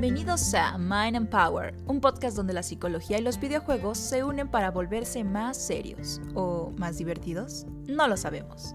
Bienvenidos 0.00 0.54
a 0.54 0.78
Mind 0.78 1.14
and 1.14 1.28
Power, 1.28 1.74
un 1.86 2.00
podcast 2.00 2.34
donde 2.34 2.54
la 2.54 2.62
psicología 2.62 3.18
y 3.18 3.22
los 3.22 3.38
videojuegos 3.38 3.98
se 3.98 4.24
unen 4.24 4.48
para 4.48 4.70
volverse 4.70 5.24
más 5.24 5.58
serios 5.58 6.22
o 6.34 6.72
más 6.78 6.96
divertidos. 6.96 7.66
No 7.86 8.08
lo 8.08 8.16
sabemos. 8.16 8.74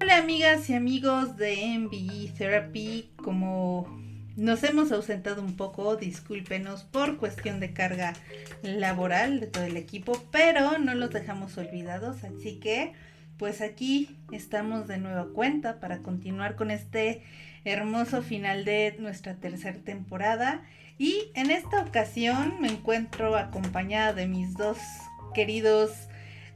Hola 0.00 0.16
amigas 0.18 0.68
y 0.70 0.74
amigos 0.74 1.36
de 1.36 1.78
MBE 1.78 2.32
Therapy, 2.36 3.12
como 3.22 3.86
nos 4.36 4.64
hemos 4.64 4.90
ausentado 4.90 5.42
un 5.42 5.56
poco, 5.56 5.96
discúlpenos 5.96 6.84
por 6.84 7.18
cuestión 7.18 7.60
de 7.60 7.72
carga 7.72 8.14
laboral 8.62 9.40
de 9.40 9.46
todo 9.46 9.64
el 9.64 9.76
equipo, 9.76 10.24
pero 10.30 10.78
no 10.78 10.94
los 10.94 11.10
dejamos 11.10 11.56
olvidados, 11.56 12.24
así 12.24 12.58
que 12.58 12.92
pues 13.38 13.60
aquí 13.60 14.16
estamos 14.32 14.86
de 14.88 14.98
nueva 14.98 15.28
cuenta 15.32 15.80
para 15.80 15.98
continuar 15.98 16.56
con 16.56 16.70
este 16.70 17.22
hermoso 17.64 18.22
final 18.22 18.64
de 18.64 18.94
nuestra 18.98 19.34
tercera 19.34 19.78
temporada 19.78 20.62
y 20.98 21.30
en 21.34 21.50
esta 21.50 21.82
ocasión 21.82 22.60
me 22.60 22.68
encuentro 22.68 23.36
acompañada 23.36 24.12
de 24.12 24.28
mis 24.28 24.54
dos 24.54 24.78
queridos 25.34 25.90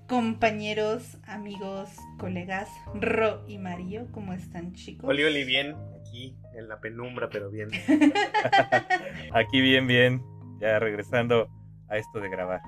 compañeros, 0.06 1.19
amigos, 1.27 1.91
colegas, 2.19 2.69
Ro 2.95 3.45
y 3.47 3.58
Mario. 3.58 4.06
¿Cómo 4.12 4.33
están, 4.33 4.72
chicos? 4.72 5.08
Oli, 5.08 5.24
Oli, 5.24 5.45
bien 5.45 5.74
aquí 6.18 6.34
en 6.54 6.68
la 6.68 6.80
penumbra, 6.80 7.28
pero 7.30 7.50
bien. 7.50 7.70
Aquí 9.32 9.60
bien, 9.60 9.86
bien. 9.86 10.22
Ya 10.60 10.78
regresando 10.78 11.48
a 11.88 11.96
esto 11.96 12.20
de 12.20 12.28
grabar. 12.28 12.60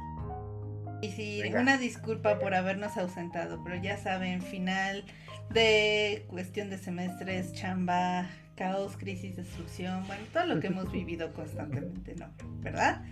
Y 1.02 1.10
sí, 1.10 1.42
una 1.54 1.78
disculpa 1.78 2.38
por 2.38 2.54
habernos 2.54 2.96
ausentado, 2.96 3.62
pero 3.64 3.76
ya 3.76 3.96
saben, 3.96 4.42
final 4.42 5.04
de 5.48 6.26
cuestión 6.28 6.68
de 6.68 6.78
semestres, 6.78 7.54
chamba, 7.54 8.28
caos, 8.54 8.96
crisis, 8.98 9.36
destrucción, 9.36 10.06
bueno, 10.06 10.22
todo 10.32 10.44
lo 10.46 10.60
que 10.60 10.66
hemos 10.66 10.92
vivido 10.92 11.32
constantemente, 11.32 12.14
¿no? 12.16 12.26
¿Verdad? 12.60 13.02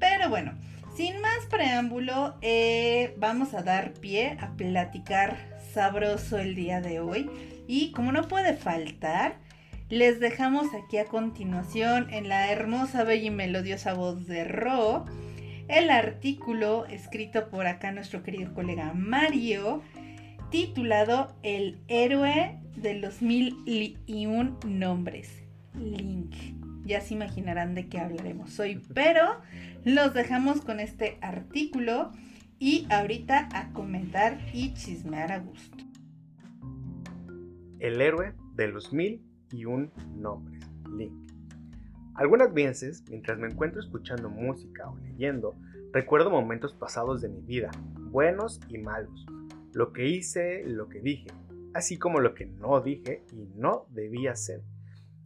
Pero 0.00 0.30
bueno, 0.30 0.54
sin 0.96 1.20
más 1.20 1.46
preámbulo, 1.50 2.36
eh, 2.40 3.14
vamos 3.18 3.52
a 3.52 3.62
dar 3.62 3.92
pie 3.92 4.38
a 4.40 4.56
platicar 4.56 5.36
sabroso 5.72 6.38
el 6.38 6.54
día 6.54 6.80
de 6.80 7.00
hoy. 7.00 7.30
Y 7.66 7.92
como 7.92 8.10
no 8.12 8.26
puede 8.26 8.54
faltar, 8.54 9.43
les 9.90 10.20
dejamos 10.20 10.66
aquí 10.74 10.98
a 10.98 11.06
continuación 11.06 12.12
en 12.12 12.28
la 12.28 12.50
hermosa, 12.50 13.04
bella 13.04 13.26
y 13.26 13.30
melodiosa 13.30 13.94
voz 13.94 14.26
de 14.26 14.44
Ro 14.44 15.04
el 15.68 15.90
artículo 15.90 16.84
escrito 16.86 17.48
por 17.48 17.66
acá 17.66 17.90
nuestro 17.90 18.22
querido 18.22 18.52
colega 18.52 18.92
Mario 18.94 19.82
titulado 20.50 21.34
El 21.42 21.80
héroe 21.88 22.58
de 22.76 22.94
los 22.94 23.22
mil 23.22 23.56
y 23.66 24.26
un 24.26 24.58
nombres. 24.66 25.42
Link. 25.74 26.34
Ya 26.84 27.00
se 27.00 27.14
imaginarán 27.14 27.74
de 27.74 27.88
qué 27.88 27.98
hablaremos 27.98 28.60
hoy, 28.60 28.82
pero 28.92 29.40
los 29.84 30.12
dejamos 30.12 30.60
con 30.60 30.80
este 30.80 31.16
artículo 31.22 32.12
y 32.58 32.86
ahorita 32.90 33.48
a 33.52 33.72
comentar 33.72 34.38
y 34.52 34.74
chismear 34.74 35.32
a 35.32 35.38
gusto. 35.38 35.78
El 37.78 38.00
héroe 38.00 38.34
de 38.54 38.68
los 38.68 38.92
mil 38.92 39.22
y 39.50 39.64
un 39.64 39.92
nombres, 40.16 40.64
Link. 40.96 41.34
Algunas 42.14 42.54
veces, 42.54 43.02
mientras 43.08 43.38
me 43.38 43.48
encuentro 43.48 43.80
escuchando 43.80 44.30
música 44.30 44.88
o 44.88 44.96
leyendo, 44.98 45.56
recuerdo 45.92 46.30
momentos 46.30 46.72
pasados 46.72 47.20
de 47.20 47.28
mi 47.28 47.40
vida, 47.40 47.72
buenos 47.98 48.60
y 48.68 48.78
malos, 48.78 49.26
lo 49.72 49.92
que 49.92 50.06
hice, 50.06 50.62
lo 50.64 50.88
que 50.88 51.00
dije, 51.00 51.26
así 51.74 51.98
como 51.98 52.20
lo 52.20 52.34
que 52.34 52.46
no 52.46 52.80
dije 52.80 53.24
y 53.32 53.48
no 53.56 53.86
debía 53.90 54.30
hacer. 54.32 54.62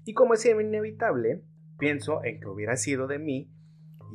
Y 0.07 0.15
como 0.15 0.33
es 0.33 0.47
inevitable, 0.47 1.43
pienso 1.79 2.25
en 2.25 2.41
que 2.41 2.49
hubiera 2.49 2.77
sido 2.77 3.07
de 3.07 3.19
mí 3.19 3.51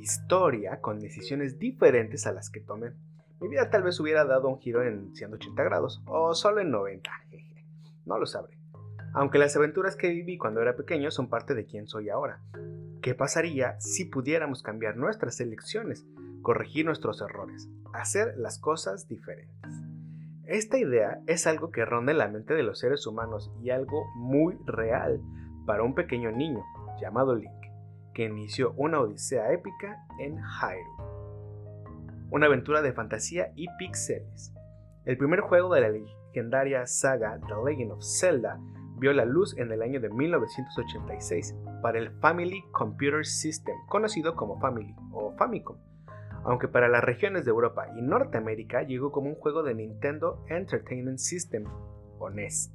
historia 0.02 0.82
con 0.82 1.00
decisiones 1.00 1.60
diferentes 1.60 2.26
a 2.26 2.32
las 2.32 2.50
que 2.50 2.60
tomé. 2.60 2.94
Mi 3.40 3.50
vida 3.50 3.70
tal 3.70 3.84
vez 3.84 4.00
hubiera 4.00 4.26
dado 4.26 4.48
un 4.48 4.60
giro 4.60 4.82
en 4.82 5.14
180 5.14 5.64
grados 5.64 6.02
o 6.06 6.34
solo 6.34 6.62
en 6.62 6.72
90, 6.72 7.12
jeje, 7.30 7.68
no 8.06 8.18
lo 8.18 8.26
sabré 8.26 8.63
aunque 9.14 9.38
las 9.38 9.56
aventuras 9.56 9.96
que 9.96 10.10
viví 10.10 10.38
cuando 10.38 10.62
era 10.62 10.76
pequeño 10.76 11.12
son 11.12 11.30
parte 11.30 11.54
de 11.54 11.66
quien 11.66 11.88
soy 11.88 12.10
ahora. 12.10 12.42
¿Qué 13.02 13.14
pasaría 13.14 13.80
si 13.80 14.06
pudiéramos 14.06 14.64
cambiar 14.64 14.98
nuestras 14.98 15.40
elecciones, 15.40 16.06
corregir 16.42 16.86
nuestros 16.86 17.22
errores, 17.22 17.70
hacer 17.94 18.34
las 18.38 18.60
cosas 18.60 19.08
diferentes? 19.08 19.72
Esta 20.46 20.78
idea 20.78 21.22
es 21.28 21.48
algo 21.48 21.72
que 21.72 21.86
ronda 21.86 22.12
en 22.12 22.18
la 22.18 22.28
mente 22.28 22.54
de 22.54 22.64
los 22.64 22.80
seres 22.80 23.06
humanos 23.08 23.52
y 23.62 23.70
algo 23.70 24.06
muy 24.16 24.58
real 24.66 25.22
para 25.66 25.84
un 25.84 25.96
pequeño 25.96 26.32
niño 26.32 26.64
llamado 27.00 27.36
Link, 27.36 27.52
que 28.14 28.26
inició 28.26 28.74
una 28.74 29.00
odisea 29.00 29.54
épica 29.54 30.06
en 30.20 30.38
Hyrule. 30.38 31.14
Una 32.30 32.48
aventura 32.48 32.82
de 32.82 32.94
fantasía 32.94 33.52
y 33.56 33.68
pixeles. 33.78 34.54
El 35.06 35.18
primer 35.18 35.42
juego 35.42 35.74
de 35.74 35.82
la 35.82 35.90
legendaria 35.90 36.88
saga 36.88 37.40
The 37.40 37.54
Legend 37.66 37.92
of 37.92 38.04
Zelda 38.04 38.60
vio 39.04 39.12
la 39.12 39.26
luz 39.26 39.58
en 39.58 39.70
el 39.70 39.82
año 39.82 40.00
de 40.00 40.10
1986 40.10 41.58
para 41.82 42.00
el 42.00 42.10
Family 42.22 42.64
Computer 42.72 43.26
System, 43.26 43.76
conocido 43.90 44.34
como 44.34 44.62
Family 44.62 44.96
o 45.12 45.34
Famicom, 45.34 45.76
aunque 46.46 46.70
para 46.70 46.88
las 46.88 47.04
regiones 47.04 47.44
de 47.44 47.52
Europa 47.52 47.86
y 47.98 48.02
Norteamérica 48.02 48.84
llegó 48.84 49.12
como 49.12 49.28
un 49.28 49.36
juego 49.36 49.62
de 49.62 49.76
Nintendo 49.76 50.46
Entertainment 50.48 51.18
System 51.18 51.66
o 52.18 52.30
NES. 52.30 52.72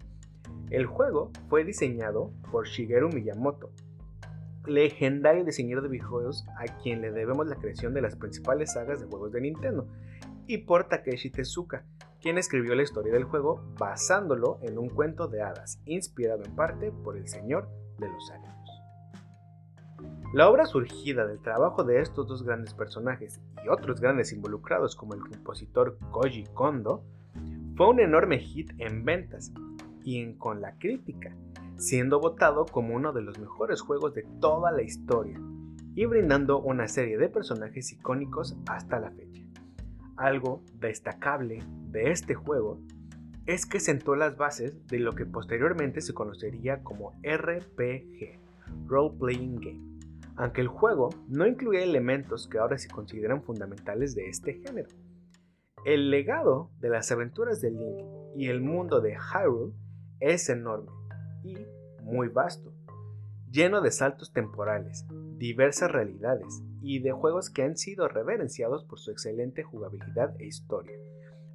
El 0.68 0.84
juego 0.84 1.30
fue 1.48 1.64
diseñado 1.64 2.30
por 2.50 2.66
Shigeru 2.66 3.08
Miyamoto, 3.08 3.70
legendario 4.66 5.46
diseñador 5.46 5.84
de 5.84 5.88
videojuegos 5.88 6.46
a 6.58 6.66
quien 6.82 7.00
le 7.00 7.10
debemos 7.10 7.46
la 7.46 7.56
creación 7.56 7.94
de 7.94 8.02
las 8.02 8.16
principales 8.16 8.74
sagas 8.74 9.00
de 9.00 9.06
juegos 9.06 9.32
de 9.32 9.40
Nintendo, 9.40 9.88
y 10.46 10.58
por 10.58 10.88
Takeshi 10.88 11.30
Tezuka, 11.30 11.86
quien 12.20 12.38
escribió 12.38 12.74
la 12.74 12.82
historia 12.82 13.12
del 13.12 13.24
juego 13.24 13.62
basándolo 13.78 14.58
en 14.62 14.78
un 14.78 14.88
cuento 14.88 15.28
de 15.28 15.42
hadas, 15.42 15.80
inspirado 15.84 16.44
en 16.44 16.54
parte 16.54 16.90
por 16.90 17.16
el 17.16 17.28
Señor 17.28 17.68
de 17.98 18.08
los 18.08 18.30
Anillos. 18.30 18.58
La 20.34 20.48
obra 20.50 20.66
surgida 20.66 21.26
del 21.26 21.40
trabajo 21.40 21.84
de 21.84 22.00
estos 22.00 22.28
dos 22.28 22.42
grandes 22.42 22.74
personajes 22.74 23.40
y 23.64 23.68
otros 23.68 24.00
grandes 24.00 24.32
involucrados 24.32 24.94
como 24.94 25.14
el 25.14 25.20
compositor 25.20 25.98
Koji 26.10 26.44
Kondo 26.52 27.02
fue 27.76 27.88
un 27.88 28.00
enorme 28.00 28.38
hit 28.38 28.72
en 28.78 29.04
ventas 29.04 29.52
y 30.04 30.20
en, 30.20 30.36
con 30.36 30.60
la 30.60 30.76
crítica, 30.78 31.34
siendo 31.76 32.20
votado 32.20 32.66
como 32.66 32.94
uno 32.94 33.12
de 33.12 33.22
los 33.22 33.38
mejores 33.38 33.80
juegos 33.80 34.12
de 34.14 34.26
toda 34.40 34.70
la 34.70 34.82
historia 34.82 35.40
y 35.94 36.04
brindando 36.04 36.60
una 36.60 36.88
serie 36.88 37.16
de 37.16 37.28
personajes 37.28 37.90
icónicos 37.92 38.56
hasta 38.66 39.00
la 39.00 39.10
fecha. 39.10 39.47
Algo 40.18 40.64
destacable 40.74 41.62
de 41.90 42.10
este 42.10 42.34
juego 42.34 42.80
es 43.46 43.66
que 43.66 43.78
sentó 43.78 44.16
las 44.16 44.36
bases 44.36 44.84
de 44.88 44.98
lo 44.98 45.12
que 45.14 45.24
posteriormente 45.24 46.00
se 46.00 46.12
conocería 46.12 46.82
como 46.82 47.12
RPG, 47.22 48.40
Role 48.86 49.16
Playing 49.16 49.56
Game, 49.60 50.00
aunque 50.34 50.60
el 50.60 50.66
juego 50.66 51.10
no 51.28 51.46
incluía 51.46 51.84
elementos 51.84 52.48
que 52.48 52.58
ahora 52.58 52.78
se 52.78 52.88
consideran 52.88 53.44
fundamentales 53.44 54.16
de 54.16 54.28
este 54.28 54.54
género. 54.54 54.88
El 55.84 56.10
legado 56.10 56.72
de 56.80 56.88
las 56.88 57.12
aventuras 57.12 57.60
de 57.60 57.70
Link 57.70 58.04
y 58.34 58.48
el 58.48 58.60
mundo 58.60 59.00
de 59.00 59.16
Hyrule 59.16 59.72
es 60.18 60.48
enorme 60.48 60.90
y 61.44 61.56
muy 62.02 62.26
vasto, 62.26 62.72
lleno 63.48 63.80
de 63.82 63.92
saltos 63.92 64.32
temporales, 64.32 65.06
diversas 65.36 65.92
realidades 65.92 66.60
y 66.80 67.00
de 67.00 67.12
juegos 67.12 67.50
que 67.50 67.62
han 67.62 67.76
sido 67.76 68.08
reverenciados 68.08 68.84
por 68.84 68.98
su 68.98 69.10
excelente 69.10 69.62
jugabilidad 69.62 70.34
e 70.40 70.46
historia. 70.46 70.96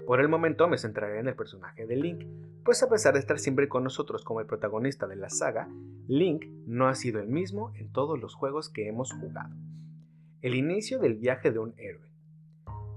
Por 0.05 0.19
el 0.19 0.27
momento 0.27 0.67
me 0.67 0.77
centraré 0.77 1.19
en 1.19 1.27
el 1.27 1.35
personaje 1.35 1.85
de 1.85 1.95
Link, 1.95 2.25
pues 2.65 2.83
a 2.83 2.89
pesar 2.89 3.13
de 3.13 3.19
estar 3.19 3.39
siempre 3.39 3.69
con 3.69 3.83
nosotros 3.83 4.23
como 4.25 4.41
el 4.41 4.45
protagonista 4.45 5.07
de 5.07 5.15
la 5.15 5.29
saga, 5.29 5.69
Link 6.07 6.45
no 6.65 6.87
ha 6.87 6.95
sido 6.95 7.19
el 7.21 7.27
mismo 7.27 7.71
en 7.75 7.91
todos 7.91 8.19
los 8.19 8.35
juegos 8.35 8.69
que 8.69 8.87
hemos 8.87 9.13
jugado. 9.13 9.55
El 10.41 10.55
inicio 10.55 10.99
del 10.99 11.15
viaje 11.15 11.51
de 11.51 11.59
un 11.59 11.73
héroe. 11.77 12.09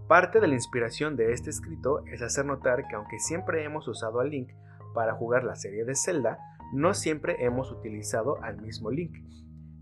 Parte 0.08 0.40
de 0.40 0.48
la 0.48 0.54
inspiración 0.54 1.16
de 1.16 1.32
este 1.32 1.50
escrito 1.50 2.04
es 2.06 2.22
hacer 2.22 2.44
notar 2.44 2.88
que 2.88 2.96
aunque 2.96 3.18
siempre 3.18 3.64
hemos 3.64 3.86
usado 3.86 4.20
a 4.20 4.24
Link 4.24 4.50
para 4.94 5.14
jugar 5.14 5.44
la 5.44 5.56
serie 5.56 5.84
de 5.84 5.94
Zelda, 5.94 6.38
no 6.72 6.94
siempre 6.94 7.44
hemos 7.44 7.70
utilizado 7.70 8.42
al 8.42 8.60
mismo 8.60 8.90
Link, 8.90 9.16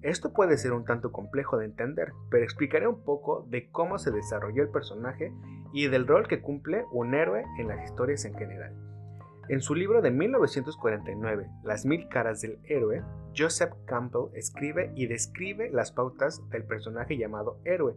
esto 0.04 0.34
puede 0.34 0.58
ser 0.58 0.74
un 0.74 0.84
tanto 0.84 1.12
complejo 1.12 1.56
de 1.56 1.64
entender, 1.64 2.12
pero 2.30 2.44
explicaré 2.44 2.86
un 2.86 3.02
poco 3.04 3.46
de 3.48 3.70
cómo 3.70 3.98
se 3.98 4.10
desarrolló 4.10 4.62
el 4.62 4.68
personaje 4.68 5.32
y 5.72 5.88
del 5.88 6.06
rol 6.06 6.28
que 6.28 6.42
cumple 6.42 6.84
un 6.92 7.14
héroe 7.14 7.42
en 7.58 7.68
las 7.68 7.82
historias 7.82 8.26
en 8.26 8.34
general. 8.34 8.74
En 9.48 9.62
su 9.62 9.74
libro 9.74 10.02
de 10.02 10.10
1949, 10.10 11.48
Las 11.62 11.86
mil 11.86 12.06
caras 12.08 12.42
del 12.42 12.58
héroe, 12.64 13.02
Joseph 13.34 13.72
Campbell 13.86 14.28
escribe 14.34 14.92
y 14.94 15.06
describe 15.06 15.70
las 15.70 15.90
pautas 15.90 16.46
del 16.50 16.64
personaje 16.64 17.16
llamado 17.16 17.58
héroe, 17.64 17.96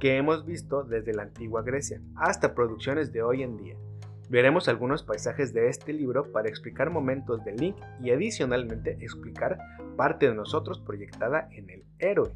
que 0.00 0.16
hemos 0.16 0.46
visto 0.46 0.84
desde 0.84 1.12
la 1.12 1.24
antigua 1.24 1.62
Grecia 1.62 2.00
hasta 2.16 2.54
producciones 2.54 3.12
de 3.12 3.22
hoy 3.22 3.42
en 3.42 3.58
día. 3.58 3.76
Veremos 4.32 4.66
algunos 4.66 5.02
paisajes 5.02 5.52
de 5.52 5.68
este 5.68 5.92
libro 5.92 6.32
para 6.32 6.48
explicar 6.48 6.88
momentos 6.88 7.44
de 7.44 7.52
Link 7.52 7.76
y 8.02 8.12
adicionalmente 8.12 8.92
explicar 8.92 9.58
parte 9.94 10.26
de 10.26 10.34
nosotros 10.34 10.80
proyectada 10.80 11.50
en 11.52 11.68
el 11.68 11.84
héroe. 11.98 12.32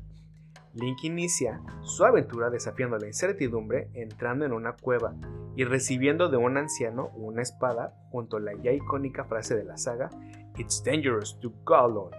Link 0.74 1.04
inicia 1.04 1.62
su 1.80 2.04
aventura 2.04 2.50
desafiando 2.50 2.98
la 2.98 3.06
incertidumbre 3.06 3.88
entrando 3.94 4.44
en 4.44 4.52
una 4.52 4.74
cueva 4.74 5.14
y 5.56 5.64
recibiendo 5.64 6.28
de 6.28 6.36
un 6.36 6.58
anciano 6.58 7.08
una 7.14 7.40
espada 7.40 7.94
junto 8.10 8.36
a 8.36 8.40
la 8.40 8.52
ya 8.62 8.72
icónica 8.72 9.24
frase 9.24 9.56
de 9.56 9.64
la 9.64 9.78
saga 9.78 10.10
It's 10.58 10.84
dangerous 10.84 11.40
to 11.40 11.50
go 11.64 11.76
alone. 11.76 12.14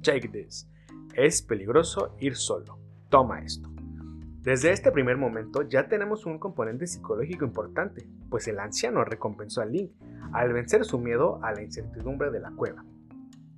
Take 0.00 0.28
this. 0.28 0.70
Es 1.16 1.42
peligroso 1.42 2.14
ir 2.20 2.36
solo. 2.36 2.78
Toma 3.08 3.40
esto. 3.40 3.68
Desde 4.42 4.70
este 4.70 4.92
primer 4.92 5.16
momento 5.16 5.62
ya 5.62 5.88
tenemos 5.88 6.24
un 6.24 6.38
componente 6.38 6.86
psicológico 6.86 7.44
importante, 7.44 8.08
pues 8.30 8.46
el 8.46 8.60
anciano 8.60 9.04
recompensó 9.04 9.60
a 9.60 9.66
Link 9.66 9.92
al 10.32 10.52
vencer 10.52 10.84
su 10.84 10.98
miedo 10.98 11.40
a 11.42 11.52
la 11.52 11.62
incertidumbre 11.62 12.30
de 12.30 12.40
la 12.40 12.52
cueva. 12.52 12.84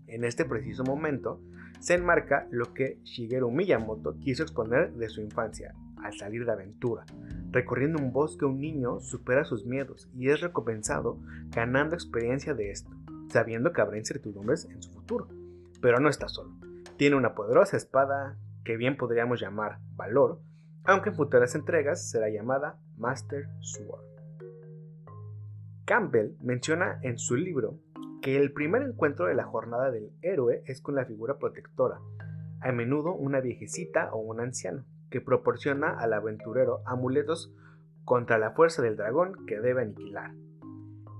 En 0.06 0.24
este 0.24 0.44
preciso 0.44 0.82
momento, 0.82 1.40
se 1.80 1.94
enmarca 1.94 2.46
lo 2.50 2.74
que 2.74 2.98
Shigeru 3.04 3.50
Miyamoto 3.50 4.18
quiso 4.18 4.42
exponer 4.42 4.92
de 4.94 5.08
su 5.08 5.20
infancia, 5.20 5.74
al 6.02 6.14
salir 6.14 6.44
de 6.44 6.52
aventura. 6.52 7.04
Recorriendo 7.50 8.02
un 8.02 8.12
bosque 8.12 8.44
un 8.44 8.60
niño 8.60 9.00
supera 9.00 9.44
sus 9.44 9.66
miedos 9.66 10.08
y 10.14 10.30
es 10.30 10.40
recompensado 10.40 11.18
ganando 11.50 11.94
experiencia 11.94 12.54
de 12.54 12.70
esto, 12.70 12.90
sabiendo 13.28 13.72
que 13.72 13.80
habrá 13.80 13.98
incertidumbres 13.98 14.64
en 14.66 14.82
su 14.82 14.92
futuro. 14.92 15.28
Pero 15.80 16.00
no 16.00 16.08
está 16.08 16.28
solo. 16.28 16.52
Tiene 16.96 17.16
una 17.16 17.34
poderosa 17.34 17.76
espada 17.76 18.36
que 18.64 18.76
bien 18.76 18.96
podríamos 18.96 19.40
llamar 19.40 19.78
Valor, 19.96 20.40
aunque 20.84 21.10
en 21.10 21.16
futuras 21.16 21.54
entregas 21.54 22.10
será 22.10 22.28
llamada 22.28 22.78
Master 22.96 23.48
Sword. 23.60 24.04
Campbell 25.84 26.36
menciona 26.40 27.00
en 27.02 27.18
su 27.18 27.36
libro 27.36 27.80
que 28.22 28.36
el 28.36 28.52
primer 28.52 28.82
encuentro 28.82 29.26
de 29.26 29.34
la 29.34 29.44
jornada 29.44 29.90
del 29.90 30.12
héroe 30.22 30.62
es 30.66 30.80
con 30.80 30.94
la 30.94 31.04
figura 31.04 31.38
protectora, 31.38 32.00
a 32.60 32.72
menudo 32.72 33.14
una 33.14 33.40
viejecita 33.40 34.12
o 34.12 34.18
un 34.18 34.40
anciano, 34.40 34.84
que 35.10 35.20
proporciona 35.20 35.98
al 35.98 36.12
aventurero 36.12 36.82
amuletos 36.86 37.52
contra 38.04 38.38
la 38.38 38.52
fuerza 38.52 38.82
del 38.82 38.96
dragón 38.96 39.46
que 39.46 39.60
debe 39.60 39.82
aniquilar. 39.82 40.32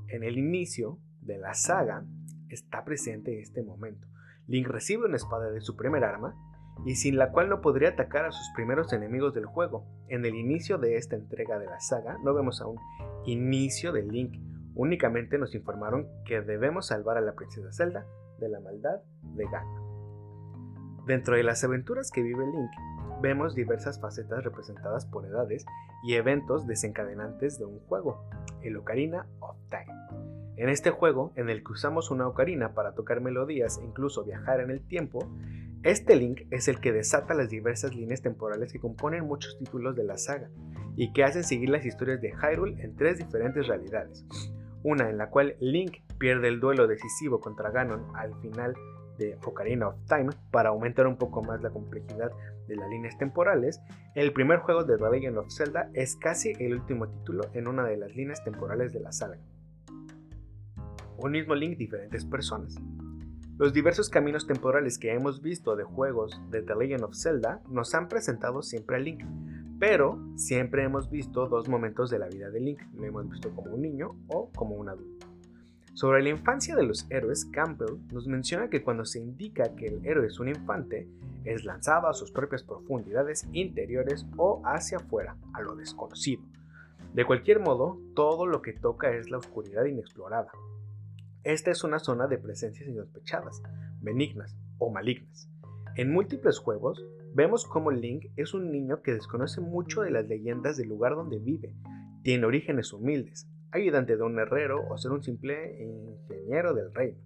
En 0.08 0.22
el 0.22 0.38
inicio 0.38 0.98
de 1.20 1.38
la 1.38 1.54
saga 1.54 2.04
está 2.48 2.84
presente 2.84 3.40
este 3.40 3.62
momento. 3.62 4.06
Link 4.46 4.66
recibe 4.68 5.06
una 5.06 5.16
espada 5.16 5.50
de 5.50 5.60
su 5.60 5.76
primer 5.76 6.04
arma 6.04 6.34
y 6.84 6.96
sin 6.96 7.16
la 7.16 7.30
cual 7.30 7.48
no 7.48 7.60
podría 7.60 7.90
atacar 7.90 8.24
a 8.24 8.32
sus 8.32 8.50
primeros 8.54 8.92
enemigos 8.92 9.34
del 9.34 9.46
juego. 9.46 9.86
En 10.08 10.24
el 10.24 10.34
inicio 10.34 10.78
de 10.78 10.96
esta 10.96 11.16
entrega 11.16 11.58
de 11.58 11.66
la 11.66 11.80
saga 11.80 12.18
no 12.24 12.34
vemos 12.34 12.60
a 12.60 12.66
un 12.66 12.78
inicio 13.26 13.92
de 13.92 14.02
Link, 14.02 14.38
Únicamente 14.74 15.38
nos 15.38 15.54
informaron 15.54 16.08
que 16.24 16.40
debemos 16.40 16.86
salvar 16.86 17.16
a 17.16 17.20
la 17.20 17.34
princesa 17.34 17.72
Zelda 17.72 18.06
de 18.38 18.48
la 18.48 18.60
maldad 18.60 19.00
de 19.34 19.44
Ganon. 19.44 21.06
Dentro 21.06 21.36
de 21.36 21.42
las 21.42 21.64
aventuras 21.64 22.10
que 22.10 22.22
vive 22.22 22.46
Link, 22.46 22.70
vemos 23.20 23.54
diversas 23.54 24.00
facetas 24.00 24.44
representadas 24.44 25.06
por 25.06 25.26
edades 25.26 25.66
y 26.04 26.14
eventos 26.14 26.66
desencadenantes 26.66 27.58
de 27.58 27.66
un 27.66 27.80
juego, 27.80 28.24
el 28.62 28.76
Ocarina 28.76 29.26
of 29.40 29.56
Time. 29.68 30.39
En 30.60 30.68
este 30.68 30.90
juego, 30.90 31.32
en 31.36 31.48
el 31.48 31.64
que 31.64 31.72
usamos 31.72 32.10
una 32.10 32.28
ocarina 32.28 32.74
para 32.74 32.92
tocar 32.92 33.22
melodías 33.22 33.78
e 33.78 33.84
incluso 33.86 34.24
viajar 34.24 34.60
en 34.60 34.70
el 34.70 34.86
tiempo, 34.86 35.26
este 35.82 36.16
Link 36.16 36.42
es 36.50 36.68
el 36.68 36.80
que 36.80 36.92
desata 36.92 37.32
las 37.32 37.48
diversas 37.48 37.94
líneas 37.94 38.20
temporales 38.20 38.70
que 38.70 38.78
componen 38.78 39.24
muchos 39.24 39.56
títulos 39.58 39.96
de 39.96 40.04
la 40.04 40.18
saga 40.18 40.50
y 40.96 41.14
que 41.14 41.24
hacen 41.24 41.44
seguir 41.44 41.70
las 41.70 41.86
historias 41.86 42.20
de 42.20 42.34
Hyrule 42.34 42.78
en 42.82 42.94
tres 42.94 43.16
diferentes 43.16 43.68
realidades, 43.68 44.26
una 44.82 45.08
en 45.08 45.16
la 45.16 45.30
cual 45.30 45.56
Link 45.60 46.02
pierde 46.18 46.48
el 46.48 46.60
duelo 46.60 46.86
decisivo 46.86 47.40
contra 47.40 47.70
Ganon 47.70 48.14
al 48.14 48.38
final 48.42 48.74
de 49.16 49.38
Ocarina 49.42 49.88
of 49.88 49.96
Time 50.08 50.28
para 50.50 50.68
aumentar 50.68 51.06
un 51.06 51.16
poco 51.16 51.42
más 51.42 51.62
la 51.62 51.70
complejidad 51.70 52.32
de 52.68 52.76
las 52.76 52.90
líneas 52.90 53.16
temporales, 53.16 53.80
el 54.14 54.34
primer 54.34 54.58
juego 54.58 54.84
de 54.84 54.98
The 54.98 55.10
Legend 55.10 55.38
of 55.38 55.50
Zelda 55.50 55.88
es 55.94 56.16
casi 56.16 56.52
el 56.58 56.74
último 56.74 57.08
título 57.08 57.44
en 57.54 57.66
una 57.66 57.84
de 57.84 57.96
las 57.96 58.14
líneas 58.14 58.44
temporales 58.44 58.92
de 58.92 59.00
la 59.00 59.12
saga. 59.12 59.38
Un 61.22 61.32
mismo 61.32 61.54
Link, 61.54 61.76
diferentes 61.76 62.24
personas. 62.24 62.76
Los 63.58 63.74
diversos 63.74 64.08
caminos 64.08 64.46
temporales 64.46 64.98
que 64.98 65.12
hemos 65.12 65.42
visto 65.42 65.76
de 65.76 65.84
juegos 65.84 66.40
de 66.50 66.62
The 66.62 66.74
Legend 66.74 67.04
of 67.04 67.14
Zelda 67.14 67.60
nos 67.68 67.94
han 67.94 68.08
presentado 68.08 68.62
siempre 68.62 68.96
a 68.96 69.00
Link, 69.00 69.22
pero 69.78 70.18
siempre 70.36 70.82
hemos 70.82 71.10
visto 71.10 71.46
dos 71.46 71.68
momentos 71.68 72.08
de 72.08 72.20
la 72.20 72.28
vida 72.28 72.48
de 72.48 72.60
Link. 72.60 72.80
Lo 72.94 73.04
hemos 73.04 73.28
visto 73.28 73.50
como 73.54 73.74
un 73.74 73.82
niño 73.82 74.16
o 74.28 74.50
como 74.56 74.76
un 74.76 74.88
adulto. 74.88 75.26
Sobre 75.92 76.22
la 76.22 76.30
infancia 76.30 76.74
de 76.74 76.84
los 76.84 77.06
héroes, 77.10 77.44
Campbell 77.44 77.98
nos 78.10 78.26
menciona 78.26 78.70
que 78.70 78.82
cuando 78.82 79.04
se 79.04 79.20
indica 79.20 79.74
que 79.76 79.88
el 79.88 80.06
héroe 80.06 80.26
es 80.26 80.40
un 80.40 80.48
infante, 80.48 81.06
es 81.44 81.66
lanzado 81.66 82.08
a 82.08 82.14
sus 82.14 82.32
propias 82.32 82.62
profundidades 82.62 83.46
interiores 83.52 84.24
o 84.38 84.62
hacia 84.64 84.96
afuera, 84.96 85.36
a 85.52 85.60
lo 85.60 85.76
desconocido. 85.76 86.42
De 87.12 87.26
cualquier 87.26 87.60
modo, 87.60 88.00
todo 88.14 88.46
lo 88.46 88.62
que 88.62 88.72
toca 88.72 89.10
es 89.10 89.30
la 89.30 89.36
oscuridad 89.36 89.84
inexplorada. 89.84 90.50
Esta 91.44 91.70
es 91.70 91.84
una 91.84 91.98
zona 91.98 92.26
de 92.26 92.38
presencias 92.38 92.88
insospechadas, 92.88 93.62
benignas 94.00 94.56
o 94.78 94.90
malignas. 94.90 95.48
En 95.96 96.12
múltiples 96.12 96.58
juegos, 96.58 97.04
Vemos 97.32 97.64
cómo 97.64 97.92
Link 97.92 98.26
es 98.34 98.54
un 98.54 98.72
niño 98.72 99.02
que 99.02 99.12
desconoce 99.12 99.60
mucho 99.60 100.02
de 100.02 100.10
las 100.10 100.26
leyendas 100.26 100.76
del 100.76 100.88
lugar 100.88 101.14
donde 101.14 101.38
vive, 101.38 101.76
tiene 102.24 102.44
orígenes 102.44 102.92
humildes, 102.92 103.48
ayudante 103.70 104.16
de 104.16 104.22
un 104.24 104.36
herrero 104.40 104.84
o 104.88 104.98
ser 104.98 105.12
un 105.12 105.22
simple 105.22 105.80
ingeniero 105.80 106.74
del 106.74 106.92
reino. 106.92 107.18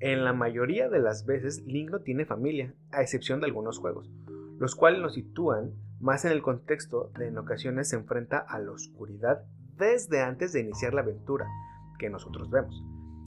En 0.00 0.24
la 0.24 0.32
mayoría 0.32 0.88
de 0.88 1.00
las 1.00 1.26
veces 1.26 1.62
Link 1.66 1.90
no 1.90 2.00
tiene 2.00 2.24
familia, 2.24 2.74
a 2.92 3.02
excepción 3.02 3.40
de 3.40 3.46
algunos 3.46 3.78
juegos, 3.78 4.10
los 4.58 4.74
cuales 4.74 5.02
nos 5.02 5.14
sitúan 5.14 5.74
más 6.00 6.24
en 6.24 6.32
el 6.32 6.40
contexto 6.40 7.10
de 7.18 7.28
en 7.28 7.36
ocasiones 7.36 7.90
se 7.90 7.96
enfrenta 7.96 8.38
a 8.38 8.58
la 8.58 8.72
oscuridad 8.72 9.44
desde 9.76 10.22
antes 10.22 10.54
de 10.54 10.60
iniciar 10.60 10.94
la 10.94 11.02
aventura 11.02 11.46
que 11.98 12.08
nosotros 12.08 12.48
vemos. 12.48 12.82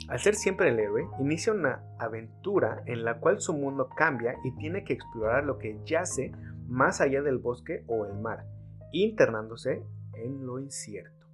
Al 0.07 0.19
ser 0.19 0.35
siempre 0.35 0.69
el 0.69 0.79
héroe, 0.79 1.09
inicia 1.19 1.51
una 1.51 1.83
aventura 1.99 2.81
en 2.85 3.03
la 3.03 3.19
cual 3.19 3.41
su 3.41 3.53
mundo 3.53 3.89
cambia 3.89 4.35
y 4.45 4.51
tiene 4.55 4.85
que 4.85 4.93
explorar 4.93 5.43
lo 5.43 5.57
que 5.57 5.79
yace 5.85 6.31
más 6.67 7.01
allá 7.01 7.21
del 7.21 7.39
bosque 7.39 7.83
o 7.87 8.05
el 8.05 8.13
mar, 8.19 8.45
internándose 8.93 9.83
en 10.13 10.45
lo 10.45 10.59
incierto. 10.59 11.27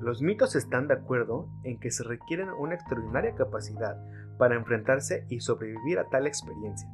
Los 0.00 0.22
mitos 0.22 0.56
están 0.56 0.88
de 0.88 0.94
acuerdo 0.94 1.48
en 1.64 1.78
que 1.78 1.90
se 1.90 2.02
requiere 2.02 2.50
una 2.50 2.74
extraordinaria 2.74 3.34
capacidad 3.34 3.96
para 4.38 4.56
enfrentarse 4.56 5.26
y 5.28 5.40
sobrevivir 5.40 5.98
a 5.98 6.08
tal 6.08 6.26
experiencia. 6.26 6.88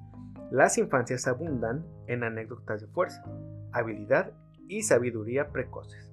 Las 0.51 0.79
infancias 0.79 1.29
abundan 1.29 1.87
en 2.07 2.25
anécdotas 2.25 2.81
de 2.81 2.89
fuerza, 2.89 3.23
habilidad 3.73 4.33
y 4.67 4.83
sabiduría 4.83 5.51
precoces. 5.53 6.08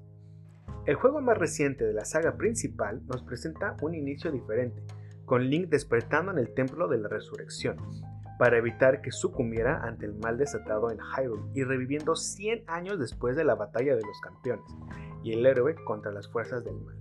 El 0.85 0.93
juego 0.95 1.19
más 1.19 1.35
reciente 1.35 1.83
de 1.83 1.93
la 1.93 2.05
saga 2.05 2.37
principal 2.37 3.01
nos 3.07 3.23
presenta 3.23 3.75
un 3.81 3.95
inicio 3.95 4.31
diferente, 4.31 4.83
con 5.25 5.49
Link 5.49 5.69
despertando 5.69 6.31
en 6.31 6.37
el 6.37 6.53
Templo 6.53 6.87
de 6.87 6.99
la 6.99 7.07
Resurrección, 7.07 7.77
para 8.37 8.59
evitar 8.59 9.01
que 9.01 9.11
sucumbiera 9.11 9.81
ante 9.83 10.05
el 10.05 10.13
mal 10.13 10.37
desatado 10.37 10.91
en 10.91 10.99
Hyrule 10.99 11.49
y 11.55 11.63
reviviendo 11.63 12.15
100 12.15 12.65
años 12.67 12.99
después 12.99 13.35
de 13.35 13.43
la 13.43 13.55
batalla 13.55 13.95
de 13.95 14.03
los 14.03 14.21
campeones 14.21 14.65
y 15.23 15.33
el 15.33 15.43
héroe 15.47 15.73
contra 15.85 16.11
las 16.11 16.27
fuerzas 16.27 16.63
del 16.63 16.79
mal. 16.79 16.95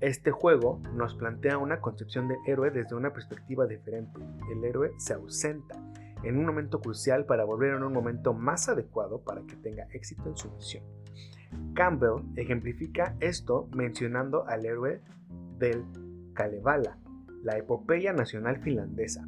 Este 0.00 0.30
juego 0.30 0.82
nos 0.92 1.14
plantea 1.14 1.56
una 1.56 1.80
concepción 1.80 2.28
del 2.28 2.36
héroe 2.46 2.70
desde 2.70 2.94
una 2.94 3.14
perspectiva 3.14 3.66
diferente. 3.66 4.20
El 4.52 4.62
héroe 4.64 4.92
se 4.98 5.14
ausenta 5.14 5.82
en 6.24 6.36
un 6.36 6.44
momento 6.44 6.78
crucial 6.78 7.24
para 7.24 7.44
volver 7.44 7.72
en 7.72 7.84
un 7.84 7.92
momento 7.94 8.34
más 8.34 8.68
adecuado 8.68 9.22
para 9.22 9.40
que 9.46 9.56
tenga 9.56 9.86
éxito 9.94 10.28
en 10.28 10.36
su 10.36 10.50
misión. 10.50 10.84
Campbell 11.74 12.22
ejemplifica 12.36 13.16
esto 13.20 13.68
mencionando 13.74 14.46
al 14.46 14.64
héroe 14.64 15.00
del 15.58 15.84
Kalevala, 16.32 16.98
la 17.42 17.58
epopeya 17.58 18.12
nacional 18.12 18.58
finlandesa. 18.62 19.24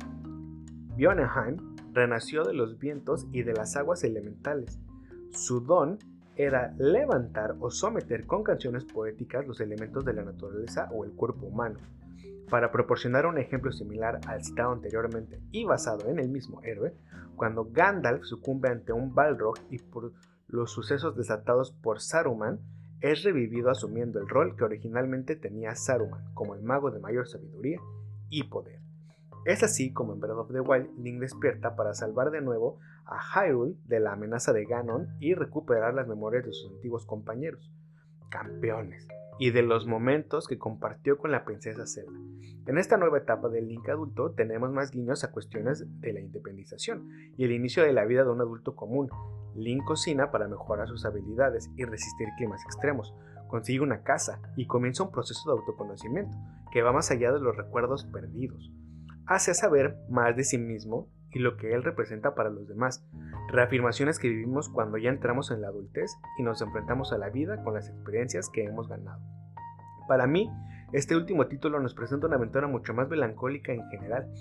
Bjornheim 0.96 1.76
renació 1.92 2.44
de 2.44 2.54
los 2.54 2.78
vientos 2.78 3.26
y 3.32 3.42
de 3.42 3.52
las 3.52 3.76
aguas 3.76 4.04
elementales. 4.04 4.78
Su 5.30 5.60
don 5.60 5.98
era 6.36 6.74
levantar 6.78 7.56
o 7.60 7.70
someter 7.70 8.26
con 8.26 8.42
canciones 8.42 8.84
poéticas 8.84 9.46
los 9.46 9.60
elementos 9.60 10.04
de 10.04 10.12
la 10.12 10.22
naturaleza 10.22 10.88
o 10.92 11.04
el 11.04 11.12
cuerpo 11.12 11.46
humano. 11.46 11.78
Para 12.50 12.70
proporcionar 12.70 13.26
un 13.26 13.38
ejemplo 13.38 13.72
similar 13.72 14.20
al 14.26 14.44
citado 14.44 14.72
anteriormente 14.72 15.40
y 15.50 15.64
basado 15.64 16.08
en 16.08 16.18
el 16.18 16.28
mismo 16.28 16.62
héroe, 16.62 16.94
cuando 17.34 17.68
Gandalf 17.72 18.24
sucumbe 18.24 18.68
ante 18.68 18.92
un 18.92 19.14
Balrog 19.14 19.56
y 19.70 19.78
por 19.78 20.12
los 20.48 20.72
sucesos 20.72 21.16
desatados 21.16 21.72
por 21.72 22.00
Saruman, 22.00 22.60
es 23.00 23.22
revivido 23.22 23.70
asumiendo 23.70 24.18
el 24.18 24.28
rol 24.28 24.56
que 24.56 24.64
originalmente 24.64 25.36
tenía 25.36 25.74
Saruman 25.74 26.32
como 26.34 26.54
el 26.54 26.62
mago 26.62 26.90
de 26.90 27.00
mayor 27.00 27.28
sabiduría 27.28 27.80
y 28.30 28.44
poder. 28.44 28.80
Es 29.44 29.62
así 29.62 29.92
como 29.92 30.12
en 30.12 30.20
Breath 30.20 30.38
of 30.38 30.52
the 30.52 30.60
Wild 30.60 30.98
Link 30.98 31.20
despierta 31.20 31.76
para 31.76 31.94
salvar 31.94 32.30
de 32.30 32.40
nuevo 32.40 32.80
a 33.04 33.18
Hyrule 33.20 33.76
de 33.84 34.00
la 34.00 34.12
amenaza 34.12 34.52
de 34.52 34.64
Ganon 34.64 35.08
y 35.20 35.34
recuperar 35.34 35.94
las 35.94 36.08
memorias 36.08 36.44
de 36.44 36.52
sus 36.52 36.72
antiguos 36.72 37.06
compañeros, 37.06 37.70
campeones, 38.28 39.06
y 39.38 39.50
de 39.50 39.62
los 39.62 39.86
momentos 39.86 40.46
que 40.46 40.58
compartió 40.58 41.18
con 41.18 41.30
la 41.30 41.44
princesa 41.44 41.86
Zelda. 41.86 42.18
En 42.66 42.78
esta 42.78 42.96
nueva 42.96 43.18
etapa 43.18 43.48
del 43.48 43.68
Link 43.68 43.88
adulto 43.88 44.32
tenemos 44.32 44.72
más 44.72 44.90
guiños 44.90 45.22
a 45.24 45.30
cuestiones 45.30 45.84
de 46.00 46.12
la 46.12 46.20
independización 46.20 47.08
y 47.36 47.44
el 47.44 47.52
inicio 47.52 47.82
de 47.82 47.92
la 47.92 48.04
vida 48.04 48.24
de 48.24 48.30
un 48.30 48.40
adulto 48.40 48.74
común. 48.74 49.08
Link 49.54 49.84
cocina 49.84 50.30
para 50.30 50.48
mejorar 50.48 50.88
sus 50.88 51.04
habilidades 51.04 51.70
y 51.76 51.84
resistir 51.84 52.28
climas 52.36 52.62
extremos, 52.64 53.14
consigue 53.48 53.80
una 53.80 54.02
casa 54.02 54.40
y 54.56 54.66
comienza 54.66 55.04
un 55.04 55.12
proceso 55.12 55.48
de 55.48 55.58
autoconocimiento 55.58 56.36
que 56.72 56.82
va 56.82 56.92
más 56.92 57.10
allá 57.10 57.32
de 57.32 57.40
los 57.40 57.56
recuerdos 57.56 58.04
perdidos. 58.04 58.72
Hace 59.26 59.54
saber 59.54 59.96
más 60.08 60.36
de 60.36 60.44
sí 60.44 60.58
mismo 60.58 61.08
y 61.32 61.38
lo 61.38 61.56
que 61.56 61.74
él 61.74 61.82
representa 61.82 62.34
para 62.34 62.50
los 62.50 62.68
demás, 62.68 63.04
reafirmaciones 63.48 64.18
que 64.18 64.28
vivimos 64.28 64.68
cuando 64.68 64.98
ya 64.98 65.10
entramos 65.10 65.50
en 65.50 65.60
la 65.60 65.68
adultez 65.68 66.10
y 66.38 66.42
nos 66.42 66.62
enfrentamos 66.62 67.12
a 67.12 67.18
la 67.18 67.30
vida 67.30 67.62
con 67.62 67.74
las 67.74 67.88
experiencias 67.88 68.48
que 68.48 68.64
hemos 68.64 68.88
ganado. 68.88 69.20
Para 70.08 70.26
mí, 70.26 70.50
este 70.92 71.16
último 71.16 71.46
título 71.46 71.80
nos 71.80 71.94
presenta 71.94 72.26
una 72.26 72.36
aventura 72.36 72.68
mucho 72.68 72.94
más 72.94 73.08
melancólica 73.08 73.72
en 73.72 73.88
general, 73.88 74.32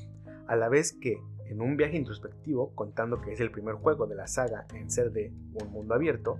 a 0.48 0.56
la 0.56 0.70
vez 0.70 0.94
que, 0.94 1.18
en 1.48 1.62
un 1.62 1.75
viaje 1.75 1.98
introspectivo, 1.98 2.74
contando 2.75 3.20
que 3.20 3.34
es 3.34 3.39
el 3.39 3.51
primer 3.51 3.75
juego 3.75 4.06
de 4.06 4.15
la 4.15 4.27
saga 4.27 4.65
en 4.74 4.92
ser 4.92 5.12
de 5.12 5.34
un 5.54 5.72
mundo 5.72 5.96
abierto, 5.96 6.39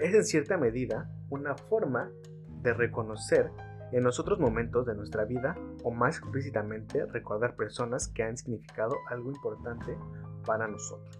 es 0.00 0.14
en 0.14 0.24
cierta 0.24 0.56
medida 0.56 1.10
una 1.28 1.54
forma 1.54 2.10
de 2.62 2.72
reconocer 2.72 3.50
en 3.92 4.04
los 4.04 4.20
otros 4.20 4.38
momentos 4.38 4.86
de 4.86 4.94
nuestra 4.94 5.24
vida 5.24 5.56
o 5.82 5.90
más 5.90 6.18
explícitamente 6.18 7.06
recordar 7.06 7.56
personas 7.56 8.08
que 8.08 8.22
han 8.22 8.36
significado 8.36 8.96
algo 9.08 9.30
importante 9.30 9.96
para 10.44 10.68
nosotros. 10.68 11.18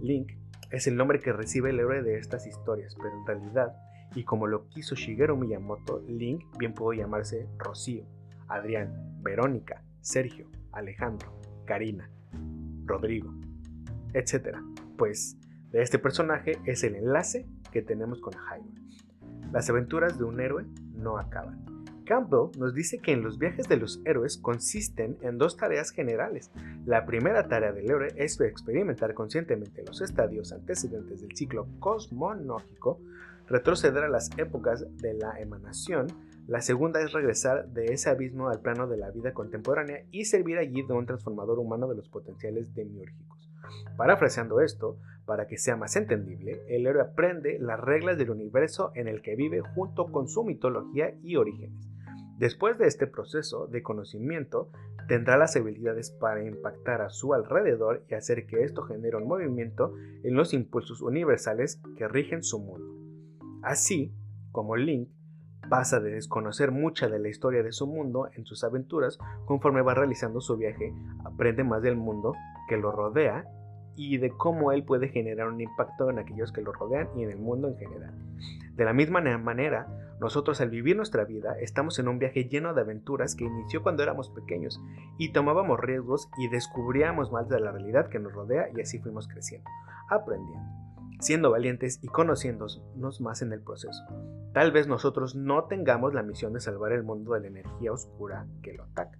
Link 0.00 0.32
es 0.70 0.86
el 0.86 0.96
nombre 0.96 1.20
que 1.20 1.32
recibe 1.32 1.70
el 1.70 1.80
héroe 1.80 2.02
de 2.02 2.18
estas 2.18 2.46
historias, 2.46 2.94
pero 2.96 3.10
en 3.10 3.26
realidad, 3.26 3.76
y 4.14 4.24
como 4.24 4.46
lo 4.46 4.68
quiso 4.68 4.94
Shigeru 4.94 5.36
Miyamoto, 5.36 6.02
Link 6.06 6.44
bien 6.58 6.74
pudo 6.74 6.92
llamarse 6.92 7.48
Rocío, 7.58 8.04
Adrián, 8.48 9.22
Verónica, 9.22 9.82
Sergio, 10.00 10.46
Alejandro, 10.72 11.40
Karina, 11.64 12.10
Rodrigo, 12.84 13.32
etc. 14.14 14.58
Pues 14.96 15.38
de 15.70 15.82
este 15.82 15.98
personaje 15.98 16.58
es 16.64 16.82
el 16.84 16.96
enlace 16.96 17.46
que 17.72 17.82
tenemos 17.82 18.20
con 18.20 18.32
Jaime. 18.32 18.70
Las 19.52 19.68
aventuras 19.70 20.18
de 20.18 20.24
un 20.24 20.40
héroe 20.40 20.66
no 20.94 21.18
acaban. 21.18 21.77
Campbell 22.08 22.58
nos 22.58 22.72
dice 22.72 23.00
que 23.00 23.12
en 23.12 23.22
los 23.22 23.36
viajes 23.36 23.68
de 23.68 23.76
los 23.76 24.00
héroes 24.06 24.38
consisten 24.38 25.18
en 25.20 25.36
dos 25.36 25.58
tareas 25.58 25.90
generales. 25.90 26.50
La 26.86 27.04
primera 27.04 27.48
tarea 27.48 27.72
del 27.72 27.90
héroe 27.90 28.08
es 28.16 28.40
experimentar 28.40 29.12
conscientemente 29.12 29.84
los 29.86 30.00
estadios 30.00 30.52
antecedentes 30.52 31.20
del 31.20 31.36
ciclo 31.36 31.68
cosmonógico, 31.80 32.98
retroceder 33.46 34.04
a 34.04 34.08
las 34.08 34.30
épocas 34.38 34.86
de 34.96 35.12
la 35.12 35.38
emanación, 35.38 36.06
la 36.46 36.62
segunda 36.62 37.02
es 37.02 37.12
regresar 37.12 37.68
de 37.68 37.92
ese 37.92 38.08
abismo 38.08 38.48
al 38.48 38.62
plano 38.62 38.86
de 38.86 38.96
la 38.96 39.10
vida 39.10 39.34
contemporánea 39.34 40.04
y 40.10 40.24
servir 40.24 40.56
allí 40.56 40.80
de 40.80 40.94
un 40.94 41.04
transformador 41.04 41.58
humano 41.58 41.88
de 41.88 41.96
los 41.96 42.08
potenciales 42.08 42.74
demiúrgicos. 42.74 43.50
Parafraseando 43.98 44.62
esto, 44.62 44.96
para 45.26 45.46
que 45.46 45.58
sea 45.58 45.76
más 45.76 45.94
entendible, 45.96 46.62
el 46.68 46.86
héroe 46.86 47.02
aprende 47.02 47.58
las 47.60 47.78
reglas 47.78 48.16
del 48.16 48.30
universo 48.30 48.92
en 48.94 49.08
el 49.08 49.20
que 49.20 49.36
vive 49.36 49.60
junto 49.60 50.06
con 50.06 50.26
su 50.26 50.42
mitología 50.42 51.12
y 51.22 51.36
orígenes. 51.36 51.86
Después 52.38 52.78
de 52.78 52.86
este 52.86 53.08
proceso 53.08 53.66
de 53.66 53.82
conocimiento, 53.82 54.70
tendrá 55.08 55.36
las 55.36 55.56
habilidades 55.56 56.12
para 56.12 56.44
impactar 56.44 57.02
a 57.02 57.10
su 57.10 57.34
alrededor 57.34 58.04
y 58.08 58.14
hacer 58.14 58.46
que 58.46 58.62
esto 58.62 58.82
genere 58.82 59.16
un 59.16 59.26
movimiento 59.26 59.92
en 60.22 60.34
los 60.34 60.54
impulsos 60.54 61.02
universales 61.02 61.82
que 61.96 62.06
rigen 62.06 62.44
su 62.44 62.60
mundo. 62.60 62.94
Así 63.62 64.14
como 64.52 64.76
Link 64.76 65.08
pasa 65.68 65.98
de 65.98 66.12
desconocer 66.12 66.70
mucha 66.70 67.08
de 67.08 67.18
la 67.18 67.28
historia 67.28 67.64
de 67.64 67.72
su 67.72 67.88
mundo 67.88 68.28
en 68.36 68.46
sus 68.46 68.62
aventuras, 68.62 69.18
conforme 69.44 69.82
va 69.82 69.94
realizando 69.94 70.40
su 70.40 70.56
viaje, 70.56 70.94
aprende 71.24 71.64
más 71.64 71.82
del 71.82 71.96
mundo 71.96 72.34
que 72.68 72.76
lo 72.76 72.92
rodea 72.92 73.46
y 73.96 74.18
de 74.18 74.30
cómo 74.30 74.70
él 74.70 74.84
puede 74.84 75.08
generar 75.08 75.48
un 75.48 75.60
impacto 75.60 76.08
en 76.08 76.20
aquellos 76.20 76.52
que 76.52 76.62
lo 76.62 76.70
rodean 76.70 77.08
y 77.16 77.24
en 77.24 77.30
el 77.30 77.38
mundo 77.38 77.66
en 77.66 77.76
general. 77.78 78.14
De 78.76 78.84
la 78.84 78.92
misma 78.92 79.20
manera, 79.38 79.88
nosotros 80.20 80.60
al 80.60 80.70
vivir 80.70 80.96
nuestra 80.96 81.24
vida 81.24 81.56
estamos 81.60 81.98
en 81.98 82.08
un 82.08 82.18
viaje 82.18 82.48
lleno 82.48 82.74
de 82.74 82.80
aventuras 82.80 83.36
que 83.36 83.44
inició 83.44 83.82
cuando 83.82 84.02
éramos 84.02 84.30
pequeños 84.30 84.80
y 85.16 85.32
tomábamos 85.32 85.78
riesgos 85.78 86.28
y 86.38 86.48
descubríamos 86.48 87.30
más 87.30 87.48
de 87.48 87.60
la 87.60 87.70
realidad 87.70 88.08
que 88.08 88.18
nos 88.18 88.32
rodea 88.32 88.68
y 88.74 88.80
así 88.80 88.98
fuimos 88.98 89.28
creciendo, 89.28 89.68
aprendiendo, 90.08 90.68
siendo 91.20 91.52
valientes 91.52 92.00
y 92.02 92.08
conociéndonos 92.08 93.20
más 93.20 93.42
en 93.42 93.52
el 93.52 93.62
proceso. 93.62 94.02
Tal 94.52 94.72
vez 94.72 94.88
nosotros 94.88 95.36
no 95.36 95.64
tengamos 95.64 96.14
la 96.14 96.22
misión 96.22 96.52
de 96.52 96.60
salvar 96.60 96.92
el 96.92 97.04
mundo 97.04 97.34
de 97.34 97.40
la 97.40 97.48
energía 97.48 97.92
oscura 97.92 98.46
que 98.62 98.72
lo 98.72 98.84
ataca, 98.84 99.18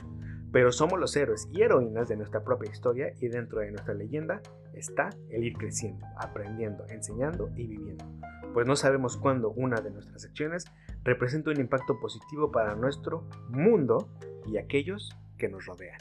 pero 0.50 0.72
somos 0.72 0.98
los 0.98 1.14
héroes 1.14 1.48
y 1.52 1.62
heroínas 1.62 2.08
de 2.08 2.16
nuestra 2.16 2.42
propia 2.42 2.72
historia 2.72 3.12
y 3.20 3.28
dentro 3.28 3.60
de 3.60 3.70
nuestra 3.70 3.94
leyenda 3.94 4.40
está 4.72 5.10
el 5.30 5.44
ir 5.44 5.52
creciendo, 5.52 6.04
aprendiendo, 6.16 6.86
enseñando 6.88 7.50
y 7.54 7.68
viviendo 7.68 8.04
pues 8.52 8.66
no 8.66 8.76
sabemos 8.76 9.16
cuándo 9.16 9.50
una 9.50 9.80
de 9.80 9.90
nuestras 9.90 10.24
acciones 10.24 10.64
representa 11.04 11.50
un 11.50 11.60
impacto 11.60 11.98
positivo 12.00 12.50
para 12.50 12.74
nuestro 12.74 13.28
mundo 13.48 14.08
y 14.46 14.58
aquellos 14.58 15.16
que 15.36 15.48
nos 15.48 15.66
rodean. 15.66 15.98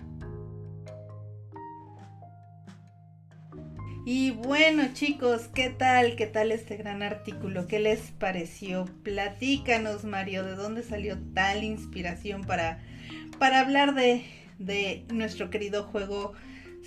Y 4.09 4.31
bueno 4.31 4.83
chicos, 4.93 5.49
¿qué 5.53 5.69
tal? 5.69 6.15
¿Qué 6.15 6.27
tal 6.27 6.53
este 6.53 6.77
gran 6.77 7.03
artículo? 7.03 7.67
¿Qué 7.67 7.79
les 7.79 8.11
pareció? 8.11 8.85
Platícanos 9.03 10.05
Mario, 10.05 10.45
¿de 10.45 10.55
dónde 10.55 10.81
salió 10.81 11.17
tal 11.33 11.65
inspiración 11.65 12.45
para, 12.45 12.81
para 13.37 13.59
hablar 13.59 13.95
de, 13.95 14.23
de 14.59 15.05
nuestro 15.13 15.49
querido 15.49 15.83
juego 15.83 16.31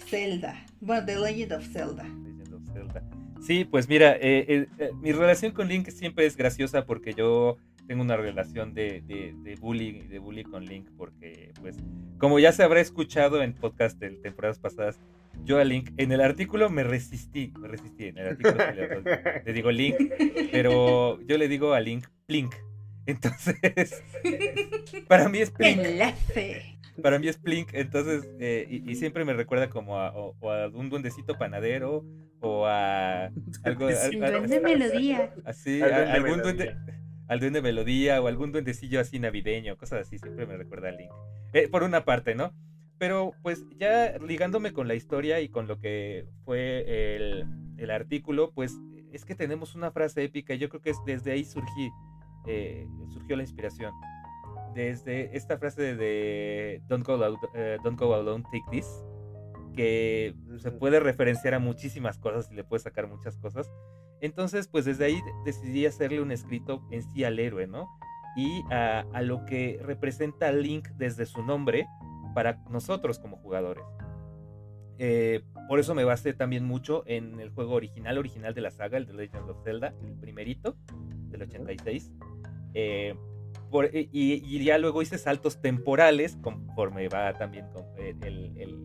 Zelda? 0.08 0.64
Bueno, 0.80 1.04
The 1.04 1.18
Legend 1.18 1.52
of 1.52 1.68
Zelda. 1.68 2.04
Legend 2.04 2.54
of 2.54 2.72
Zelda. 2.72 3.02
Sí, 3.42 3.66
pues 3.66 3.86
mira, 3.86 4.16
eh, 4.16 4.44
eh, 4.48 4.66
eh, 4.78 4.90
mi 5.00 5.12
relación 5.12 5.52
con 5.52 5.68
Link 5.68 5.88
siempre 5.88 6.24
es 6.24 6.36
graciosa 6.36 6.86
porque 6.86 7.12
yo 7.12 7.58
tengo 7.90 8.04
una 8.04 8.16
relación 8.16 8.72
de, 8.72 9.00
de, 9.00 9.34
de, 9.42 9.56
bully, 9.56 10.02
de 10.02 10.20
bully 10.20 10.44
con 10.44 10.64
Link 10.64 10.88
porque, 10.96 11.50
pues, 11.60 11.76
como 12.18 12.38
ya 12.38 12.52
se 12.52 12.62
habrá 12.62 12.80
escuchado 12.80 13.42
en 13.42 13.52
podcast 13.52 13.98
de 13.98 14.10
temporadas 14.10 14.60
pasadas, 14.60 15.00
yo 15.42 15.58
a 15.58 15.64
Link, 15.64 15.90
en 15.96 16.12
el 16.12 16.20
artículo 16.20 16.70
me 16.70 16.84
resistí, 16.84 17.52
me 17.58 17.66
resistí, 17.66 18.04
en 18.04 18.18
el 18.18 18.28
artículo 18.28 18.58
le, 18.72 19.42
le 19.44 19.52
digo 19.52 19.72
Link, 19.72 19.96
pero 20.52 21.20
yo 21.22 21.36
le 21.36 21.48
digo 21.48 21.72
a 21.72 21.80
Link 21.80 22.06
Plink. 22.26 22.54
Entonces, 23.06 24.04
para 25.08 25.28
mí 25.28 25.38
es 25.38 25.50
Plink. 25.50 25.80
Enlace 25.80 26.78
para 27.00 27.18
mí 27.18 27.28
es 27.28 27.38
Plink, 27.38 27.70
entonces, 27.72 28.28
eh, 28.38 28.66
y, 28.68 28.94
siempre 28.94 29.24
me 29.24 29.32
recuerda 29.32 29.68
como 29.68 29.98
a, 29.98 30.12
un 30.68 30.90
duendecito 30.90 31.38
panadero 31.38 32.04
o 32.40 32.66
a 32.66 33.30
algo. 33.64 33.90
Sí, 33.90 34.16
duende 34.16 34.60
melodía. 34.60 35.34
Así, 35.44 35.82
a, 35.82 36.12
algún 36.12 36.42
duende. 36.42 36.76
Al 37.30 37.38
duende 37.38 37.62
melodía 37.62 38.20
o 38.20 38.26
algún 38.26 38.50
duendecillo 38.50 38.98
así 38.98 39.20
navideño, 39.20 39.76
cosas 39.76 40.00
así, 40.00 40.18
siempre 40.18 40.46
me 40.46 40.56
recuerda 40.56 40.88
a 40.88 40.90
Link. 40.90 41.12
Eh, 41.52 41.68
por 41.68 41.84
una 41.84 42.04
parte, 42.04 42.34
¿no? 42.34 42.52
Pero 42.98 43.34
pues 43.44 43.64
ya 43.78 44.18
ligándome 44.18 44.72
con 44.72 44.88
la 44.88 44.96
historia 44.96 45.40
y 45.40 45.48
con 45.48 45.68
lo 45.68 45.78
que 45.78 46.26
fue 46.44 47.14
el, 47.14 47.46
el 47.78 47.90
artículo, 47.92 48.50
pues 48.52 48.76
es 49.12 49.24
que 49.24 49.36
tenemos 49.36 49.76
una 49.76 49.92
frase 49.92 50.24
épica 50.24 50.54
y 50.54 50.58
yo 50.58 50.68
creo 50.68 50.82
que 50.82 50.90
es 50.90 50.98
desde 51.06 51.30
ahí 51.30 51.44
surgí, 51.44 51.92
eh, 52.48 52.88
surgió 53.12 53.36
la 53.36 53.44
inspiración 53.44 53.92
desde 54.74 55.36
esta 55.36 55.56
frase 55.56 55.94
de 55.94 56.82
Don't 56.88 57.06
Go, 57.06 57.38
eh, 57.54 57.78
Don't 57.84 57.96
Go 57.96 58.12
Alone, 58.12 58.42
Take 58.42 58.64
This, 58.72 59.04
que 59.76 60.34
se 60.58 60.72
puede 60.72 60.98
referenciar 60.98 61.54
a 61.54 61.60
muchísimas 61.60 62.18
cosas 62.18 62.50
y 62.50 62.56
le 62.56 62.64
puede 62.64 62.82
sacar 62.82 63.06
muchas 63.06 63.36
cosas. 63.36 63.70
Entonces, 64.20 64.68
pues 64.68 64.84
desde 64.84 65.06
ahí 65.06 65.20
decidí 65.44 65.86
hacerle 65.86 66.20
un 66.20 66.32
escrito 66.32 66.82
en 66.90 67.02
sí 67.02 67.24
al 67.24 67.38
héroe, 67.38 67.66
¿no? 67.66 67.88
Y 68.36 68.62
a, 68.70 69.04
lo 69.22 69.44
que 69.44 69.80
representa 69.82 70.52
Link 70.52 70.88
desde 70.96 71.26
su 71.26 71.42
nombre 71.42 71.86
para 72.34 72.62
nosotros 72.70 73.18
como 73.18 73.36
jugadores. 73.38 73.84
Eh, 74.98 75.42
por 75.68 75.80
eso 75.80 75.94
me 75.94 76.04
basé 76.04 76.34
también 76.34 76.64
mucho 76.64 77.02
en 77.06 77.40
el 77.40 77.50
juego 77.50 77.74
original, 77.74 78.18
original 78.18 78.54
de 78.54 78.60
la 78.60 78.70
saga, 78.70 78.98
el 78.98 79.06
de 79.06 79.14
Legend 79.14 79.48
of 79.48 79.64
Zelda, 79.64 79.94
el 80.04 80.14
primerito, 80.14 80.76
del 81.30 81.42
86. 81.42 82.12
Eh, 82.74 83.14
eh, 83.72 84.08
y, 84.12 84.64
ya 84.64 84.78
luego 84.78 85.00
hice 85.00 85.16
saltos 85.16 85.60
temporales 85.60 86.36
conforme 86.42 87.08
va 87.08 87.32
también 87.34 87.66
con 87.72 87.84
eh, 87.98 88.16
el, 88.22 88.84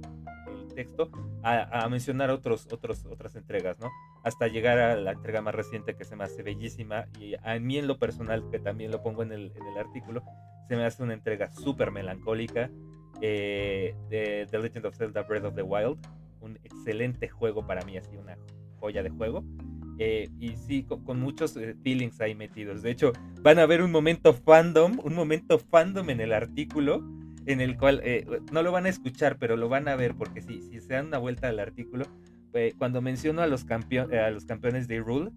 texto 0.76 1.10
a, 1.44 1.88
mencionar 1.90 2.30
otros, 2.30 2.68
otros, 2.72 3.06
otras 3.06 3.36
entregas, 3.36 3.80
¿no? 3.80 3.90
Hasta 4.24 4.48
llegar 4.48 4.78
a 4.78 4.96
la 4.96 5.14
entrega 5.14 5.42
más 5.42 5.56
reciente 5.56 5.96
que 5.96 6.06
se 6.06 6.16
me 6.16 6.26
hace 6.26 6.44
bellísima 6.44 7.06
y 7.20 7.36
a 7.42 7.58
mí 7.60 7.78
en 7.78 7.88
lo 7.88 7.98
personal, 7.98 8.48
que 8.52 8.60
también 8.60 8.92
lo 8.92 9.02
pongo 9.02 9.24
en 9.24 9.32
el, 9.32 9.52
en 9.56 9.68
el 9.68 9.78
artículo, 9.78 10.24
se 10.68 10.76
me 10.76 10.86
hace 10.86 11.02
una 11.04 11.14
entrega 11.14 11.50
súper 11.52 11.92
melancólica 11.92 12.70
eh, 13.22 13.96
de 14.10 14.48
The 14.50 14.60
Legend 14.60 14.86
of 14.86 14.96
Zelda 14.96 15.24
Breath 15.24 15.46
of 15.46 15.56
the 15.56 15.62
Wild, 15.62 15.98
un 16.42 16.58
excelente 16.64 17.28
juego 17.30 17.66
para 17.66 17.84
mí, 17.86 17.98
así 17.98 18.18
una 18.18 18.38
joya 18.80 19.04
de 19.04 19.10
juego. 19.10 19.44
Eh, 19.98 20.30
y 20.40 20.58
sí, 20.58 20.84
con, 20.84 21.20
muchos 21.20 21.56
eh, 21.56 21.76
feelings 21.82 22.20
ahí 22.20 22.36
metidos. 22.36 22.82
De 22.82 22.92
hecho, 22.92 23.14
van 23.42 23.60
a 23.60 23.66
ver 23.66 23.82
un 23.82 23.92
momento 23.92 24.34
fandom, 24.34 25.00
un 25.04 25.16
momento 25.16 25.58
fandom 25.58 26.10
en 26.10 26.20
el 26.20 26.34
artículo, 26.34 27.02
en 27.46 27.62
el 27.62 27.78
cual 27.78 28.02
eh, 28.04 28.26
no 28.52 28.64
lo 28.64 28.72
van 28.72 28.86
a 28.86 28.90
escuchar, 28.90 29.38
pero 29.38 29.56
lo 29.58 29.70
van 29.70 29.88
a 29.88 29.96
ver, 29.96 30.16
porque 30.16 30.42
si, 30.42 30.62
si 30.62 30.80
se 30.82 30.94
dan 30.94 31.08
una 31.08 31.18
vuelta 31.18 31.48
al 31.50 31.60
artículo, 31.60 32.06
cuando 32.78 33.02
menciono 33.02 33.42
a 33.42 33.48
los, 33.48 33.66
a 33.70 34.30
los 34.32 34.46
campeones 34.46 34.88
de 34.88 35.00
Rule, 35.00 35.32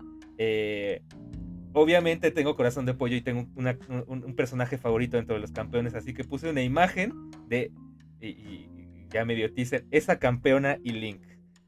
obviamente 1.73 2.31
tengo 2.31 2.57
corazón 2.57 2.87
de 2.87 2.95
pollo 2.95 3.17
y 3.17 3.21
tengo 3.21 3.47
un, 3.55 4.35
personaje 4.37 4.79
favorito 4.79 5.17
dentro 5.17 5.35
de 5.35 5.41
los 5.41 5.53
campeones, 5.53 5.95
así 5.95 6.15
que 6.15 6.25
puse 6.25 6.49
una 6.49 6.63
imagen 6.63 7.13
de, 7.49 7.73
y, 8.21 8.69
ya 9.11 9.25
me 9.25 9.35
dio 9.35 9.53
teaser, 9.53 9.87
esa 9.91 10.19
campeona 10.19 10.79
y 10.83 10.91
Link. 10.91 11.23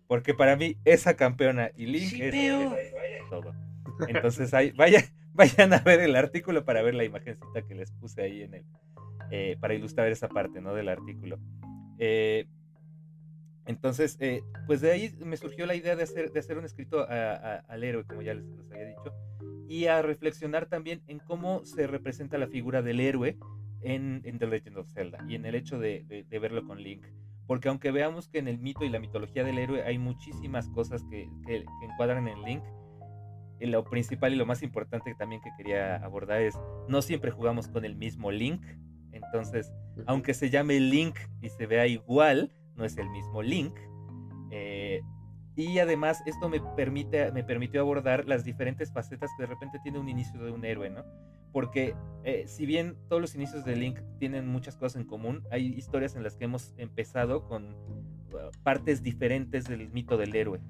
Porque 0.06 0.34
para 0.34 0.56
mí 0.56 0.76
esa 0.84 1.14
campeona 1.14 1.70
y 1.76 1.86
Link 1.86 2.12
es, 2.14 2.34
todo. 3.30 3.54
Entonces 4.08 4.52
ahí, 4.52 4.72
vaya, 4.72 5.04
vayan 5.32 5.72
a 5.72 5.78
ver 5.78 6.00
el 6.00 6.16
artículo 6.16 6.64
para 6.64 6.82
ver 6.82 6.94
la 6.94 7.04
imagencita 7.04 7.62
que 7.66 7.74
les 7.74 7.92
puse 7.92 8.22
ahí 8.22 8.42
en 8.42 8.54
el, 8.54 8.64
eh, 9.30 9.56
para 9.60 9.74
ilustrar 9.74 10.08
esa 10.08 10.28
parte, 10.28 10.60
¿no? 10.60 10.74
Del 10.74 10.88
artículo. 10.88 11.38
Eh, 11.98 12.46
entonces, 13.66 14.16
eh, 14.20 14.42
pues 14.66 14.80
de 14.80 14.90
ahí 14.90 15.14
me 15.24 15.36
surgió 15.36 15.66
la 15.66 15.74
idea 15.74 15.94
de 15.96 16.02
hacer, 16.02 16.32
de 16.32 16.40
hacer 16.40 16.58
un 16.58 16.64
escrito 16.64 17.06
al 17.08 17.84
héroe, 17.84 18.04
como 18.04 18.22
ya 18.22 18.34
les, 18.34 18.44
había 18.70 18.86
dicho, 18.86 19.12
y 19.68 19.86
a 19.86 20.02
reflexionar 20.02 20.66
también 20.66 21.02
en 21.06 21.18
cómo 21.18 21.64
se 21.64 21.86
representa 21.86 22.38
la 22.38 22.48
figura 22.48 22.82
del 22.82 23.00
héroe 23.00 23.38
en, 23.82 24.22
The 24.22 24.46
Legend 24.46 24.78
of 24.78 24.90
Zelda 24.92 25.24
y 25.28 25.36
en 25.36 25.44
el 25.46 25.54
hecho 25.54 25.78
de, 25.78 26.24
de 26.28 26.38
verlo 26.38 26.66
con 26.66 26.82
Link. 26.82 27.04
Porque 27.50 27.68
aunque 27.68 27.90
veamos 27.90 28.28
que 28.28 28.38
en 28.38 28.46
el 28.46 28.58
mito 28.58 28.84
y 28.84 28.90
la 28.90 29.00
mitología 29.00 29.42
del 29.42 29.58
héroe 29.58 29.82
hay 29.82 29.98
muchísimas 29.98 30.68
cosas 30.68 31.02
que, 31.10 31.28
encuadran 31.82 32.28
en 32.28 32.40
Link, 32.42 32.62
y 33.58 33.66
lo 33.66 33.82
principal 33.82 34.32
y 34.32 34.36
lo 34.36 34.46
más 34.46 34.62
importante 34.62 35.16
también 35.16 35.42
que 35.42 35.50
quería 35.56 35.96
abordar 35.96 36.42
es, 36.42 36.56
no 36.86 37.02
siempre 37.02 37.32
jugamos 37.32 37.66
con 37.66 37.84
el 37.84 37.96
mismo 37.96 38.30
Link, 38.30 38.62
entonces, 39.12 39.72
aunque 40.06 40.34
se 40.34 40.50
llame 40.50 40.80
Link 40.80 41.18
y 41.40 41.48
se 41.48 41.66
vea 41.66 41.86
igual, 41.86 42.52
no 42.76 42.84
es 42.84 42.96
el 42.96 43.08
mismo 43.10 43.42
Link. 43.42 43.74
Eh, 44.50 45.00
y 45.56 45.78
además 45.78 46.22
esto 46.26 46.48
me, 46.48 46.60
permite, 46.60 47.30
me 47.32 47.44
permitió 47.44 47.80
abordar 47.80 48.26
las 48.26 48.44
diferentes 48.44 48.92
facetas 48.92 49.30
que 49.36 49.42
de 49.42 49.48
repente 49.48 49.78
tiene 49.82 49.98
un 49.98 50.08
inicio 50.08 50.42
de 50.42 50.50
un 50.50 50.64
héroe, 50.64 50.90
¿no? 50.90 51.04
porque 51.52 51.94
eh, 52.24 52.44
si 52.46 52.66
bien 52.66 52.96
todos 53.08 53.20
los 53.20 53.34
inicios 53.34 53.64
de 53.64 53.76
Link 53.76 53.98
tienen 54.18 54.46
muchas 54.46 54.76
cosas 54.76 55.00
en 55.00 55.06
común, 55.06 55.42
hay 55.50 55.66
historias 55.66 56.14
en 56.16 56.22
las 56.22 56.36
que 56.36 56.44
hemos 56.44 56.74
empezado 56.76 57.46
con 57.46 57.74
uh, 57.74 58.50
partes 58.62 59.02
diferentes 59.02 59.64
del 59.64 59.90
mito 59.90 60.16
del 60.16 60.34
héroe. 60.34 60.60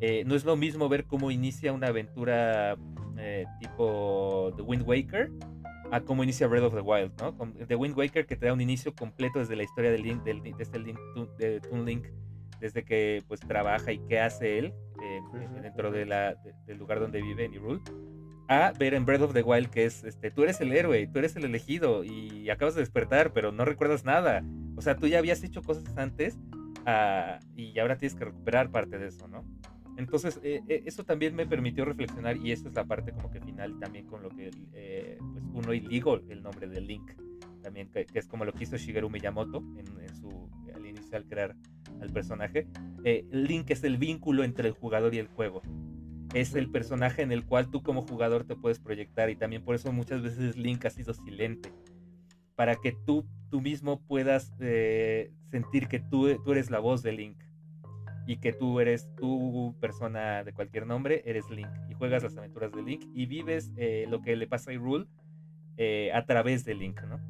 Eh, 0.00 0.24
no 0.26 0.34
es 0.34 0.44
lo 0.44 0.56
mismo 0.56 0.88
ver 0.88 1.04
cómo 1.04 1.30
inicia 1.30 1.72
una 1.72 1.88
aventura 1.88 2.76
eh, 3.18 3.46
tipo 3.60 4.52
The 4.56 4.62
Wind 4.62 4.86
Waker 4.86 5.30
a 5.90 6.00
cómo 6.00 6.24
inicia 6.24 6.46
Breath 6.46 6.64
of 6.64 6.74
the 6.74 6.80
Wild, 6.80 7.12
¿no? 7.20 7.34
The 7.66 7.76
Wind 7.76 7.96
Waker 7.96 8.26
que 8.26 8.36
te 8.36 8.46
da 8.46 8.52
un 8.52 8.60
inicio 8.60 8.94
completo 8.94 9.38
desde 9.38 9.56
la 9.56 9.62
historia 9.62 9.90
de 9.90 9.98
Link, 9.98 10.22
del, 10.24 10.42
de 10.42 10.54
este 10.58 10.78
Link, 10.78 10.98
de 11.38 11.60
Toon 11.60 11.84
Link, 11.84 12.06
desde 12.60 12.84
que 12.84 13.22
pues 13.28 13.40
trabaja 13.40 13.92
y 13.92 13.98
qué 14.08 14.20
hace 14.20 14.58
él 14.58 14.74
dentro 15.62 15.90
de 15.90 16.06
la, 16.06 16.34
del 16.66 16.78
lugar 16.78 17.00
donde 17.00 17.20
vive 17.20 17.44
en 17.44 17.52
Hyrule 17.52 17.80
a 18.48 18.72
ver 18.78 18.94
en 18.94 19.04
Breath 19.04 19.22
of 19.22 19.32
the 19.32 19.42
Wild 19.42 19.70
que 19.70 19.84
es, 19.84 20.04
este, 20.04 20.30
tú 20.30 20.42
eres 20.42 20.60
el 20.60 20.72
héroe, 20.72 21.06
tú 21.08 21.18
eres 21.18 21.36
el 21.36 21.44
elegido 21.44 22.04
y 22.04 22.48
acabas 22.50 22.74
de 22.74 22.80
despertar, 22.80 23.32
pero 23.32 23.52
no 23.52 23.64
recuerdas 23.64 24.04
nada. 24.04 24.44
O 24.76 24.82
sea, 24.82 24.96
tú 24.96 25.06
ya 25.06 25.18
habías 25.18 25.42
hecho 25.42 25.62
cosas 25.62 25.84
antes 25.96 26.38
uh, 26.86 27.44
y 27.56 27.78
ahora 27.78 27.96
tienes 27.96 28.16
que 28.16 28.24
recuperar 28.24 28.70
parte 28.70 28.98
de 28.98 29.08
eso, 29.08 29.26
¿no? 29.26 29.44
Entonces, 29.96 30.38
eh, 30.42 30.62
eh, 30.68 30.82
eso 30.84 31.04
también 31.04 31.34
me 31.34 31.46
permitió 31.46 31.84
reflexionar 31.84 32.36
y 32.36 32.52
esa 32.52 32.68
es 32.68 32.74
la 32.74 32.84
parte 32.84 33.12
como 33.12 33.30
que 33.30 33.40
final 33.40 33.78
también 33.78 34.06
con 34.06 34.22
lo 34.22 34.28
que 34.28 34.50
eh, 34.74 35.18
pues 35.32 35.44
uno 35.52 35.72
y 35.72 35.80
digo 35.80 36.20
el 36.28 36.42
nombre 36.42 36.68
de 36.68 36.80
Link, 36.80 37.12
también 37.62 37.90
que, 37.90 38.06
es 38.12 38.26
como 38.26 38.44
lo 38.44 38.52
que 38.52 38.64
hizo 38.64 38.76
Shigeru 38.76 39.08
Miyamoto 39.08 39.64
en, 39.76 40.00
en 40.00 40.14
su, 40.14 40.50
al 40.74 40.86
inicial 40.86 41.24
crear 41.26 41.56
al 42.00 42.10
personaje. 42.10 42.68
Link 43.30 43.70
es 43.70 43.84
el 43.84 43.96
vínculo 43.96 44.44
entre 44.44 44.68
el 44.68 44.74
jugador 44.74 45.14
y 45.14 45.18
el 45.18 45.28
juego. 45.28 45.62
Es 46.34 46.54
el 46.54 46.70
personaje 46.70 47.22
en 47.22 47.32
el 47.32 47.46
cual 47.46 47.70
tú 47.70 47.82
como 47.82 48.02
jugador 48.02 48.44
te 48.44 48.56
puedes 48.56 48.80
proyectar 48.80 49.30
y 49.30 49.36
también 49.36 49.64
por 49.64 49.74
eso 49.74 49.92
muchas 49.92 50.22
veces 50.22 50.56
Link 50.56 50.84
ha 50.84 50.90
sido 50.90 51.14
silente, 51.14 51.72
para 52.54 52.76
que 52.76 52.92
tú, 53.06 53.24
tú 53.48 53.60
mismo 53.60 54.00
puedas 54.06 54.52
eh, 54.60 55.32
sentir 55.50 55.88
que 55.88 56.00
tú, 56.00 56.36
tú 56.44 56.52
eres 56.52 56.70
la 56.70 56.80
voz 56.80 57.02
de 57.02 57.12
Link 57.12 57.45
y 58.26 58.38
que 58.38 58.52
tú 58.52 58.80
eres 58.80 59.08
tu 59.16 59.74
persona 59.80 60.44
de 60.44 60.52
cualquier 60.52 60.86
nombre, 60.86 61.22
eres 61.24 61.48
Link 61.48 61.68
y 61.88 61.94
juegas 61.94 62.22
las 62.22 62.36
aventuras 62.36 62.72
de 62.72 62.82
Link 62.82 63.04
y 63.14 63.26
vives 63.26 63.72
eh, 63.76 64.06
lo 64.08 64.20
que 64.20 64.36
le 64.36 64.46
pasa 64.46 64.70
a 64.70 64.74
Hyrule 64.74 65.06
eh, 65.76 66.10
a 66.12 66.24
través 66.26 66.64
de 66.64 66.74
Link, 66.74 67.00
¿no? 67.02 67.20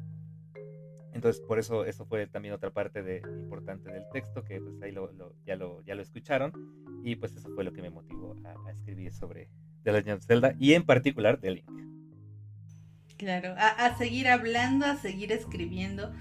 Entonces, 1.17 1.41
por 1.41 1.57
eso, 1.57 1.83
eso 1.83 2.05
fue 2.05 2.27
también 2.27 2.53
otra 2.53 2.69
parte 2.69 3.01
de, 3.01 3.23
importante 3.41 3.91
del 3.91 4.03
texto, 4.13 4.43
que 4.43 4.61
pues 4.61 4.79
ahí 4.83 4.91
lo, 4.91 5.11
ya, 5.47 5.55
lo, 5.55 5.83
ya 5.83 5.95
lo 5.95 6.03
escucharon. 6.03 6.53
Y 7.03 7.15
pues 7.15 7.35
eso 7.35 7.49
fue 7.55 7.63
lo 7.63 7.73
que 7.73 7.81
me 7.81 7.89
motivó 7.89 8.35
a, 8.45 8.71
escribir 8.71 9.11
sobre 9.11 9.49
The 9.83 9.93
Legend 9.93 10.19
of 10.19 10.25
Zelda 10.25 10.53
y 10.59 10.73
en 10.73 10.85
particular 10.85 11.39
de 11.39 11.51
Link. 11.51 11.71
Claro, 13.17 13.55
a, 13.57 13.97
seguir 13.97 14.27
hablando, 14.27 14.85
a 14.85 14.95
seguir 14.95 15.31
escribiendo 15.31 16.13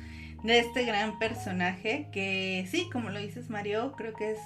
de 0.44 0.60
este 0.60 0.86
gran 0.86 1.18
personaje 1.18 2.08
que 2.10 2.66
sí, 2.70 2.88
como 2.90 3.10
lo 3.10 3.18
dices 3.18 3.50
Mario, 3.50 3.92
creo 3.98 4.14
que 4.14 4.30
es, 4.30 4.40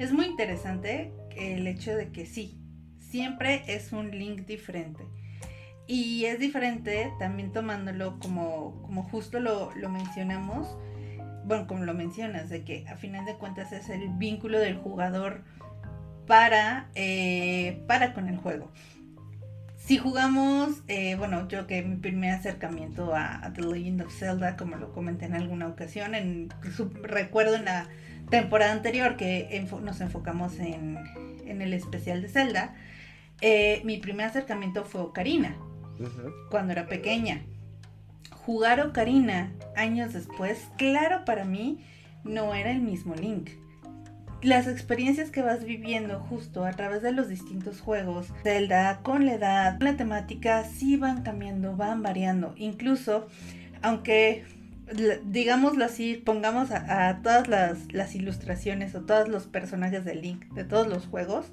es 0.00 0.12
muy 0.12 0.24
interesante 0.24 1.12
el 1.36 1.66
hecho 1.66 1.94
de 1.94 2.10
que 2.10 2.24
sí, 2.24 2.58
siempre 2.98 3.62
es 3.66 3.92
un 3.92 4.10
Link 4.10 4.46
diferente 4.46 5.04
y 5.86 6.24
es 6.24 6.38
diferente 6.38 7.12
también 7.18 7.52
tomándolo 7.52 8.18
como, 8.18 8.80
como 8.80 9.02
justo 9.02 9.40
lo, 9.40 9.72
mencionamos, 9.90 10.78
bueno, 11.44 11.66
como 11.66 11.84
lo 11.84 11.92
mencionas, 11.92 12.48
de 12.48 12.64
que 12.64 12.86
a 12.88 12.96
final 12.96 13.26
de 13.26 13.34
cuentas 13.34 13.72
es 13.72 13.90
el 13.90 14.08
vínculo 14.08 14.58
del 14.58 14.78
jugador 14.78 15.42
para, 16.26 16.88
eh, 16.94 17.82
para 17.86 18.14
con 18.14 18.28
el 18.28 18.38
juego. 18.38 18.72
Si 19.76 19.98
jugamos, 19.98 20.82
eh, 20.88 21.16
bueno, 21.16 21.46
yo 21.48 21.66
que 21.66 21.82
mi 21.82 21.96
primer 21.96 22.30
acercamiento 22.32 23.14
a, 23.14 23.52
The 23.52 23.62
Legend 23.62 24.02
of 24.02 24.16
Zelda, 24.16 24.56
como 24.56 24.76
lo 24.76 24.94
comenté 24.94 25.26
en 25.26 25.34
alguna 25.34 25.66
ocasión, 25.66 26.14
en, 26.14 26.48
recuerdo 27.02 27.56
en 27.56 27.66
la 27.66 27.88
temporada 28.30 28.72
anterior 28.72 29.16
que 29.16 29.66
nos 29.82 30.00
enfocamos 30.00 30.58
en, 30.58 30.98
el 31.46 31.74
especial 31.74 32.22
de 32.22 32.28
Zelda, 32.28 32.74
eh, 33.40 33.82
mi 33.84 33.98
primer 33.98 34.26
acercamiento 34.26 34.84
fue 34.84 35.00
Ocarina 35.00 35.56
cuando 36.50 36.72
era 36.72 36.86
pequeña. 36.86 37.42
Jugar 38.30 38.80
Ocarina 38.80 39.52
años 39.76 40.12
después, 40.12 40.68
claro 40.78 41.24
para 41.24 41.44
mí, 41.44 41.84
no 42.24 42.54
era 42.54 42.70
el 42.70 42.80
mismo 42.80 43.14
Link. 43.14 43.50
Las 44.42 44.66
experiencias 44.66 45.30
que 45.30 45.42
vas 45.42 45.64
viviendo 45.64 46.18
justo 46.20 46.64
a 46.64 46.70
través 46.72 47.02
de 47.02 47.12
los 47.12 47.28
distintos 47.28 47.82
juegos, 47.82 48.28
Zelda, 48.42 49.00
con 49.02 49.26
la 49.26 49.34
edad, 49.34 49.76
la 49.80 49.96
temática, 49.98 50.64
sí 50.64 50.96
van 50.96 51.22
cambiando, 51.22 51.76
van 51.76 52.02
variando. 52.02 52.54
Incluso, 52.56 53.26
aunque 53.82 54.46
digámoslo 55.24 55.84
así, 55.84 56.16
pongamos 56.16 56.70
a, 56.70 57.20
todas 57.22 57.48
las, 57.48 58.14
ilustraciones 58.14 58.94
o 58.94 59.02
todos 59.02 59.28
los 59.28 59.46
personajes 59.46 60.04
de 60.04 60.14
Link 60.14 60.46
de 60.52 60.64
todos 60.64 60.86
los 60.86 61.06
juegos, 61.06 61.46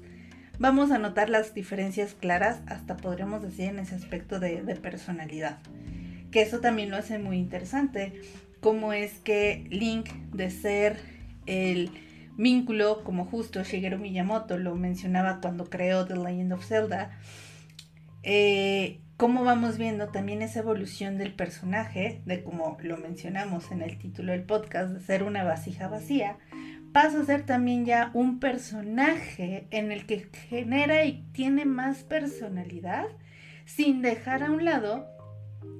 vamos 0.58 0.90
a 0.90 0.98
notar 0.98 1.30
las 1.30 1.54
diferencias 1.54 2.14
claras, 2.14 2.60
hasta 2.66 2.96
podríamos 2.96 3.42
decir 3.42 3.66
en 3.66 3.78
ese 3.78 3.94
aspecto 3.94 4.40
de, 4.40 4.58
personalidad. 4.82 5.58
Que 6.30 6.42
eso 6.42 6.60
también 6.60 6.90
lo 6.90 6.96
hace 6.96 7.18
muy 7.18 7.38
interesante, 7.38 8.20
como 8.60 8.92
es 8.92 9.18
que 9.20 9.66
Link, 9.70 10.08
de 10.32 10.50
ser 10.50 10.96
el 11.46 11.90
vínculo, 12.36 13.02
como 13.02 13.24
justo 13.24 13.62
Shigeru 13.62 13.98
Miyamoto 13.98 14.58
lo 14.58 14.74
mencionaba 14.74 15.40
cuando 15.40 15.70
creó 15.70 16.06
The 16.06 16.16
Legend 16.16 16.52
of 16.52 16.64
Zelda, 16.64 17.18
eh, 18.22 19.00
cómo 19.18 19.42
vamos 19.42 19.78
viendo 19.78 20.08
también 20.08 20.42
esa 20.42 20.60
evolución 20.60 21.18
del 21.18 21.34
personaje, 21.34 22.22
de 22.24 22.44
como 22.44 22.78
lo 22.80 22.96
mencionamos 22.96 23.72
en 23.72 23.82
el 23.82 23.98
título 23.98 24.30
del 24.30 24.44
podcast, 24.44 24.92
de 24.92 25.00
ser 25.00 25.24
una 25.24 25.42
vasija 25.42 25.88
vacía, 25.88 26.38
pasa 26.92 27.20
a 27.20 27.24
ser 27.24 27.44
también 27.44 27.84
ya 27.84 28.12
un 28.14 28.38
personaje 28.38 29.66
en 29.72 29.90
el 29.90 30.06
que 30.06 30.28
genera 30.48 31.04
y 31.04 31.24
tiene 31.32 31.64
más 31.64 32.04
personalidad 32.04 33.06
sin 33.64 34.02
dejar 34.02 34.44
a 34.44 34.52
un 34.52 34.64
lado 34.64 35.08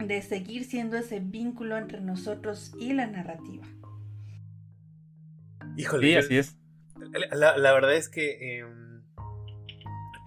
de 0.05 0.21
seguir 0.21 0.65
siendo 0.65 0.97
ese 0.97 1.21
vínculo 1.21 1.79
entre 1.79 2.01
nosotros 2.01 2.75
y 2.81 2.93
la 2.93 3.07
narrativa. 3.07 3.67
Híjole. 5.77 6.09
Sí, 6.09 6.17
así 6.17 6.39
es. 6.39 6.59
La, 7.31 7.73
verdad 7.73 7.95
es 7.95 8.09
que 8.09 8.59
em, 8.59 8.88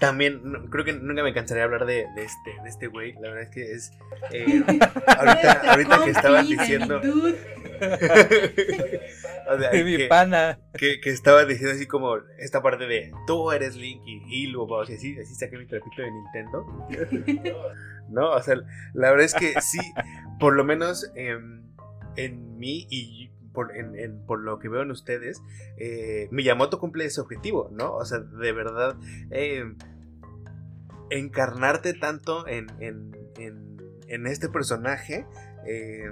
también 0.01 0.41
creo 0.71 0.83
que 0.83 0.93
nunca 0.93 1.21
me 1.21 1.31
cansaré 1.31 1.59
de 1.59 1.65
hablar 1.65 1.85
de, 1.85 2.07
este 2.17 2.55
de 2.63 2.69
este 2.69 2.87
güey. 2.87 3.13
La 3.13 3.29
verdad 3.29 3.43
es 3.43 3.49
que 3.51 3.71
es 3.71 3.91
eh, 4.31 4.63
ahorita, 5.07 5.71
ahorita 5.71 6.03
que 6.03 6.09
estaban 6.09 6.47
diciendo 6.47 6.99
de 6.99 7.35
mi 9.85 10.07
pana. 10.07 10.59
Que, 10.73 10.99
que, 10.99 11.11
estaba 11.11 11.45
diciendo 11.45 11.75
así 11.75 11.85
como 11.85 12.17
esta 12.39 12.63
parte 12.63 12.87
de 12.87 13.11
tú 13.27 13.51
eres 13.51 13.75
Link 13.75 14.01
y 14.07 14.23
Hilo, 14.27 14.63
o 14.63 14.85
sea, 14.87 14.95
así, 14.95 15.19
así 15.19 15.35
saqué 15.35 15.55
mi 15.55 15.67
trapito 15.67 16.01
de 16.01 16.09
Nintendo. 16.09 16.65
no, 18.09 18.31
o 18.31 18.41
sea, 18.41 18.55
la 18.93 19.11
verdad 19.11 19.25
es 19.25 19.35
que 19.35 19.61
sí, 19.61 19.77
por 20.39 20.55
lo 20.55 20.63
menos 20.63 21.11
en, 21.13 21.75
en 22.15 22.57
mí 22.57 22.87
y 22.89 23.29
por, 23.53 23.75
en, 23.75 24.25
por 24.25 24.39
lo 24.39 24.59
que 24.59 24.69
veo 24.69 24.81
en 24.81 24.91
ustedes, 24.91 25.41
eh, 25.77 26.27
Miyamoto 26.31 26.79
cumple 26.79 27.05
ese 27.05 27.21
objetivo, 27.21 27.69
¿no? 27.71 27.93
O 27.93 28.05
sea, 28.05 28.19
de 28.19 28.51
verdad, 28.51 28.95
eh, 29.29 29.65
encarnarte 31.11 31.93
tanto 31.93 32.47
en, 32.47 32.67
en, 32.79 33.11
en, 34.07 34.27
este 34.27 34.49
personaje. 34.49 35.27
Eh, 35.65 36.11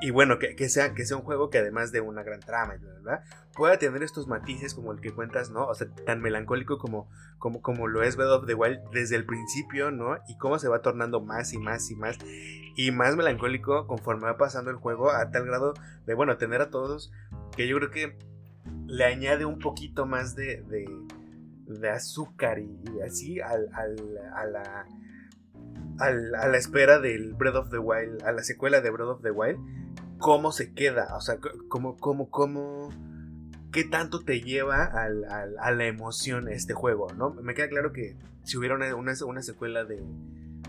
y 0.00 0.10
bueno, 0.10 0.38
que, 0.38 0.54
que, 0.54 0.68
sea, 0.68 0.94
que 0.94 1.06
sea 1.06 1.16
un 1.16 1.22
juego 1.22 1.48
que 1.48 1.58
además 1.58 1.90
de 1.90 2.02
una 2.02 2.22
gran 2.22 2.40
trama, 2.40 2.74
¿verdad? 2.80 3.24
Pueda 3.54 3.78
tener 3.78 4.02
estos 4.02 4.28
matices 4.28 4.74
como 4.74 4.92
el 4.92 5.00
que 5.00 5.12
cuentas, 5.12 5.50
¿no? 5.50 5.66
O 5.66 5.74
sea, 5.74 5.88
tan 6.04 6.20
melancólico 6.20 6.78
como, 6.78 7.08
como, 7.38 7.62
como 7.62 7.88
lo 7.88 8.02
es 8.02 8.16
Breath 8.16 8.30
of 8.30 8.46
the 8.46 8.54
Wild 8.54 8.80
desde 8.92 9.16
el 9.16 9.24
principio, 9.24 9.90
¿no? 9.90 10.18
Y 10.28 10.36
cómo 10.36 10.58
se 10.58 10.68
va 10.68 10.82
tornando 10.82 11.20
más 11.20 11.54
y 11.54 11.58
más 11.58 11.90
y 11.90 11.96
más. 11.96 12.18
Y 12.76 12.90
más 12.90 13.16
melancólico 13.16 13.86
conforme 13.86 14.24
va 14.24 14.36
pasando 14.36 14.70
el 14.70 14.76
juego 14.76 15.10
a 15.10 15.30
tal 15.30 15.46
grado 15.46 15.72
de, 16.04 16.12
bueno, 16.12 16.36
tener 16.36 16.60
a 16.60 16.68
todos 16.68 17.10
que 17.56 17.66
yo 17.66 17.78
creo 17.78 17.90
que 17.90 18.18
le 18.86 19.04
añade 19.04 19.44
un 19.44 19.58
poquito 19.58 20.06
más 20.06 20.34
de, 20.36 20.62
azúcar 21.92 22.58
y, 22.58 22.82
así 23.04 23.40
al, 23.40 23.68
al, 23.72 23.96
a 24.34 24.44
la... 24.46 24.86
a 25.98 26.48
la 26.48 26.56
espera 26.56 26.98
del 26.98 27.34
Breath 27.34 27.56
of 27.56 27.70
the 27.70 27.78
Wild, 27.78 28.22
a 28.24 28.32
la 28.32 28.42
secuela 28.42 28.80
de 28.80 28.90
Breath 28.90 29.08
of 29.08 29.22
the 29.22 29.30
Wild, 29.30 29.58
cómo 30.18 30.52
se 30.52 30.72
queda, 30.72 31.14
o 31.16 31.20
sea, 31.20 31.38
cómo, 31.68 31.96
cómo, 31.96 32.30
cómo, 32.30 32.90
qué 33.72 33.84
tanto 33.84 34.24
te 34.24 34.40
lleva 34.40 34.84
a 34.84 35.70
la 35.70 35.86
emoción 35.86 36.48
este 36.48 36.74
juego, 36.74 37.08
¿no? 37.14 37.30
Me 37.34 37.54
queda 37.54 37.68
claro 37.68 37.92
que 37.92 38.16
si 38.46 38.56
hubiera 38.56 38.74
una, 38.74 38.94
una, 38.94 39.42
secuela 39.42 39.84
de, 39.84 40.02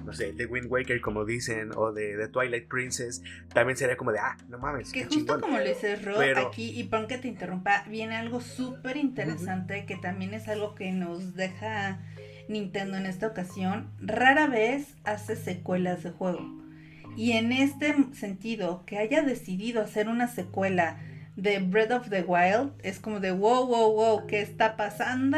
no 0.06 0.14
sé, 0.14 0.34
de 0.34 0.46
Wind 0.46 0.68
Waker, 0.72 1.02
como 1.02 1.26
dicen, 1.26 1.72
o 1.76 1.92
de, 1.92 2.28
Twilight 2.28 2.68
Princess, 2.68 3.22
también 3.54 3.78
sería 3.78 3.98
como 3.98 4.12
de, 4.12 4.20
ah, 4.20 4.38
no 4.50 4.58
mames. 4.58 4.92
Que 4.92 5.06
justo 5.06 5.40
como 5.40 5.58
le 5.58 5.76
cerró 5.76 6.20
aquí, 6.48 6.80
y 6.80 6.84
pon 6.86 7.08
que 7.08 7.18
te 7.18 7.28
interrumpa, 7.28 7.84
viene 7.90 8.16
algo 8.16 8.42
súper 8.42 8.98
interesante 8.98 9.86
que 9.86 9.96
también 9.98 10.34
es 10.34 10.48
algo 10.48 10.76
que 10.76 10.92
nos 10.92 11.36
deja 11.36 12.00
Nintendo 12.48 12.98
en 12.98 13.06
esta 13.06 13.28
ocasión. 13.28 13.92
Rara 14.00 14.48
vez 14.48 14.96
hace 15.04 15.36
secuelas 15.36 16.04
de 16.04 16.12
juego. 16.12 16.40
Y 17.16 17.32
en 17.34 17.52
este 17.52 17.96
sentido, 18.14 18.84
que 18.86 19.00
haya 19.00 19.24
decidido 19.24 19.82
hacer 19.82 20.08
una 20.08 20.28
secuela 20.28 21.00
de 21.36 21.60
Breath 21.60 21.92
of 21.92 22.10
the 22.10 22.22
Wild, 22.22 22.74
es 22.84 23.00
como 23.00 23.20
de 23.20 23.32
wow, 23.32 23.66
wow, 23.66 23.94
wow, 23.94 24.28
¿qué 24.28 24.42
está 24.42 24.76
pasando? 24.78 25.38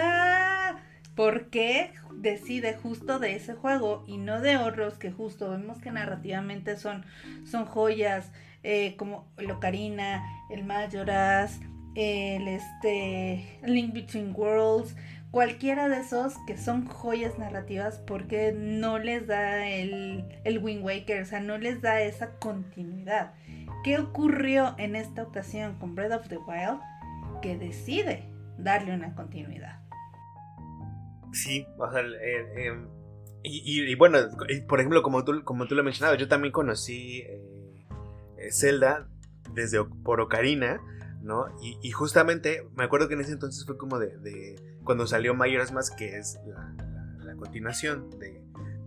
¿Por 1.20 1.50
qué 1.50 1.92
decide 2.14 2.76
justo 2.76 3.20
de 3.20 3.36
ese 3.36 3.54
juego 3.54 4.06
y 4.08 4.16
no 4.16 4.40
de 4.40 4.56
otros 4.56 4.94
que 4.94 5.12
justo 5.12 5.50
vemos 5.52 5.82
que 5.82 5.92
narrativamente 5.92 6.78
son, 6.78 7.04
son 7.44 7.66
joyas 7.66 8.32
eh, 8.64 8.96
como 8.96 9.28
el 9.36 9.52
Ocarina, 9.52 10.24
el 10.50 10.64
Majora's, 10.64 11.60
el 11.96 12.48
este, 12.48 13.60
Link 13.66 13.94
Between 13.94 14.34
Worlds, 14.34 14.96
cualquiera 15.30 15.90
de 15.90 16.00
esos 16.00 16.36
que 16.48 16.56
son 16.56 16.86
joyas 16.88 17.38
narrativas 17.38 17.98
porque 17.98 18.54
no 18.54 18.98
les 18.98 19.28
da 19.28 19.68
el, 19.68 20.24
el 20.46 20.60
Wind 20.60 20.86
Waker, 20.86 21.24
o 21.24 21.26
sea, 21.26 21.42
no 21.42 21.58
les 21.58 21.82
da 21.82 22.00
esa 22.00 22.40
continuidad. 22.40 23.34
¿Qué 23.84 24.00
ocurrió 24.00 24.74
en 24.78 24.96
esta 24.96 25.24
ocasión 25.24 25.76
con 25.80 25.96
Breath 25.96 26.14
of 26.14 26.30
the 26.30 26.38
Wild? 26.38 26.80
Que 27.42 27.58
decide 27.58 28.24
darle 28.58 28.94
una 28.94 29.16
continuidad. 29.16 29.79
Sí, 31.34 31.66
o 31.78 31.92
sea, 31.92 32.02
em, 32.02 32.88
y, 33.44 33.96
bueno, 33.96 34.20
por 34.68 34.80
ejemplo, 34.80 35.02
como 35.02 35.24
tú, 35.24 35.44
como 35.44 35.68
tú 35.68 35.76
lo 35.76 35.84
mencionabas, 35.84 36.20
yo 36.20 36.28
también 36.28 36.52
conocí 36.52 37.20
eh, 37.20 37.86
eh, 38.38 38.52
Zelda 38.52 39.08
desde 39.54 39.84
por 39.84 40.20
Ocarina, 40.20 40.82
¿no? 41.22 41.46
Y, 41.62 41.92
justamente 41.92 42.68
me 42.76 42.84
acuerdo 42.84 43.08
que 43.08 43.14
en 43.14 43.22
ese 43.22 43.34
entonces 43.34 43.66
fue 43.66 43.78
como 43.78 44.00
de 44.00 44.56
cuando 44.90 45.06
salió 45.06 45.36
Majora's 45.36 45.72
Mask, 45.72 45.96
que 45.96 46.18
es 46.18 46.40
la, 46.48 47.36
continuación 47.36 48.10
de, 48.20 48.42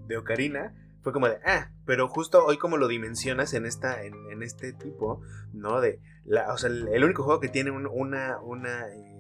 de, 0.09 0.17
Ocarina, 0.17 0.75
fue 1.01 1.13
como 1.13 1.29
de, 1.29 1.39
ah, 1.47 1.71
pero 1.87 2.09
justo 2.09 2.45
hoy 2.45 2.59
como 2.59 2.77
lo 2.77 2.89
dimensionas 2.89 3.55
en, 3.55 3.67
esta, 3.67 4.03
en, 4.03 4.43
este 4.43 4.73
tipo, 4.73 5.23
¿no? 5.53 5.81
De, 5.81 6.01
la, 6.25 6.53
o 6.53 6.59
sea, 6.59 6.71
el, 6.71 7.05
único 7.05 7.23
juego 7.23 7.39
que 7.39 7.49
tiene 7.49 7.71
una, 7.71 8.41
una, 8.41 8.89
eh, 8.89 9.12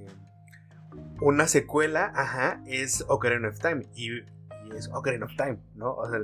una 1.20 1.46
secuela, 1.46 2.12
ajá, 2.14 2.62
es 2.66 3.04
Ocarina 3.08 3.48
of 3.48 3.58
Time, 3.58 3.86
y, 3.94 4.10
es 4.76 4.88
Ocarina 4.92 5.26
of 5.26 5.36
Time, 5.36 5.58
¿no? 5.74 5.94
O 5.94 6.08
sea, 6.08 6.20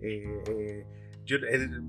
eh, 0.00 0.42
eh 0.48 0.86
yo, 1.24 1.36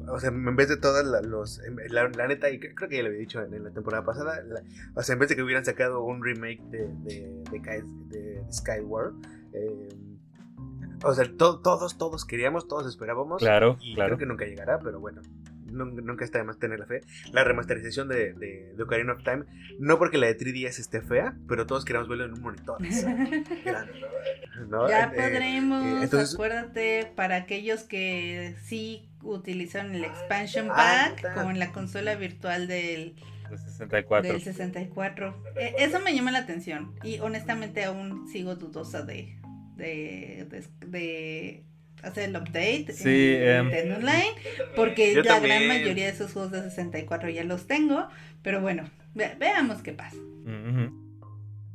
o 0.10 0.20
sea, 0.20 0.30
en 0.30 0.56
vez 0.56 0.70
de 0.70 0.78
todas 0.78 1.04
los. 1.26 1.60
La, 1.90 2.28
neta, 2.28 2.52
y 2.52 2.60
creo 2.60 2.88
que 2.88 2.98
ya 2.98 3.02
lo 3.02 3.08
había 3.10 3.20
dicho 3.20 3.42
en, 3.42 3.64
la 3.64 3.72
temporada 3.72 4.06
pasada. 4.06 4.44
o 4.96 5.02
sea, 5.02 5.14
en 5.14 5.20
vez 5.20 5.30
de 5.30 5.36
que 5.36 5.42
hubieran 5.42 5.66
sacado 5.66 6.04
un 6.04 6.24
remake 6.24 6.62
de, 6.70 6.88
de, 7.04 7.44
de, 8.10 8.44
Skyward. 8.52 9.14
Eh, 9.54 9.90
o 11.04 11.14
sea, 11.14 11.26
todos, 11.36 11.98
todos 11.98 12.26
queríamos, 12.26 12.68
todos 12.68 12.88
esperábamos. 12.88 13.40
Claro. 13.40 13.78
Y 13.82 13.96
creo 13.96 14.18
que 14.18 14.26
nunca 14.26 14.46
llegará, 14.46 14.80
pero 14.80 15.00
bueno. 15.00 15.22
Nunca 15.74 16.24
está 16.24 16.38
de 16.40 16.44
más 16.44 16.60
tener 16.60 16.80
la 16.80 16.86
fe. 16.86 17.02
La 17.32 17.44
remasterización 17.44 18.08
de, 18.08 18.34
de, 18.34 18.82
Ocarina 18.82 19.14
of 19.14 19.24
Time. 19.24 19.44
No 19.80 19.98
porque 19.98 20.18
la 20.18 20.28
de 20.28 20.38
3DS 20.38 20.80
esté 20.80 21.02
fea, 21.02 21.36
pero 21.48 21.66
todos 21.66 21.86
queremos 21.86 22.08
verlo 22.08 22.26
en 22.26 22.34
un 22.34 22.42
monitor. 22.42 22.78
Ya 24.88 25.06
eh, 25.06 25.10
podremos, 25.16 26.14
eh, 26.14 26.28
acuérdate, 26.34 27.12
para 27.16 27.38
aquellos 27.38 27.84
que 27.84 28.56
sí 28.64 29.10
utilizaron 29.24 29.96
el 29.96 30.04
expansion 30.06 30.68
ah, 30.70 31.12
pack, 31.16 31.34
como 31.34 31.50
en 31.50 31.60
la 31.60 31.72
consola 31.72 32.16
virtual 32.16 32.68
del, 32.68 33.16
64. 33.58 34.32
Del 34.32 34.42
64. 34.42 35.44
E, 35.56 35.76
eso 35.80 36.00
me 36.00 36.14
llama 36.16 36.32
la 36.32 36.40
atención. 36.40 36.96
Y 37.04 37.20
honestamente 37.20 37.84
aún 37.84 38.28
sigo 38.28 38.56
dudosa 38.56 39.04
de, 39.04 39.38
de, 39.76 40.66
de, 40.88 41.66
hacer 42.04 42.30
el 42.30 42.36
update 42.36 42.88
en 43.04 43.74
em, 43.74 43.96
Online. 43.96 44.34
Porque 44.76 45.22
la 45.24 45.40
gran 45.40 45.68
mayoría 45.68 46.06
de 46.06 46.12
esos 46.12 46.34
juegos 46.34 46.52
de 46.52 46.62
64 46.62 47.30
ya 47.30 47.44
los 47.44 47.68
tengo. 47.68 48.08
Pero 48.42 48.62
bueno, 48.62 48.90
veamos 49.14 49.82
qué 49.82 49.94
pasa. 49.94 50.18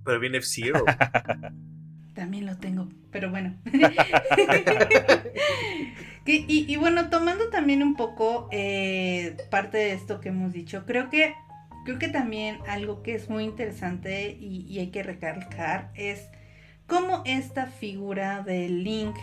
Pero 0.05 0.21
viene 0.21 0.39
F-Zero. 0.39 0.85
También 2.15 2.47
lo 2.47 2.57
tengo, 2.57 2.89
pero 3.13 3.31
bueno. 3.31 3.55
y, 6.27 6.77
bueno, 6.77 7.11
tomando 7.11 7.49
también 7.49 7.81
un 7.81 7.95
poco 7.95 8.49
eh, 8.51 9.37
parte 9.51 9.79
de 9.79 9.93
esto 9.93 10.21
que 10.21 10.31
hemos 10.31 10.53
dicho, 10.53 10.85
creo 10.85 11.11
que, 11.11 11.37
creo 11.85 12.01
que 12.01 12.09
también 12.09 12.59
algo 12.67 13.05
que 13.05 13.15
es 13.15 13.31
muy 13.31 13.45
interesante 13.45 14.37
y, 14.37 14.67
y 14.69 14.81
hay 14.81 14.89
que 14.89 15.05
recalcar 15.05 15.93
es 15.95 16.29
cómo 16.89 17.23
esta 17.25 17.67
figura 17.67 18.43
de 18.43 18.69
Link 18.69 19.15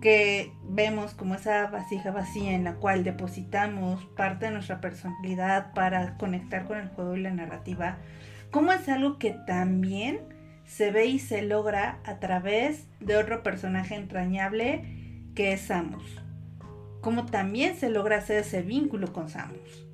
que 0.00 0.52
vemos 0.62 1.14
como 1.14 1.34
esa 1.34 1.66
vasija 1.68 2.10
vacía 2.10 2.52
en 2.52 2.64
la 2.64 2.74
cual 2.74 3.04
depositamos 3.04 4.04
parte 4.16 4.46
de 4.46 4.52
nuestra 4.52 4.80
personalidad 4.80 5.72
para 5.74 6.16
conectar 6.18 6.66
con 6.66 6.78
el 6.78 6.88
juego 6.88 7.16
y 7.16 7.22
la 7.22 7.32
narrativa, 7.32 7.98
cómo 8.50 8.72
es 8.72 8.88
algo 8.88 9.18
que 9.18 9.36
también 9.46 10.20
se 10.64 10.90
ve 10.90 11.06
y 11.06 11.18
se 11.18 11.42
logra 11.42 11.98
a 12.04 12.20
través 12.20 12.86
de 13.00 13.16
otro 13.16 13.42
personaje 13.42 13.94
entrañable 13.94 14.84
que 15.34 15.52
es 15.52 15.62
Samus. 15.62 16.22
Como 17.00 17.26
también 17.26 17.76
se 17.76 17.90
logra 17.90 18.18
hacer 18.18 18.38
ese 18.38 18.62
vínculo 18.62 19.12
con 19.12 19.28
Samus. 19.28 19.86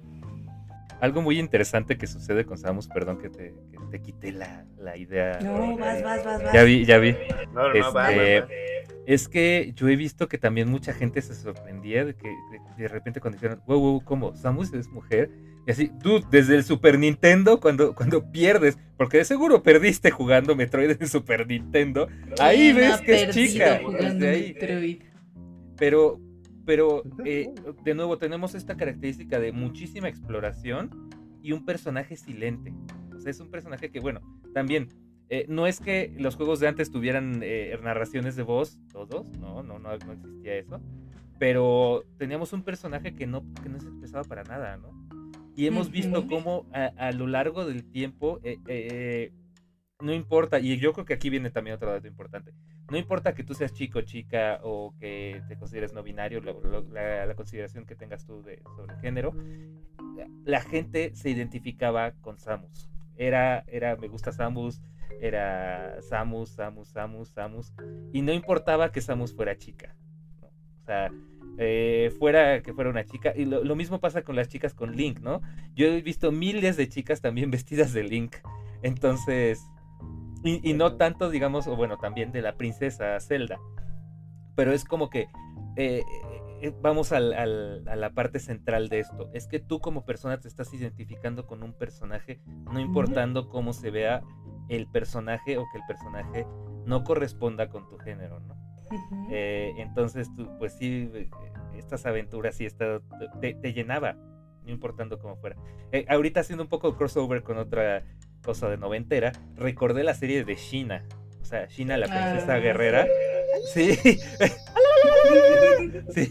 Algo 1.01 1.23
muy 1.23 1.39
interesante 1.39 1.99
que 1.99 2.07
sucede 2.07 2.45
con 2.45 2.59
Samus, 2.59 2.89
perdón 2.89 3.19
que 3.19 3.29
te, 3.29 3.55
que 3.71 3.79
te 3.91 4.01
quité 4.01 4.33
la, 4.33 4.65
la, 4.79 4.97
idea. 4.97 5.39
No, 5.41 5.77
vas, 5.77 6.03
vas, 6.03 6.25
vas, 6.25 6.43
vas. 6.43 6.53
Ya 6.53 6.63
vi, 6.63 6.85
ya 6.85 6.99
vi. 6.99 7.15
No, 7.53 7.69
no, 7.69 7.75
este, 7.75 8.85
es 9.07 9.29
que 9.29 9.73
yo 9.77 9.89
he 9.89 9.97
visto 9.97 10.29
que 10.29 10.39
también 10.39 10.71
mucha 10.71 10.93
gente 10.93 11.21
se 11.21 11.35
sorprendía 11.35 12.05
de 12.05 12.15
que 12.15 12.35
de, 12.79 12.89
repente 12.89 13.21
cuando 13.21 13.37
dijeron, 13.37 13.63
wow, 13.67 13.79
wow, 13.79 14.05
¿cómo? 14.05 14.35
¿Samus 14.35 14.73
es 14.73 14.89
mujer? 14.89 15.31
Y 15.67 15.71
así, 15.71 15.91
tú, 16.03 16.23
desde 16.31 16.57
el 16.57 16.65
Super 16.65 16.99
Nintendo, 16.99 17.61
cuando, 17.61 17.95
cuando 17.95 18.31
pierdes, 18.31 18.79
porque 18.97 19.19
de 19.19 19.25
seguro 19.25 19.63
perdiste 19.63 20.11
jugando 20.11 20.55
Metroid 20.57 20.97
en 20.99 21.09
Super 21.09 21.47
Nintendo, 21.47 22.09
ahí 22.39 22.73
ves 22.73 23.01
que 23.01 23.25
es 23.25 23.35
chica. 23.35 23.81
Pero, 25.77 26.21
pero 26.65 27.03
eh, 27.25 27.51
de 27.85 27.95
nuevo, 27.95 28.17
tenemos 28.19 28.55
esta 28.55 28.77
característica 28.77 29.39
de 29.39 29.53
muchísima 29.53 30.09
exploración 30.09 31.11
y 31.43 31.53
un 31.53 31.65
personaje 31.65 32.17
silente. 32.17 32.73
O 33.15 33.21
sea, 33.21 33.31
es 33.31 33.41
un 33.41 33.51
personaje 33.51 33.91
que, 33.91 34.01
bueno, 34.01 34.21
también 34.55 34.89
eh, 35.35 35.47
no 35.49 35.67
es 35.67 35.81
que 35.81 36.15
los 36.17 36.37
juegos 36.37 36.61
de 36.61 36.69
antes 36.69 36.93
tuvieran 36.93 37.41
eh, 37.43 37.77
narraciones 37.83 38.37
de 38.37 38.45
voz, 38.45 38.79
todos, 38.93 39.27
no, 39.41 39.65
no, 39.65 39.81
no, 39.81 39.97
no 39.99 40.13
existía 40.13 40.55
eso. 40.55 40.81
Pero 41.41 42.05
teníamos 42.19 42.53
un 42.53 42.63
personaje 42.63 43.17
que 43.17 43.27
no, 43.27 43.43
que 43.61 43.69
no 43.69 43.81
se 43.81 43.89
expresaba 43.89 44.23
para 44.23 44.45
nada, 44.45 44.77
¿no? 44.77 44.93
Y 45.57 45.67
hemos 45.67 45.91
visto 45.91 46.29
cómo 46.29 46.67
a, 46.73 47.11
lo 47.11 47.27
largo 47.27 47.67
del 47.67 47.83
tiempo, 47.83 48.39
eh, 48.45 49.33
no 50.01 50.15
importa, 50.15 50.61
y 50.61 50.77
yo 50.79 50.93
creo 50.93 51.05
que 51.05 51.15
aquí 51.15 51.31
viene 51.31 51.51
también 51.51 51.75
otro 51.75 51.91
dato 51.91 52.07
importante, 52.07 52.53
no 52.89 52.97
importa 52.97 53.35
que 53.35 53.43
tú 53.43 53.55
seas 53.55 53.73
chico, 53.73 54.03
chica 54.03 54.61
o 54.63 54.95
que 55.01 55.43
te 55.49 55.57
consideres 55.57 55.93
no 55.93 56.05
binario, 56.05 56.41
la, 56.43 57.35
consideración 57.35 57.87
que 57.87 57.97
tengas 57.97 58.25
tú 58.25 58.41
de, 58.45 58.63
sobre 58.77 58.95
el 58.95 59.01
género, 59.01 59.35
la 60.45 60.61
gente 60.61 61.11
se 61.17 61.31
identificaba 61.31 62.13
con 62.21 62.39
Samus. 62.39 62.89
Era, 63.17 63.65
era, 63.67 63.97
me 63.97 64.09
gusta 64.09 64.33
Samus, 64.33 64.81
era 65.21 66.01
Samus, 66.03 66.51
Samus, 66.51 66.89
Samus, 66.89 67.29
Samus. 67.29 67.73
Y 68.13 68.23
no 68.23 68.33
importaba 68.33 68.93
que 68.93 69.01
Samus 69.01 69.35
fuera 69.35 69.57
chica. 69.57 69.95
O 70.43 70.85
sea, 70.85 71.11
eh, 71.59 72.13
fuera 72.19 72.63
que 72.63 72.73
fuera 72.73 72.91
una 72.91 73.05
chica. 73.05 73.33
Y 73.37 73.45
lo, 73.45 73.77
mismo 73.77 74.01
pasa 74.01 74.23
con 74.23 74.37
las 74.37 74.49
chicas 74.49 74.75
con 74.75 74.97
Link, 74.97 75.21
¿no? 75.21 75.41
Yo 75.75 75.87
he 75.87 76.03
visto 76.03 76.33
miles 76.33 76.77
de 76.77 76.89
chicas 76.89 77.21
también 77.21 77.51
vestidas 77.53 77.93
de 77.93 78.05
Link. 78.05 78.37
Entonces, 78.83 79.63
y, 80.43 80.75
no 80.75 80.97
tanto, 80.97 81.31
digamos, 81.31 81.67
o 81.67 81.75
bueno, 81.75 81.97
también 81.97 82.33
de 82.33 82.43
la 82.43 82.57
princesa 82.57 83.19
Zelda. 83.21 83.59
Pero 84.57 84.73
es 84.73 84.85
como 84.85 85.09
que 85.09 85.27
eh, 85.77 86.03
eh, 86.65 86.75
vamos 86.81 87.13
a 87.13 87.21
la 87.21 88.11
parte 88.15 88.39
central 88.39 88.89
de 88.89 89.01
esto. 89.01 89.31
Es 89.35 89.47
que 89.47 89.61
tú 89.61 89.81
como 89.81 90.05
persona 90.05 90.41
te 90.41 90.49
estás 90.49 90.73
identificando 90.73 91.47
con 91.47 91.63
un 91.63 91.75
personaje, 91.75 92.41
no 92.47 92.81
importando 92.81 93.49
cómo 93.49 93.73
se 93.73 93.91
vea 93.91 94.23
el 94.69 94.87
personaje 94.89 95.59
o 95.59 95.65
que 95.71 95.79
el 95.79 95.85
personaje 95.87 96.47
no 96.87 97.05
corresponda 97.05 97.69
con 97.69 97.89
tu 97.89 97.99
género, 97.99 98.41
¿no? 98.41 98.57
Eh, 99.31 99.75
entonces, 99.77 100.35
tú, 100.35 100.49
pues 100.59 100.75
sí, 100.75 101.11
eh, 101.13 101.29
estas 101.77 102.07
aventuras 102.07 102.57
sí 102.57 102.65
está, 102.65 103.01
te, 103.41 103.73
llenaba, 103.73 104.15
no 104.65 104.71
importando 104.71 105.19
cómo 105.19 105.37
fuera. 105.37 105.57
Eh, 105.93 106.07
ahorita 106.09 106.41
haciendo 106.41 106.63
un 106.63 106.69
poco 106.69 106.97
crossover 106.97 107.43
con 107.43 107.59
otra 107.59 108.05
cosa 108.43 108.69
de 108.69 108.77
noventera, 108.77 109.33
recordé 109.55 110.05
la 110.05 110.15
serie 110.15 110.45
de 110.45 110.55
Shina, 110.55 111.05
o 111.41 111.45
sea, 111.45 111.67
Shina 111.67 111.97
la 111.97 112.07
princesa 112.07 112.55
ah. 112.55 112.59
guerrera. 112.59 113.07
Sí. 113.73 113.97
sí, 114.03 114.19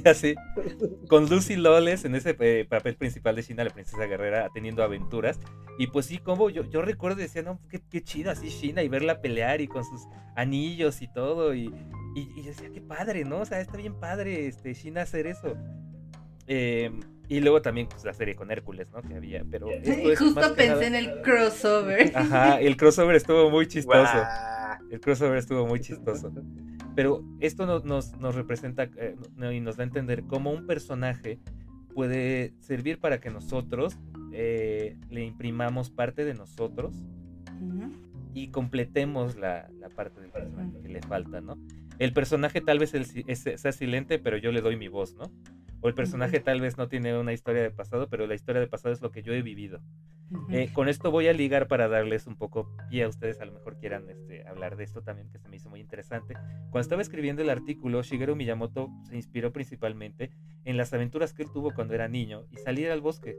así. 0.06 0.36
Con 1.08 1.30
Lucy 1.30 1.56
Loles 1.56 2.06
en 2.06 2.16
ese 2.16 2.36
eh, 2.40 2.66
papel 2.68 2.96
principal 2.96 3.36
de 3.36 3.44
China, 3.44 3.64
la 3.64 3.70
princesa 3.70 4.06
guerrera, 4.06 4.50
teniendo 4.54 4.84
aventuras. 4.84 5.40
Y 5.78 5.88
pues 5.88 6.06
sí, 6.06 6.18
como 6.18 6.50
yo, 6.50 6.64
yo 6.70 6.82
recuerdo 6.82 7.20
y 7.20 7.24
decía, 7.24 7.42
no, 7.42 7.60
qué, 7.70 7.82
qué 7.90 8.04
chida 8.04 8.32
así 8.32 8.50
China 8.50 8.84
y 8.84 8.88
verla 8.88 9.22
pelear 9.22 9.62
y 9.62 9.68
con 9.68 9.84
sus 9.84 10.02
anillos 10.36 11.02
y 11.02 11.08
todo. 11.08 11.54
Y, 11.54 11.74
y, 12.16 12.42
decía, 12.44 12.70
qué 12.72 12.82
padre, 12.82 13.26
¿no? 13.26 13.40
O 13.40 13.46
sea, 13.46 13.60
está 13.60 13.78
bien 13.78 14.00
padre 14.00 14.48
este, 14.48 14.76
China 14.76 15.02
hacer 15.02 15.28
eso. 15.28 15.56
Em, 16.48 17.00
y 17.30 17.40
luego 17.40 17.62
también 17.62 17.88
pues, 17.88 18.04
la 18.04 18.14
serie 18.14 18.36
con 18.36 18.52
Hércules, 18.52 18.88
¿no? 18.92 19.02
Que 19.02 19.16
había, 19.16 19.44
pero... 19.50 19.68
Justo 20.18 20.56
pensé 20.56 20.88
en 20.88 20.96
el 20.96 21.22
crossover. 21.22 22.12
Ajá, 22.16 22.60
el 22.60 22.78
crossover 22.78 23.16
estuvo 23.16 23.50
muy 23.50 23.68
chistoso. 23.68 24.24
El 24.92 25.00
crossover 25.00 25.38
estuvo 25.38 25.66
muy 25.66 25.80
chistoso. 25.80 26.32
Pero 26.96 27.24
esto 27.40 27.66
nos, 27.66 27.86
nos, 27.86 28.36
representa 28.36 28.90
eh, 28.98 29.16
y 29.52 29.60
nos 29.60 29.78
da 29.78 29.84
a 29.84 29.88
entender 29.88 30.24
cómo 30.24 30.52
un 30.52 30.68
personaje 30.68 31.40
puede 31.94 32.54
servir 32.60 33.00
para 33.00 33.20
que 33.20 33.30
nosotros 33.30 33.98
eh, 34.32 34.98
le 35.10 35.24
imprimamos 35.24 35.90
parte 35.90 36.26
de 36.26 36.34
nosotros 36.34 37.04
y 38.34 38.48
completemos 38.48 39.36
la, 39.38 39.70
parte 39.96 40.20
del 40.20 40.32
personaje 40.32 40.82
que 40.82 40.90
le 40.90 41.02
falta, 41.02 41.40
¿no? 41.40 41.58
El 42.00 42.14
personaje 42.14 42.62
tal 42.62 42.80
vez 42.80 42.92
sea 42.92 43.72
silente, 43.72 44.18
pero 44.18 44.38
yo 44.38 44.52
le 44.52 44.62
doy 44.62 44.76
mi 44.76 44.88
voz, 44.88 45.16
¿no? 45.16 45.32
O 45.82 45.88
el 45.88 45.94
personaje 45.94 46.40
tal 46.40 46.62
vez 46.62 46.78
no 46.78 46.88
tiene 46.88 47.18
una 47.18 47.34
historia 47.34 47.62
de 47.62 47.70
pasado, 47.70 48.10
pero 48.10 48.26
la 48.26 48.34
historia 48.34 48.60
de 48.60 48.68
pasado 48.68 48.94
es 48.94 49.02
lo 49.02 49.12
que 49.12 49.22
yo 49.22 49.34
he 49.34 49.42
vivido. 49.42 49.82
Eh, 50.50 50.70
con 50.74 50.88
esto 50.88 51.12
voy 51.12 51.28
a 51.28 51.34
ligar 51.34 51.68
para 51.68 51.88
darles 51.88 52.28
un 52.28 52.36
poco 52.36 52.70
pie 52.90 53.04
a 53.04 53.08
ustedes, 53.08 53.40
a 53.42 53.46
lo 53.46 53.54
mejor 53.54 53.78
quieran 53.78 54.10
este, 54.10 54.48
hablar 54.48 54.76
de 54.76 54.84
esto 54.84 55.02
también, 55.02 55.30
que 55.30 55.40
se 55.40 55.48
me 55.50 55.58
hizo 55.58 55.70
muy 55.70 55.80
interesante. 55.80 56.36
Cuando 56.70 56.82
estaba 56.82 57.02
escribiendo 57.02 57.42
el 57.42 57.50
artículo, 57.50 58.02
Shigeru 58.04 58.36
Miyamoto 58.36 58.90
se 59.08 59.16
inspiró 59.16 59.52
principalmente 59.52 60.32
en 60.66 60.78
las 60.78 60.94
aventuras 60.94 61.34
que 61.34 61.44
él 61.44 61.50
tuvo 61.52 61.74
cuando 61.74 61.94
era 61.94 62.08
niño 62.08 62.46
y 62.52 62.58
salir 62.58 62.92
al 62.92 63.02
bosque, 63.02 63.38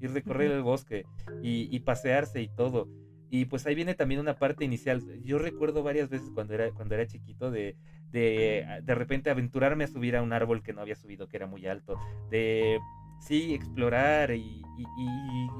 y 0.00 0.06
recorrer 0.06 0.50
el 0.50 0.62
bosque 0.62 1.04
y, 1.42 1.78
pasearse 1.80 2.42
y 2.42 2.48
todo. 2.48 2.88
Y 3.28 3.46
pues 3.46 3.66
ahí 3.66 3.74
viene 3.74 3.94
también 3.94 4.20
una 4.20 4.36
parte 4.36 4.64
inicial. 4.64 5.02
Yo 5.22 5.38
recuerdo 5.38 5.82
varias 5.82 6.08
veces 6.08 6.30
cuando 6.32 6.54
era, 6.54 6.70
cuando 6.70 6.94
era 6.94 7.06
chiquito 7.06 7.50
de, 7.50 7.76
de 8.12 8.80
de 8.82 8.94
repente 8.94 9.30
aventurarme 9.30 9.84
a 9.84 9.88
subir 9.88 10.16
a 10.16 10.22
un 10.22 10.32
árbol 10.32 10.62
que 10.62 10.72
no 10.72 10.80
había 10.80 10.94
subido, 10.94 11.26
que 11.26 11.36
era 11.36 11.46
muy 11.46 11.66
alto, 11.66 11.98
de 12.30 12.78
sí, 13.20 13.54
explorar 13.54 14.30
y, 14.32 14.62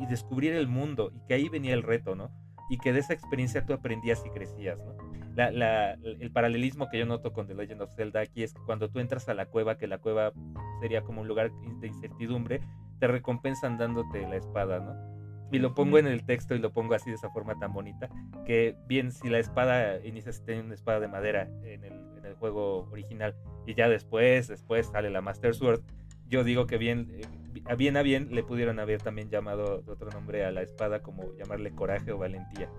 descubrir 0.08 0.52
el 0.52 0.68
mundo 0.68 1.10
y 1.14 1.26
que 1.26 1.34
ahí 1.34 1.48
venía 1.48 1.72
el 1.72 1.82
reto, 1.82 2.14
¿no? 2.14 2.30
Y 2.68 2.78
que 2.78 2.92
de 2.92 3.00
esa 3.00 3.14
experiencia 3.14 3.64
tú 3.64 3.72
aprendías 3.72 4.22
y 4.26 4.30
crecías, 4.30 4.78
¿no? 4.78 4.94
el 5.38 6.30
paralelismo 6.32 6.88
que 6.88 6.98
yo 6.98 7.04
noto 7.04 7.32
con 7.32 7.46
The 7.46 7.54
Legend 7.54 7.82
of 7.82 7.94
Zelda 7.94 8.20
aquí 8.20 8.42
es 8.42 8.54
que 8.54 8.60
cuando 8.64 8.88
tú 8.88 9.00
entras 9.00 9.28
a 9.28 9.34
la 9.34 9.46
cueva, 9.46 9.76
que 9.76 9.86
la 9.86 9.98
cueva 9.98 10.32
sería 10.80 11.02
como 11.02 11.20
un 11.20 11.28
lugar 11.28 11.50
de 11.80 11.88
incertidumbre, 11.88 12.60
te 12.98 13.06
recompensan 13.06 13.76
dándote 13.76 14.26
la 14.26 14.36
espada, 14.36 14.80
¿no? 14.80 15.16
Y 15.52 15.58
lo 15.58 15.74
pongo 15.74 15.98
en 15.98 16.06
el 16.06 16.24
texto 16.24 16.54
y 16.54 16.58
lo 16.58 16.72
pongo 16.72 16.94
así 16.94 17.10
de 17.10 17.16
esa 17.16 17.30
forma 17.30 17.58
tan 17.58 17.72
bonita, 17.72 18.08
que 18.46 18.76
bien, 18.88 19.12
si 19.12 19.28
la 19.28 19.38
espada 19.38 20.04
inicias 20.04 20.42
teniendo 20.44 20.66
una 20.66 20.74
espada 20.74 21.00
de 21.00 21.08
madera 21.08 21.42
en 21.62 21.84
el, 21.84 21.92
en 22.16 22.24
el 22.24 22.34
juego 22.34 22.88
original 22.90 23.34
y 23.64 23.74
ya 23.74 23.88
después, 23.88 24.48
después 24.48 24.88
sale 24.88 25.10
la 25.10 25.20
Master 25.20 25.54
Sword, 25.54 25.82
yo 26.28 26.42
digo 26.42 26.66
que 26.66 26.78
bien, 26.78 27.08
eh, 27.12 27.22
a 27.68 27.74
bien 27.74 27.96
a 27.96 28.02
bien 28.02 28.28
le 28.30 28.42
pudieron 28.42 28.78
haber 28.78 29.02
también 29.02 29.28
llamado 29.30 29.82
otro 29.86 30.10
nombre 30.10 30.44
a 30.44 30.50
la 30.50 30.62
espada 30.62 31.02
como 31.02 31.34
llamarle 31.36 31.72
coraje 31.72 32.12
o 32.12 32.18
valentía, 32.18 32.70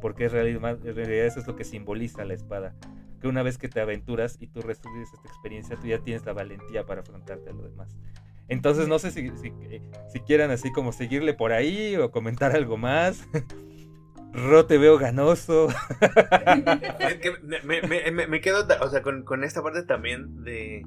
porque 0.00 0.24
en 0.24 0.30
realidad, 0.30 1.26
eso 1.26 1.40
es 1.40 1.46
lo 1.46 1.56
que 1.56 1.64
simboliza 1.64 2.24
la 2.24 2.34
espada, 2.34 2.74
que 3.20 3.28
una 3.28 3.42
vez 3.42 3.58
que 3.58 3.68
te 3.68 3.80
aventuras 3.80 4.36
y 4.40 4.46
tú 4.46 4.62
recibes 4.62 5.12
esta 5.12 5.28
experiencia, 5.28 5.76
tú 5.76 5.88
ya 5.88 5.98
tienes 5.98 6.24
la 6.24 6.32
valentía 6.32 6.84
para 6.84 7.00
afrontarte 7.00 7.50
a 7.50 7.52
lo 7.52 7.62
demás. 7.62 7.96
Entonces 8.48 8.88
no 8.88 8.98
sé 8.98 9.10
si, 9.10 9.30
si, 9.36 9.52
eh, 9.70 9.82
quieran 10.26 10.50
así 10.50 10.72
como 10.72 10.92
seguirle 10.92 11.34
por 11.34 11.52
ahí 11.52 11.96
o 11.96 12.10
comentar 12.10 12.56
algo 12.56 12.76
más. 12.78 13.28
Ro 14.32 14.66
te 14.66 14.78
veo 14.78 14.98
ganoso. 14.98 15.68
me, 17.64 18.40
quedo, 18.40 18.66
o 18.80 18.90
sea, 18.90 19.02
con, 19.02 19.24
con 19.24 19.42
esta 19.42 19.62
parte 19.62 19.82
también 19.82 20.44
de 20.44 20.84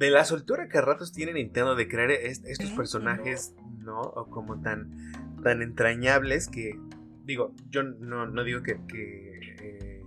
de 0.00 0.10
la 0.10 0.24
soltura 0.24 0.66
que 0.66 0.78
a 0.78 0.80
ratos 0.80 1.12
tiene 1.12 1.34
Nintendo 1.34 1.76
de 1.76 1.86
crear 1.86 2.10
estos 2.10 2.70
personajes, 2.70 3.54
¿no? 3.80 4.00
O 4.00 4.30
como 4.30 4.62
tan, 4.62 5.12
tan 5.42 5.60
entrañables 5.60 6.48
que, 6.48 6.80
digo, 7.26 7.54
yo 7.68 7.82
no, 7.82 8.42
digo 8.42 8.62
que, 8.62 8.80
eh, 8.94 10.02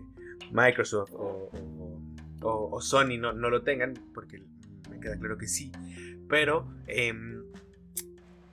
Microsoft 0.52 1.12
o, 1.14 2.82
Sony 2.82 3.20
no, 3.20 3.34
lo 3.34 3.62
tengan, 3.62 3.94
porque 4.16 4.44
me 4.90 5.00
queda 5.00 5.20
claro 5.20 5.38
que 5.38 5.48
sí, 5.48 5.72
pero, 6.28 6.74
em, 6.88 7.44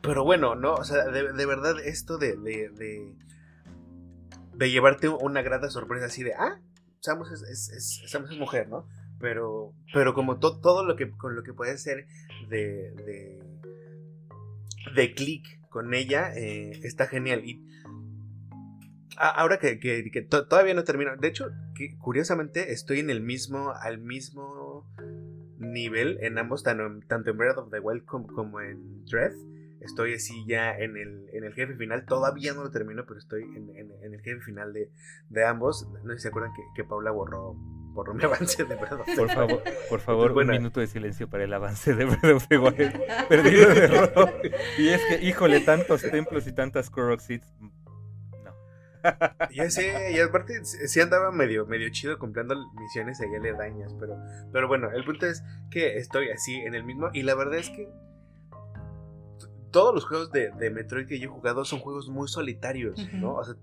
pero 0.03 0.25
bueno, 0.25 0.57
¿no? 0.57 0.75
O 0.75 0.85
sea, 0.85 1.07
de, 1.07 1.47
verdad 1.47 1.81
esto 1.83 2.19
de, 2.19 2.37
de, 2.37 3.15
de, 4.57 4.71
llevarte 4.71 5.09
una 5.09 5.41
grata 5.41 5.71
sorpresa 5.71 6.05
así 6.05 6.23
de, 6.23 6.35
ah, 6.35 6.61
Samus 7.01 7.33
es, 7.33 8.03
Samus 8.11 8.31
es 8.31 8.39
mujer, 8.39 8.69
¿no? 8.69 8.87
Pero, 9.21 9.75
pero 9.93 10.15
como 10.15 10.39
todo 10.39 10.85
lo 10.85 10.97
que, 10.97 11.11
con 11.11 11.37
lo 11.37 11.43
que 11.43 11.53
puede 11.53 11.77
ser 11.77 12.07
de, 12.49 12.91
de, 12.93 13.39
de 14.95 15.15
clic 15.15 15.61
con 15.69 15.95
ella, 15.95 16.33
eh, 16.35 16.73
está 16.83 17.07
genial. 17.07 17.45
Y 17.45 17.65
ahora 19.17 19.59
que, 19.59 19.79
que, 19.79 20.23
todavía 20.23 20.75
no 20.75 20.85
termino, 20.85 21.17
de 21.17 21.29
hecho, 21.29 21.51
curiosamente 21.99 22.73
estoy 22.73 23.01
en 23.01 23.11
el 23.11 23.21
mismo, 23.21 23.73
al 23.73 23.99
mismo 23.99 24.87
nivel 25.59 26.19
en 26.23 26.39
ambos, 26.39 26.63
tanto, 26.63 26.85
en 26.85 27.37
Breath 27.37 27.59
of 27.59 27.71
the 27.71 27.81
Wild 27.81 28.05
como, 28.05 28.61
en 28.61 29.05
Dread. 29.05 29.33
Estoy 29.81 30.15
así 30.15 30.45
ya 30.47 30.77
en 30.77 30.97
el, 30.99 31.27
en 31.33 31.45
el 31.45 31.55
jefe 31.55 31.75
final. 31.77 32.05
Todavía 32.05 32.53
no 32.53 32.65
lo 32.65 32.71
termino, 32.71 33.05
pero 33.07 33.19
estoy 33.19 33.45
en, 33.45 33.71
en, 33.77 34.15
el 34.15 34.21
jefe 34.21 34.41
final 34.43 34.75
de, 34.75 34.91
de, 35.31 35.45
ambos. 35.45 35.89
No 36.05 36.11
sé 36.13 36.19
si 36.19 36.23
se 36.23 36.29
acuerdan 36.29 36.53
que, 36.53 36.63
que 36.75 36.85
Paula 36.85 37.11
borró 37.11 37.57
por 37.95 38.15
mi 38.15 38.25
avance 38.25 38.65
de 38.65 38.75
Breath 38.75 38.93
of 38.93 39.07
the 39.07 39.17
Por 39.17 39.31
favor, 39.31 39.63
por 39.89 40.01
favor 40.01 40.33
un 40.33 40.47
minuto 40.47 40.81
de 40.81 40.87
silencio 40.87 41.29
para 41.29 41.45
el 41.45 41.53
avance 41.53 41.95
de 41.95 42.05
Breath 42.05 42.37
of 42.37 42.49
the 42.49 42.59
Wild. 42.59 43.01
Perdido 43.29 43.69
de 43.69 43.85
error. 43.85 44.35
Y 44.79 44.89
es 44.89 45.01
que, 45.09 45.25
híjole, 45.27 45.61
tantos 45.61 46.03
templos 46.03 46.47
y 46.47 46.53
tantas 46.53 46.91
Korok 46.91 47.21
Seeds. 47.21 47.53
No. 47.61 48.55
Ya 49.53 49.71
sé, 49.71 50.13
y 50.13 50.21
aparte 50.21 50.65
sí 50.65 51.01
andaba 51.01 51.31
medio, 51.33 51.67
medio 51.67 51.89
chido 51.91 52.19
comprando 52.19 52.57
misiones 52.75 53.21
ahí 53.21 53.35
aledañas, 53.35 53.95
pero, 53.99 54.17
pero 54.53 54.69
bueno, 54.69 54.91
el 54.93 55.05
punto 55.05 55.27
es 55.27 55.43
que 55.71 55.97
estoy 55.99 56.31
así 56.31 56.57
en 56.57 56.75
el 56.75 56.85
mismo, 56.85 57.11
y 57.13 57.23
la 57.23 57.35
verdad 57.35 57.57
es 57.59 57.71
que 57.71 57.89
todos 59.71 59.95
los 59.95 60.05
juegos 60.05 60.33
de, 60.33 60.51
de, 60.51 60.71
Metroid 60.71 61.07
que 61.07 61.19
yo 61.19 61.29
he 61.29 61.33
jugado 61.33 61.65
son 61.65 61.79
juegos 61.79 62.09
muy 62.09 62.29
solitarios, 62.29 62.99
¿no? 63.13 63.35
O 63.35 63.45
sea, 63.45 63.55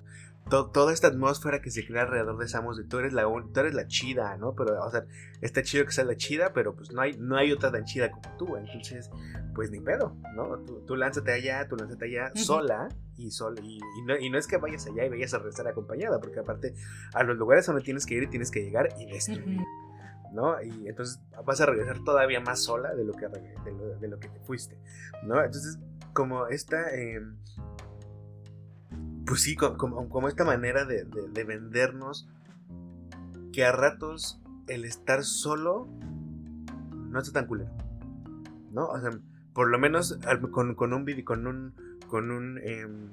toda 0.50 0.94
esta 0.94 1.08
atmósfera 1.08 1.62
que 1.62 1.72
se 1.72 1.86
crea 1.86 2.04
alrededor 2.04 2.38
de 2.38 2.48
Samus, 2.48 2.78
de 2.78 2.86
tú 2.86 3.00
eres 3.00 3.14
la, 3.14 3.24
tú 3.24 3.60
eres 3.60 3.74
la 3.74 3.88
chida, 3.88 4.38
¿no? 4.38 4.54
Pero, 4.56 4.84
o 4.84 4.90
sea, 4.90 5.06
está 5.42 5.62
chido 5.62 5.86
que 5.86 5.92
sea 5.92 6.06
la 6.06 6.16
chida, 6.16 6.54
pero 6.54 6.76
pues 6.76 6.92
no 6.92 7.02
hay, 7.02 7.18
no 7.18 7.38
hay 7.38 7.52
otra 7.52 7.72
tan 7.72 7.86
chida 7.86 8.12
como 8.12 8.38
tú, 8.38 8.58
entonces, 8.58 9.10
pues 9.54 9.72
ni 9.72 9.80
pedo, 9.80 10.16
¿no? 10.36 10.60
Tú, 10.86 10.96
lánzate 10.96 11.32
allá, 11.32 11.68
tú 11.68 11.76
lánzate 11.76 12.06
allá 12.06 12.32
sola 12.36 12.90
y 13.18 13.32
sola, 13.32 13.62
y, 13.62 13.80
no, 14.06 14.18
y, 14.18 14.30
no, 14.30 14.38
es 14.38 14.48
que 14.48 14.58
vayas 14.58 14.88
allá 14.88 15.06
y 15.06 15.10
vayas 15.10 15.34
a 15.34 15.40
regresar 15.40 15.68
acompañada, 15.68 16.20
porque 16.20 16.40
aparte 16.40 16.74
a 17.14 17.24
los 17.24 17.38
lugares 17.38 17.66
donde 17.66 17.82
tienes 17.82 18.06
que 18.06 18.16
ir 18.16 18.30
tienes 18.30 18.52
que 18.52 18.64
llegar 18.64 18.90
y 19.00 19.06
destruir. 19.06 19.62
¿no? 20.34 20.62
Y 20.62 20.88
entonces 20.88 21.22
vas 21.46 21.62
a 21.62 21.66
regresar 21.66 22.04
todavía 22.04 22.40
más 22.40 22.62
sola 22.62 22.94
de 22.94 23.06
lo 23.06 23.14
que, 23.14 23.28
de 23.28 24.08
lo, 24.08 24.20
que 24.20 24.28
te 24.28 24.40
fuiste, 24.42 24.78
¿no? 25.24 25.44
Entonces, 25.44 25.80
como 26.14 26.48
esta, 26.48 26.94
em, 26.94 27.38
pues 29.28 29.42
sí, 29.42 29.56
como, 29.56 30.10
como 30.10 30.28
esta 30.30 30.46
manera 30.46 30.86
de, 30.86 31.04
vendernos 31.44 32.30
que 33.52 33.66
a 33.66 33.72
ratos 33.72 34.42
el 34.68 34.86
estar 34.86 35.24
solo 35.24 35.88
no 37.10 37.20
está 37.20 37.34
tan 37.34 37.46
culero, 37.46 37.72
¿no? 38.72 38.88
O 38.88 39.00
sea, 39.00 39.12
por 39.54 39.70
lo 39.70 39.78
menos 39.80 40.18
con, 40.52 40.76
con 40.76 40.94
un 40.94 41.24
con 41.24 41.48
un 41.48 41.74
con 42.08 42.32
un 42.32 42.60
em, 42.64 43.10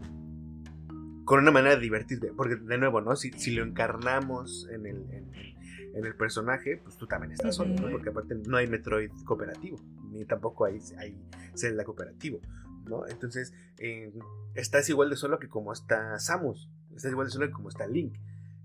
con 1.24 1.40
una 1.40 1.50
manera 1.50 1.74
de 1.74 1.80
divertirte, 1.80 2.32
porque 2.36 2.56
de 2.56 2.78
nuevo, 2.78 3.00
¿no? 3.00 3.16
Si, 3.16 3.32
si 3.32 3.52
lo 3.52 3.64
encarnamos 3.64 4.68
en 4.70 4.86
el, 4.86 4.96
en, 5.10 6.04
el 6.04 6.14
personaje, 6.16 6.80
pues 6.82 6.96
tú 6.96 7.06
también 7.06 7.32
estás 7.32 7.56
solo, 7.56 7.74
¿no? 7.74 7.90
Porque 7.90 8.10
aparte 8.10 8.34
no 8.46 8.56
hay 8.56 8.66
Metroid 8.66 9.10
cooperativo, 9.24 9.78
ni 10.10 10.24
tampoco 10.24 10.64
hay, 10.64 10.80
hay 10.98 11.16
Zelda 11.56 11.84
cooperativo. 11.84 12.40
¿No? 12.88 13.06
Entonces, 13.06 13.52
eh, 13.78 14.12
estás 14.54 14.88
igual 14.88 15.10
de 15.10 15.16
solo 15.16 15.38
que 15.38 15.48
como 15.48 15.72
está 15.72 16.18
Samus, 16.18 16.68
estás 16.94 17.10
igual 17.10 17.26
de 17.26 17.32
solo 17.32 17.46
que 17.46 17.52
como 17.52 17.68
está 17.68 17.86
Link. 17.86 18.14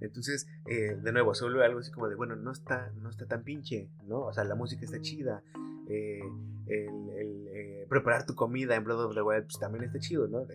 Entonces, 0.01 0.47
eh, 0.65 0.95
de 1.01 1.11
nuevo, 1.11 1.33
se 1.33 1.43
vuelve 1.43 1.65
algo 1.65 1.79
así 1.79 1.91
como 1.91 2.07
de, 2.07 2.15
bueno, 2.15 2.35
no 2.35 2.51
está, 2.51 2.91
no 3.01 3.09
está 3.09 3.25
tan 3.25 3.43
pinche, 3.43 3.89
¿no? 4.07 4.21
O 4.21 4.33
sea, 4.33 4.45
la 4.45 4.55
música 4.55 4.85
está 4.85 5.01
chida. 5.01 5.43
Eh, 5.89 6.21
el, 6.67 7.85
preparar 7.89 8.25
tu 8.25 8.35
comida 8.35 8.75
en 8.75 8.83
Blood 8.83 9.05
of 9.05 9.15
the 9.15 9.21
Wild 9.23 9.45
pues, 9.45 9.59
también 9.59 9.83
está 9.83 9.99
chido, 9.99 10.27
¿no? 10.27 10.45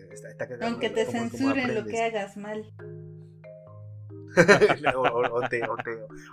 Aunque 0.62 0.88
te 0.88 1.04
censuren 1.04 1.74
lo 1.74 1.84
que 1.84 2.00
hagas 2.00 2.36
mal. 2.36 2.64
o, 4.96 5.48
te, 5.48 5.62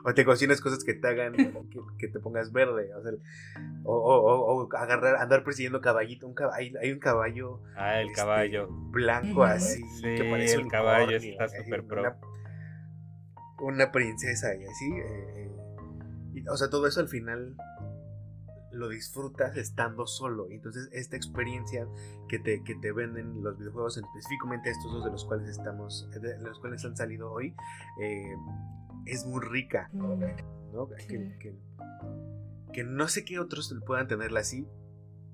o, 0.03 0.13
te, 0.13 0.25
cocinas 0.25 0.61
cosas 0.61 0.83
que 0.83 0.93
te 0.93 1.07
hagan 1.07 1.33
que, 1.97 2.07
te 2.07 2.19
pongas 2.19 2.51
verde. 2.51 2.91
O, 3.83 4.67
agarrar, 4.75 5.17
andar 5.17 5.43
persiguiendo 5.43 5.81
caballito. 5.81 6.27
Un 6.27 6.33
caballo, 6.33 6.79
hay 6.81 6.91
un 6.91 6.99
caballo. 6.99 7.61
Ah, 7.75 8.01
el 8.01 8.07
este, 8.07 8.19
caballo. 8.19 8.67
Blanco 8.69 9.43
así. 9.43 9.81
que 10.01 10.27
parece 10.29 10.55
el 10.55 10.67
caballo 10.67 11.17
está 11.17 11.47
súper 11.47 11.83
pro. 11.83 12.15
Una, 13.59 13.91
princesa 13.91 14.55
y 14.55 14.65
así. 14.65 14.91
Eh, 14.91 15.51
y, 16.33 16.47
o 16.47 16.57
sea, 16.57 16.69
todo 16.69 16.87
eso 16.87 16.99
al 16.99 17.07
final 17.07 17.55
lo 18.71 18.89
disfrutas 18.89 19.57
estando 19.57 20.07
solo. 20.07 20.47
Entonces, 20.49 20.89
esta 20.91 21.15
experiencia 21.15 21.87
que 22.27 22.39
te, 22.39 22.63
que 22.63 22.75
te 22.75 22.91
venden 22.91 23.43
los 23.43 23.57
videojuegos, 23.57 23.97
específicamente 23.97 24.69
estos 24.69 24.91
dos 24.91 25.05
de 25.05 25.11
los 25.11 25.25
cuales 25.25 25.49
estamos, 25.49 26.09
de 26.11 26.39
los 26.39 26.59
cuales 26.59 26.83
han 26.85 26.95
salido 26.95 27.31
hoy, 27.31 27.55
eh, 28.01 28.35
es 29.05 29.25
muy 29.25 29.41
rica. 29.43 29.89
¿no? 29.93 30.17
Que, 32.73 32.83
no 32.83 33.07
sé 33.07 33.25
qué 33.25 33.39
otros 33.39 33.75
puedan 33.85 34.07
tenerla 34.07 34.39
así, 34.39 34.65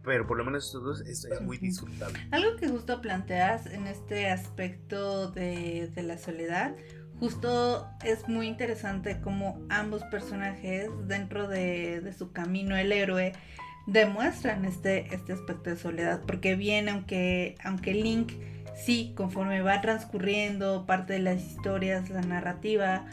pero 0.04 0.26
por 0.26 0.38
lo 0.38 0.46
menos 0.46 0.66
estos 0.66 0.84
dos 0.84 1.02
es, 1.02 1.28
muy 1.42 1.58
disfrutable. 1.58 2.18
Algo 2.32 2.56
que 2.58 2.68
justo 2.68 3.02
planteas 3.02 3.68
en 3.68 3.86
este 3.86 4.30
aspecto 4.30 5.30
de, 5.32 5.92
de 5.94 6.04
la 6.04 6.18
soledad, 6.18 6.76
justo 7.20 7.90
es 8.04 8.28
muy 8.28 8.48
interesante 8.48 9.20
cómo 9.22 9.60
ambos 9.70 10.04
personajes 10.06 10.90
dentro 11.08 11.48
de, 11.48 12.14
su 12.18 12.32
camino 12.32 12.78
el 12.78 12.92
héroe 12.92 13.34
demuestran 13.88 14.66
este, 14.66 15.14
este 15.14 15.34
aspecto 15.34 15.70
de 15.70 15.78
soledad 15.78 16.22
porque 16.28 16.56
bien 16.56 16.90
aunque 16.90 17.56
aunque 17.64 17.94
Link 17.94 18.34
sí 18.76 19.14
conforme 19.16 19.62
va 19.62 19.82
transcurriendo 19.82 20.86
parte 20.86 21.14
de 21.14 21.20
las 21.20 21.42
historias 21.42 22.10
la 22.10 22.22
narrativa 22.22 23.06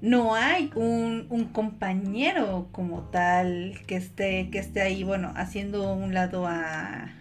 no 0.00 0.34
hay 0.34 0.70
un, 0.76 1.26
un, 1.30 1.46
compañero 1.46 2.68
como 2.70 3.02
tal 3.04 3.80
que 3.86 3.96
esté 3.96 4.50
que 4.50 4.58
esté 4.58 4.82
ahí 4.82 5.02
bueno 5.02 5.32
haciendo 5.34 5.92
un 5.92 6.14
lado 6.14 6.46
a 6.46 7.17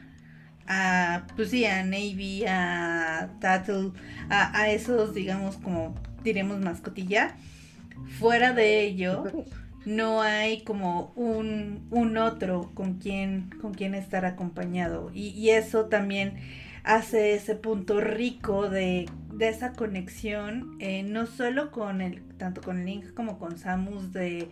a, 0.68 1.28
pues 1.36 1.50
sí, 1.50 1.66
a 1.66 1.84
Navy, 1.84 2.46
a 2.48 3.30
Tattle, 3.40 3.92
a, 4.30 4.70
esos, 4.70 5.14
digamos, 5.14 5.58
como 5.58 5.96
diremos 6.24 6.60
mascotilla. 6.60 7.36
Fuera 8.20 8.54
de 8.54 8.84
ello, 8.84 9.26
no 9.86 10.22
hay 10.22 10.62
como 10.62 11.14
un, 11.16 11.88
un 11.90 12.18
otro 12.18 12.72
con 12.74 12.96
quien, 12.96 13.50
con 13.62 13.74
quien 13.74 13.96
estar 13.96 14.26
acompañado. 14.26 15.12
Y, 15.14 15.50
eso 15.50 15.86
también 15.86 16.36
hace 16.84 17.34
ese 17.34 17.56
punto 17.56 18.00
rico 18.00 18.70
de, 18.70 19.10
de 19.34 19.50
esa 19.50 19.74
conexión, 19.74 20.78
eh, 20.80 21.04
no 21.04 21.26
solo 21.26 21.72
con 21.72 22.02
el, 22.02 22.22
tanto 22.38 22.62
con 22.62 22.86
Link 22.86 23.14
como 23.14 23.40
con 23.40 23.58
Samus, 23.58 24.14
de 24.14 24.50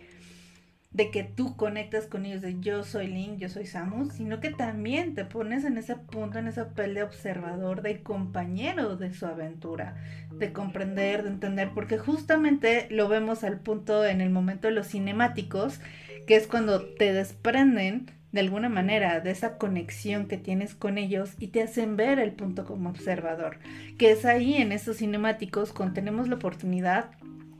de 0.95 1.11
que 1.11 1.25
tú 1.25 1.57
conectas 1.57 2.05
con 2.05 2.25
ellos 2.25 2.41
de 2.41 2.57
yo 2.61 2.85
soy 2.85 3.07
Link, 3.07 3.37
yo 3.37 3.49
soy 3.49 3.65
Samus, 3.65 4.13
sino 4.13 4.39
que 4.39 4.49
también 4.49 5.13
te 5.13 5.25
pones 5.25 5.65
en 5.65 5.77
ese 5.77 5.97
punto, 5.97 6.39
en 6.39 6.47
esa 6.47 6.69
papel 6.69 6.93
de 6.93 7.03
observador, 7.03 7.81
de 7.81 8.01
compañero 8.01 8.95
de 8.95 9.13
su 9.13 9.25
aventura, 9.25 9.97
de 10.31 10.53
comprender, 10.53 11.23
de 11.23 11.31
entender, 11.31 11.71
porque 11.75 11.97
justamente 11.97 12.87
lo 12.91 13.09
vemos 13.09 13.43
al 13.43 13.59
punto 13.59 14.05
en 14.05 14.21
el 14.21 14.29
momento 14.29 14.69
de 14.69 14.73
los 14.73 14.87
cinemáticos, 14.87 15.81
que 16.27 16.37
es 16.37 16.47
cuando 16.47 16.85
te 16.85 17.11
desprenden 17.11 18.09
de 18.31 18.39
alguna 18.39 18.69
manera 18.69 19.19
de 19.19 19.31
esa 19.31 19.57
conexión 19.57 20.29
que 20.29 20.37
tienes 20.37 20.75
con 20.75 20.97
ellos 20.97 21.33
y 21.39 21.47
te 21.47 21.61
hacen 21.61 21.97
ver 21.97 22.19
el 22.19 22.31
punto 22.31 22.63
como 22.63 22.89
observador, 22.89 23.59
que 23.97 24.11
es 24.11 24.23
ahí 24.23 24.55
en 24.55 24.71
esos 24.71 24.97
cinemáticos 24.97 25.73
cuando 25.73 25.95
tenemos 25.95 26.29
la 26.29 26.35
oportunidad 26.35 27.11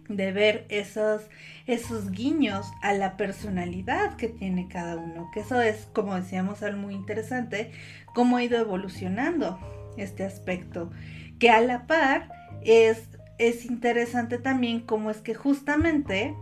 de 0.08 0.32
ver 0.32 0.66
esos, 0.70 1.22
esos 1.68 2.12
guiños 2.12 2.72
a 2.82 2.94
la 2.94 3.18
personalidad 3.18 4.16
que 4.16 4.28
tiene 4.28 4.68
cada 4.68 4.98
uno, 4.98 5.30
que 5.34 5.42
eso 5.42 5.62
es, 5.62 5.88
como 5.94 6.16
decíamos, 6.16 6.64
algo 6.64 6.82
muy 6.82 6.94
interesante, 6.94 7.72
cómo 8.14 8.38
ha 8.38 8.44
ido 8.44 8.60
evolucionando 8.60 9.60
este 9.98 10.24
aspecto, 10.24 10.92
que 11.40 11.50
a 11.50 11.62
la 11.62 11.88
par 11.88 12.30
es, 12.62 13.10
es 13.38 13.66
interesante 13.66 14.38
también 14.38 14.82
cómo 14.82 15.10
es 15.10 15.18
que 15.18 15.34
justamente 15.34 16.36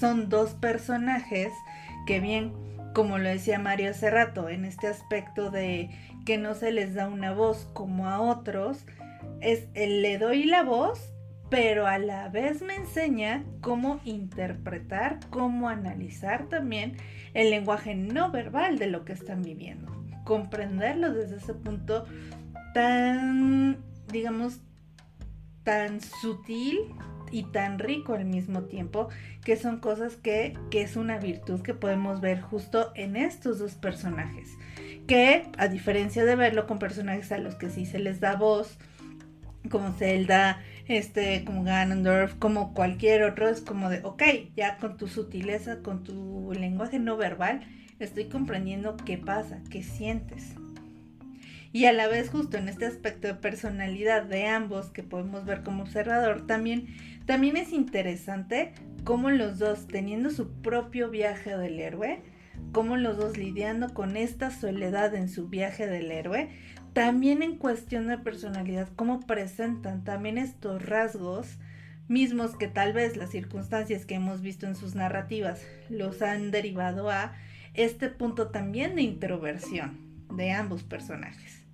son 0.00 0.28
dos 0.28 0.50
personajes 0.54 1.52
que 2.06 2.20
bien, 2.20 2.52
como 2.94 3.18
lo 3.18 3.28
decía 3.28 3.58
Mario 3.58 3.90
hace 3.90 4.10
rato, 4.10 4.48
en 4.48 4.64
este 4.64 4.86
aspecto 4.86 5.50
de 5.50 5.90
que 6.24 6.38
no 6.38 6.54
se 6.54 6.72
les 6.72 6.94
da 6.94 7.08
una 7.08 7.32
voz 7.32 7.68
como 7.72 8.08
a 8.08 8.20
otros, 8.20 8.86
es 9.40 9.64
el 9.74 10.02
le 10.02 10.18
doy 10.18 10.44
la 10.44 10.62
voz 10.62 11.13
pero 11.54 11.86
a 11.86 11.98
la 11.98 12.28
vez 12.30 12.62
me 12.62 12.74
enseña 12.74 13.44
cómo 13.60 14.00
interpretar, 14.04 15.20
cómo 15.30 15.68
analizar 15.68 16.48
también 16.48 16.96
el 17.32 17.50
lenguaje 17.50 17.94
no 17.94 18.32
verbal 18.32 18.76
de 18.76 18.88
lo 18.88 19.04
que 19.04 19.12
están 19.12 19.42
viviendo. 19.42 19.88
Comprenderlo 20.24 21.12
desde 21.12 21.36
ese 21.36 21.54
punto 21.54 22.06
tan, 22.74 23.78
digamos, 24.10 24.62
tan 25.62 26.00
sutil 26.00 26.76
y 27.30 27.44
tan 27.44 27.78
rico 27.78 28.14
al 28.14 28.24
mismo 28.24 28.64
tiempo, 28.64 29.08
que 29.44 29.56
son 29.56 29.78
cosas 29.78 30.16
que, 30.16 30.58
que 30.72 30.82
es 30.82 30.96
una 30.96 31.18
virtud 31.18 31.62
que 31.62 31.72
podemos 31.72 32.20
ver 32.20 32.40
justo 32.40 32.90
en 32.96 33.14
estos 33.14 33.60
dos 33.60 33.76
personajes. 33.76 34.48
Que 35.06 35.48
a 35.56 35.68
diferencia 35.68 36.24
de 36.24 36.34
verlo 36.34 36.66
con 36.66 36.80
personajes 36.80 37.30
a 37.30 37.38
los 37.38 37.54
que 37.54 37.70
sí 37.70 37.86
se 37.86 38.00
les 38.00 38.18
da 38.18 38.34
voz, 38.34 38.76
como 39.70 39.92
Zelda, 39.92 40.60
este, 40.86 41.44
como 41.44 41.64
Ganondorf, 41.64 42.34
como 42.34 42.74
cualquier 42.74 43.22
otro, 43.24 43.48
es 43.48 43.60
como 43.60 43.88
de, 43.90 44.00
ok, 44.04 44.22
ya 44.56 44.78
con 44.78 44.96
tu 44.96 45.08
sutileza, 45.08 45.78
con 45.80 46.04
tu 46.04 46.52
lenguaje 46.52 46.98
no 46.98 47.16
verbal, 47.16 47.62
estoy 47.98 48.26
comprendiendo 48.26 48.96
qué 48.96 49.18
pasa, 49.18 49.60
qué 49.70 49.82
sientes. 49.82 50.54
Y 51.72 51.86
a 51.86 51.92
la 51.92 52.06
vez, 52.06 52.30
justo 52.30 52.56
en 52.56 52.68
este 52.68 52.86
aspecto 52.86 53.26
de 53.26 53.34
personalidad 53.34 54.22
de 54.22 54.46
ambos 54.46 54.90
que 54.90 55.02
podemos 55.02 55.44
ver 55.44 55.62
como 55.64 55.82
observador, 55.82 56.46
también, 56.46 56.86
también 57.26 57.56
es 57.56 57.72
interesante 57.72 58.72
cómo 59.02 59.30
los 59.30 59.58
dos, 59.58 59.88
teniendo 59.88 60.30
su 60.30 60.52
propio 60.62 61.10
viaje 61.10 61.56
del 61.56 61.80
héroe, 61.80 62.22
cómo 62.70 62.96
los 62.96 63.16
dos 63.16 63.36
lidiando 63.36 63.92
con 63.92 64.16
esta 64.16 64.52
soledad 64.52 65.16
en 65.16 65.28
su 65.28 65.48
viaje 65.48 65.88
del 65.88 66.12
héroe, 66.12 66.50
también 66.94 67.42
en 67.42 67.56
cuestión 67.56 68.06
de 68.06 68.16
personalidad, 68.18 68.88
cómo 68.96 69.26
presentan 69.26 70.04
también 70.04 70.38
estos 70.38 70.82
rasgos 70.86 71.58
mismos 72.08 72.56
que 72.56 72.68
tal 72.68 72.92
vez 72.92 73.16
las 73.16 73.30
circunstancias 73.30 74.06
que 74.06 74.14
hemos 74.14 74.40
visto 74.40 74.66
en 74.66 74.76
sus 74.76 74.94
narrativas 74.94 75.66
los 75.90 76.22
han 76.22 76.50
derivado 76.50 77.10
a 77.10 77.34
este 77.74 78.08
punto 78.08 78.48
también 78.48 78.94
de 78.94 79.02
introversión, 79.02 79.98
de 80.34 80.52
ambos 80.52 80.84
personajes. 80.84 81.66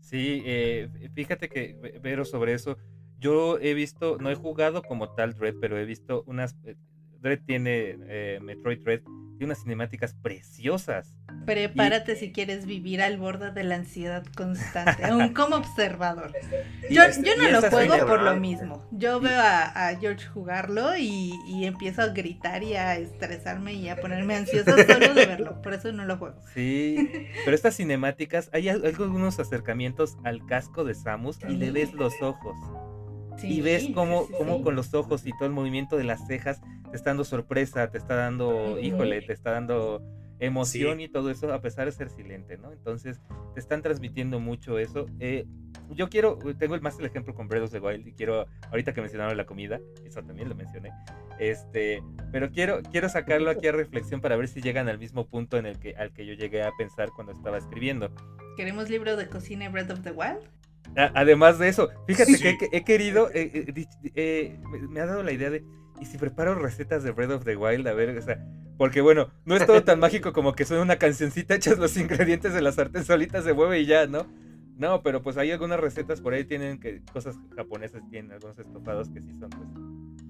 Sí, 0.00 0.42
eh, 0.44 0.88
fíjate 1.14 1.48
que, 1.48 2.00
pero 2.02 2.24
sobre 2.24 2.54
eso, 2.54 2.76
yo 3.20 3.58
he 3.60 3.74
visto, 3.74 4.18
no 4.18 4.30
he 4.30 4.34
jugado 4.34 4.82
como 4.82 5.14
tal 5.14 5.34
Dread, 5.34 5.54
pero 5.60 5.78
he 5.78 5.84
visto 5.84 6.24
unas, 6.26 6.56
eh, 6.64 6.74
Dread 7.20 7.40
tiene, 7.46 7.96
eh, 8.08 8.40
Metroid 8.42 8.80
Dread, 8.82 9.02
tiene 9.40 9.52
unas 9.52 9.62
cinemáticas 9.62 10.12
preciosas. 10.12 11.14
Prepárate 11.46 12.14
si 12.14 12.30
quieres 12.30 12.66
vivir 12.66 13.00
al 13.00 13.16
borde 13.16 13.50
de 13.50 13.64
la 13.64 13.76
ansiedad 13.76 14.22
constante, 14.36 15.02
aún 15.06 15.32
como 15.34 15.56
observador. 15.56 16.34
Yo, 16.90 17.04
yo 17.24 17.36
no 17.38 17.48
lo 17.48 17.62
juego 17.70 18.06
por 18.06 18.20
lo 18.20 18.36
mismo. 18.36 18.86
Yo 18.90 19.18
veo 19.18 19.40
a, 19.40 19.96
George 19.98 20.26
jugarlo 20.26 20.94
y, 20.94 21.32
y, 21.46 21.64
empiezo 21.64 22.02
a 22.02 22.08
gritar 22.08 22.62
y 22.62 22.74
a 22.74 22.96
estresarme 22.96 23.72
y 23.72 23.88
a 23.88 23.96
ponerme 23.96 24.36
ansioso 24.36 24.72
solo 24.76 25.14
de 25.14 25.24
verlo. 25.24 25.62
Por 25.62 25.72
eso 25.72 25.90
no 25.90 26.04
lo 26.04 26.18
juego. 26.18 26.36
Sí, 26.52 27.10
pero 27.46 27.54
estas 27.54 27.76
cinemáticas, 27.76 28.50
hay 28.52 28.68
algunos 28.68 29.40
acercamientos 29.40 30.18
al 30.22 30.44
casco 30.44 30.84
de 30.84 30.94
Samus 30.94 31.38
y 31.48 31.56
le 31.56 31.70
ves 31.70 31.94
los 31.94 32.12
ojos 32.20 32.54
y 33.42 33.60
ves 33.60 33.88
cómo, 33.94 34.26
cómo 34.36 34.62
con 34.62 34.74
los 34.74 34.94
ojos 34.94 35.26
y 35.26 35.32
todo 35.32 35.46
el 35.46 35.52
movimiento 35.52 35.96
de 35.96 36.04
las 36.04 36.26
cejas 36.26 36.60
te 36.90 36.96
está 36.96 37.10
dando 37.10 37.24
sorpresa, 37.24 37.90
te 37.90 37.98
está 37.98 38.16
dando, 38.16 38.78
híjole, 38.80 39.22
te 39.22 39.32
está 39.32 39.52
dando 39.52 40.02
emoción 40.40 41.00
y 41.00 41.08
todo 41.08 41.30
eso, 41.30 41.52
a 41.52 41.60
pesar 41.60 41.86
de 41.86 41.92
ser 41.92 42.08
silente, 42.10 42.56
¿no? 42.56 42.72
Entonces, 42.72 43.20
te 43.54 43.60
están 43.60 43.82
transmitiendo 43.82 44.40
mucho 44.40 44.78
eso. 44.78 45.06
Eh, 45.20 45.46
yo 45.90 46.08
quiero, 46.08 46.38
tengo 46.58 46.78
más 46.80 46.98
el 46.98 47.06
ejemplo 47.06 47.34
con 47.34 47.46
Breath 47.46 47.64
of 47.64 47.70
the 47.72 47.80
Wild 47.80 48.06
y 48.06 48.12
quiero, 48.12 48.46
ahorita 48.70 48.94
que 48.94 49.00
mencionaron 49.00 49.36
la 49.36 49.44
comida, 49.44 49.80
eso 50.04 50.22
también 50.22 50.48
lo 50.48 50.54
mencioné, 50.54 50.90
este, 51.38 52.02
pero 52.32 52.50
quiero, 52.50 52.80
quiero 52.90 53.08
sacarlo 53.08 53.50
aquí 53.50 53.66
a 53.66 53.72
reflexión 53.72 54.20
para 54.20 54.36
ver 54.36 54.48
si 54.48 54.60
llegan 54.60 54.88
al 54.88 54.98
mismo 54.98 55.26
punto 55.26 55.58
en 55.58 55.66
el 55.66 55.78
que, 55.78 55.94
al 55.96 56.12
que 56.12 56.26
yo 56.26 56.34
llegué 56.34 56.62
a 56.62 56.70
pensar 56.78 57.10
cuando 57.14 57.32
estaba 57.32 57.58
escribiendo. 57.58 58.10
¿Queremos 58.56 58.88
libro 58.88 59.16
de 59.16 59.28
cocina 59.28 59.68
Breath 59.68 59.90
of 59.90 60.02
the 60.02 60.12
Wild? 60.12 60.48
Además 60.96 61.58
de 61.58 61.68
eso, 61.68 61.88
fíjate 62.06 62.38
que 62.38 62.68
he, 62.72 62.84
querido, 62.84 63.30
eh, 63.32 63.72
eh, 63.76 63.86
eh, 64.14 64.60
me 64.88 65.00
ha 65.00 65.06
dado 65.06 65.22
la 65.22 65.32
idea 65.32 65.50
de, 65.50 65.64
¿y 66.00 66.06
si 66.06 66.18
preparo 66.18 66.54
recetas 66.54 67.04
de 67.04 67.12
Breath 67.12 67.30
of 67.30 67.44
the 67.44 67.56
Wild? 67.56 67.86
A 67.86 67.92
ver, 67.92 68.16
o 68.16 68.22
sea, 68.22 68.44
porque 68.76 69.00
bueno, 69.00 69.30
no 69.44 69.56
es 69.56 69.64
todo 69.66 69.84
tan 69.84 70.00
mágico 70.00 70.32
como 70.32 70.52
que 70.52 70.64
suena 70.64 70.82
una 70.82 70.96
cancioncita, 70.96 71.54
echas 71.56 71.78
los 71.78 71.96
ingredientes 71.96 72.52
de 72.52 72.60
la 72.60 72.72
sartén 72.72 73.04
solitas 73.04 73.44
se 73.44 73.52
mueve 73.52 73.80
y 73.80 73.86
ya, 73.86 74.06
¿no? 74.06 74.26
No, 74.76 75.02
pero 75.02 75.22
pues 75.22 75.36
hay 75.36 75.50
algunas 75.50 75.78
recetas 75.78 76.20
por 76.20 76.32
ahí, 76.32 76.44
tienen 76.44 76.80
que 76.80 77.02
cosas 77.12 77.36
japonesas, 77.54 78.02
tienen 78.10 78.32
algunos 78.32 78.58
estofados 78.58 79.10
que 79.10 79.20
sí 79.20 79.32
son 79.38 79.50
pues 79.50 79.68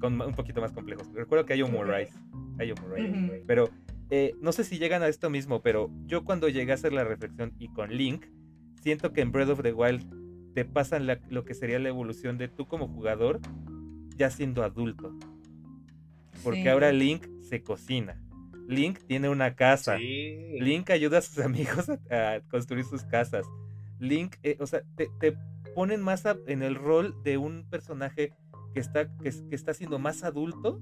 con, 0.00 0.20
un 0.20 0.34
poquito 0.34 0.60
más 0.60 0.72
complejos. 0.72 1.10
Recuerdo 1.14 1.46
que 1.46 1.52
hay 1.52 1.62
un 1.62 1.72
rice, 1.72 2.18
hay 2.58 2.72
un 2.72 3.44
pero 3.46 3.70
no 4.40 4.50
sé 4.50 4.64
si 4.64 4.78
llegan 4.78 5.04
a 5.04 5.08
esto 5.08 5.30
mismo, 5.30 5.62
pero 5.62 5.88
yo 6.06 6.24
cuando 6.24 6.48
llegué 6.48 6.72
a 6.72 6.74
hacer 6.74 6.92
la 6.92 7.04
reflexión 7.04 7.54
y 7.60 7.72
con 7.72 7.96
Link, 7.96 8.26
siento 8.82 9.12
que 9.12 9.20
en 9.20 9.30
Breath 9.30 9.50
of 9.50 9.62
the 9.62 9.72
Wild 9.72 10.19
te 10.54 10.64
pasan 10.64 11.06
lo 11.28 11.44
que 11.44 11.54
sería 11.54 11.78
la 11.78 11.88
evolución 11.88 12.38
de 12.38 12.48
tú 12.48 12.66
como 12.66 12.88
jugador 12.88 13.40
ya 14.16 14.30
siendo 14.30 14.62
adulto. 14.62 15.14
Porque 16.44 16.68
ahora 16.68 16.92
Link 16.92 17.26
se 17.40 17.62
cocina. 17.62 18.20
Link 18.68 19.00
tiene 19.06 19.28
una 19.28 19.56
casa. 19.56 19.96
Link 19.98 20.90
ayuda 20.90 21.18
a 21.18 21.22
sus 21.22 21.38
amigos 21.44 21.88
a, 22.10 22.40
construir 22.50 22.84
sus 22.84 23.02
casas. 23.04 23.46
Link, 23.98 24.36
eh, 24.42 24.56
o 24.60 24.66
sea, 24.66 24.82
te, 24.96 25.36
ponen 25.74 26.00
más 26.00 26.24
en 26.46 26.62
el 26.62 26.74
rol 26.74 27.14
de 27.22 27.38
un 27.38 27.68
personaje 27.68 28.32
que 28.74 28.80
está, 28.80 29.08
que, 29.18 29.32
está 29.50 29.74
siendo 29.74 29.98
más 29.98 30.22
adulto. 30.22 30.80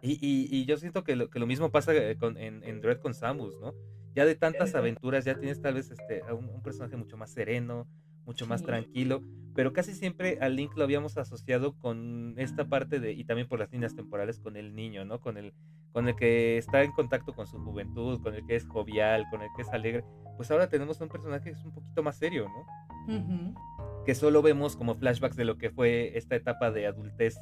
Y, 0.00 0.64
yo 0.64 0.76
siento 0.76 1.02
que 1.04 1.16
lo, 1.16 1.28
que 1.28 1.38
lo 1.38 1.46
mismo 1.46 1.70
pasa 1.70 1.92
eh, 1.94 2.16
con, 2.16 2.36
en, 2.36 2.62
en 2.64 2.80
Dread 2.80 3.00
con 3.00 3.14
Samus, 3.14 3.58
¿no? 3.60 3.74
Ya 4.14 4.24
de 4.24 4.34
tantas 4.34 4.74
aventuras, 4.74 5.24
ya 5.24 5.38
tienes 5.38 5.60
tal 5.60 5.74
vez 5.74 5.90
este, 5.90 6.22
un 6.32 6.62
personaje 6.62 6.96
mucho 6.96 7.16
más 7.16 7.30
sereno, 7.30 7.86
mucho 8.28 8.46
más 8.46 8.62
tranquilo, 8.62 9.22
pero 9.54 9.72
casi 9.72 9.94
siempre 9.94 10.36
al 10.42 10.54
Link 10.54 10.76
lo 10.76 10.84
habíamos 10.84 11.16
asociado 11.16 11.78
con 11.78 12.34
esta 12.36 12.68
parte 12.68 13.00
de, 13.00 13.12
y 13.12 13.24
también 13.24 13.48
por 13.48 13.58
las 13.58 13.72
líneas 13.72 13.96
temporales, 13.96 14.38
con 14.38 14.56
el 14.56 14.74
niño, 14.74 15.06
¿no? 15.06 15.18
Con 15.18 15.38
el, 15.38 15.54
con 15.92 16.06
el 16.08 16.14
que 16.14 16.58
está 16.58 16.82
en 16.82 16.92
contacto 16.92 17.32
con 17.34 17.46
su 17.46 17.58
juventud, 17.58 18.20
con 18.22 18.34
el 18.34 18.44
que 18.46 18.56
es 18.56 18.66
jovial, 18.68 19.24
con 19.30 19.40
el 19.40 19.48
que 19.56 19.62
es 19.62 19.70
alegre. 19.70 20.04
Pues 20.36 20.50
ahora 20.50 20.68
tenemos 20.68 21.00
un 21.00 21.08
personaje 21.08 21.50
que 21.50 21.58
es 21.58 21.64
un 21.64 21.72
poquito 21.72 22.02
más 22.02 22.18
serio, 22.18 22.48
¿no? 22.48 23.54
Que 24.04 24.14
solo 24.14 24.42
vemos 24.42 24.76
como 24.76 24.94
flashbacks 24.94 25.36
de 25.36 25.46
lo 25.46 25.56
que 25.56 25.70
fue 25.70 26.16
esta 26.18 26.36
etapa 26.36 26.70
de 26.70 26.86
adultez 26.86 27.40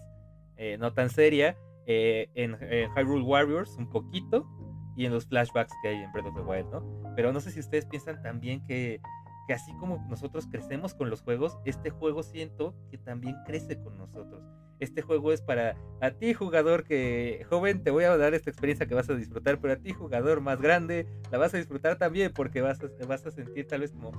eh, 0.56 0.78
no 0.78 0.92
tan 0.92 1.10
seria. 1.10 1.56
Eh, 1.88 2.30
en, 2.34 2.56
en 2.60 2.90
Hyrule 2.92 3.22
Warriors 3.24 3.76
un 3.76 3.88
poquito 3.88 4.48
y 4.96 5.04
en 5.04 5.12
los 5.12 5.26
flashbacks 5.26 5.72
que 5.82 5.88
hay 5.88 5.96
en 6.02 6.12
Breath 6.12 6.26
of 6.26 6.34
the 6.34 6.40
Wild, 6.42 6.70
¿no? 6.70 7.12
Pero 7.16 7.32
no 7.32 7.40
sé 7.40 7.50
si 7.50 7.60
ustedes 7.60 7.86
piensan 7.86 8.22
también 8.22 8.64
que 8.64 9.00
que 9.46 9.54
así 9.54 9.72
como 9.76 10.04
nosotros 10.08 10.46
crecemos 10.50 10.94
con 10.94 11.10
los 11.10 11.22
juegos, 11.22 11.58
este 11.64 11.90
juego 11.90 12.22
siento 12.22 12.74
que 12.90 12.98
también 12.98 13.36
crece 13.46 13.78
con 13.80 13.96
nosotros. 13.96 14.42
Este 14.78 15.00
juego 15.00 15.32
es 15.32 15.40
para 15.40 15.74
a 16.00 16.10
ti 16.10 16.34
jugador 16.34 16.84
que 16.84 17.46
joven 17.48 17.82
te 17.82 17.90
voy 17.90 18.04
a 18.04 18.16
dar 18.16 18.34
esta 18.34 18.50
experiencia 18.50 18.86
que 18.86 18.94
vas 18.94 19.08
a 19.08 19.14
disfrutar, 19.14 19.58
pero 19.58 19.72
a 19.72 19.76
ti 19.76 19.92
jugador 19.92 20.40
más 20.42 20.60
grande 20.60 21.06
la 21.30 21.38
vas 21.38 21.54
a 21.54 21.56
disfrutar 21.56 21.96
también 21.96 22.32
porque 22.34 22.60
vas 22.60 22.78
a, 22.82 23.06
vas 23.06 23.24
a 23.24 23.30
sentir 23.30 23.66
tal 23.66 23.80
vez 23.80 23.92
como 23.92 24.12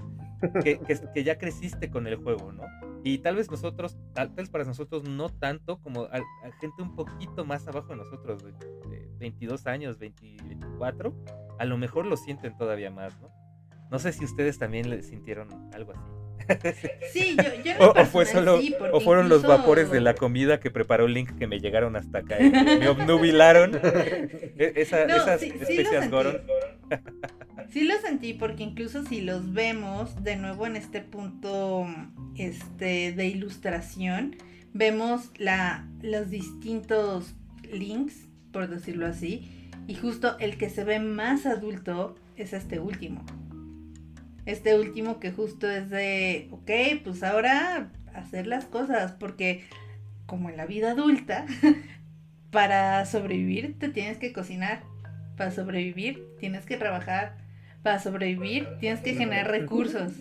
que, 0.63 0.79
que, 1.13 1.23
ya 1.23 1.37
creciste 1.37 1.91
con 1.91 2.07
el 2.07 2.15
juego, 2.15 2.51
¿no? 2.51 2.63
Y 3.03 3.19
tal 3.19 3.35
vez 3.35 3.51
nosotros, 3.51 3.97
tal 4.13 4.29
vez 4.29 4.49
para 4.49 4.63
nosotros 4.63 5.03
no 5.07 5.29
tanto 5.29 5.79
como 5.79 6.03
a, 6.03 6.21
gente 6.59 6.81
un 6.81 6.95
poquito 6.95 7.45
más 7.45 7.67
abajo 7.67 7.89
de 7.89 7.97
nosotros, 7.97 8.43
de, 8.43 8.53
22 9.19 9.65
años, 9.67 9.97
24, 9.97 11.13
a 11.57 11.65
lo 11.65 11.77
mejor 11.77 12.05
lo 12.05 12.17
sienten 12.17 12.55
todavía 12.55 12.91
más, 12.91 13.19
¿no? 13.19 13.29
No 13.89 13.99
sé 13.99 14.11
si 14.13 14.25
ustedes 14.25 14.57
también 14.57 14.89
le 14.89 15.01
sintieron 15.03 15.47
algo 15.73 15.93
así. 15.93 16.17
Sí, 17.11 17.35
yo, 17.35 17.63
yo 17.63 17.91
o, 17.91 18.05
fue 18.05 18.25
solo, 18.25 18.59
o 18.93 18.99
fueron 18.99 19.29
los 19.29 19.43
vapores 19.43 19.91
de 19.91 20.01
la 20.01 20.15
comida 20.15 20.59
que 20.59 20.71
preparó 20.71 21.07
Link 21.07 21.37
que 21.37 21.47
me 21.47 21.59
llegaron 21.59 21.95
hasta 21.95 22.19
acá. 22.19 22.37
¿eh? 22.37 22.51
Me 22.79 22.87
obnubilaron. 22.87 23.75
E, 23.75 24.73
esas 24.75 25.39
sí, 25.39 25.53
especias 25.59 26.09
Goron. 26.09 26.41
sí 27.69 27.83
lo 27.83 27.99
sentí 27.99 28.33
porque 28.33 28.63
incluso 28.63 29.03
si 29.03 29.21
los 29.21 29.53
vemos 29.53 30.23
de 30.23 30.35
nuevo 30.35 30.65
en 30.65 30.75
este 30.75 31.01
punto 31.01 31.85
este, 32.37 33.11
de 33.11 33.25
ilustración, 33.27 34.35
vemos 34.73 35.31
la, 35.37 35.87
los 36.01 36.29
distintos 36.29 37.35
links, 37.71 38.27
por 38.51 38.69
decirlo 38.69 39.07
así, 39.07 39.69
y 39.87 39.95
justo 39.95 40.37
el 40.39 40.57
que 40.57 40.69
se 40.69 40.83
ve 40.83 40.99
más 40.99 41.45
adulto 41.45 42.15
es 42.35 42.53
este 42.53 42.79
último 42.79 43.25
este 44.47 44.79
último 44.79 45.19
que 45.19 45.31
justo 45.31 45.69
es 45.69 45.89
de, 45.89 46.47
ok, 46.51 47.03
pues 47.03 47.21
ahora 47.21 47.91
hacer 48.15 48.47
las 48.47 48.65
cosas, 48.65 49.11
porque 49.11 49.65
como 50.25 50.49
en 50.49 50.55
la 50.55 50.65
vida 50.65 50.91
adulta, 50.91 51.45
para 52.49 53.05
sobrevivir 53.05 53.77
te 53.77 53.89
tienes 53.89 54.17
que 54.17 54.31
cocinar, 54.31 54.83
para 55.35 55.51
sobrevivir 55.51 56.23
tienes 56.39 56.65
que 56.65 56.77
trabajar, 56.77 57.35
para 57.83 57.99
sobrevivir 57.99 58.67
tienes 58.79 59.01
que 59.01 59.15
generar 59.15 59.51
recursos. 59.51 60.13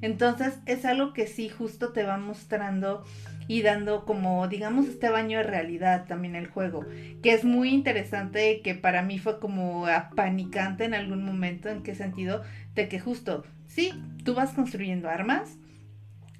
Entonces 0.00 0.58
es 0.66 0.84
algo 0.84 1.12
que 1.12 1.28
sí 1.28 1.48
justo 1.48 1.92
te 1.92 2.02
va 2.02 2.18
mostrando 2.18 3.04
y 3.46 3.62
dando 3.62 4.04
como, 4.04 4.48
digamos, 4.48 4.88
este 4.88 5.08
baño 5.08 5.38
de 5.38 5.44
realidad 5.44 6.06
también 6.06 6.34
el 6.34 6.48
juego, 6.48 6.84
que 7.22 7.32
es 7.32 7.44
muy 7.44 7.70
interesante, 7.70 8.60
que 8.62 8.74
para 8.74 9.02
mí 9.02 9.20
fue 9.20 9.38
como 9.38 9.86
apanicante 9.86 10.84
en 10.84 10.94
algún 10.94 11.24
momento, 11.24 11.68
en 11.68 11.84
qué 11.84 11.94
sentido, 11.94 12.42
de 12.74 12.88
que 12.88 13.00
justo, 13.00 13.44
sí, 13.78 13.92
tú 14.24 14.34
vas 14.34 14.50
construyendo 14.54 15.08
armas, 15.08 15.56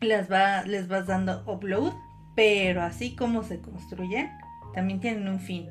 les, 0.01 0.29
va, 0.29 0.65
les 0.65 0.89
vas 0.89 1.07
dando 1.07 1.45
upload, 1.47 1.93
pero 2.35 2.83
así 2.83 3.15
como 3.15 3.45
se 3.45 3.61
construyen, 3.61 4.29
también 4.75 4.99
tienen 4.99 5.29
un 5.29 5.39
fin. 5.39 5.69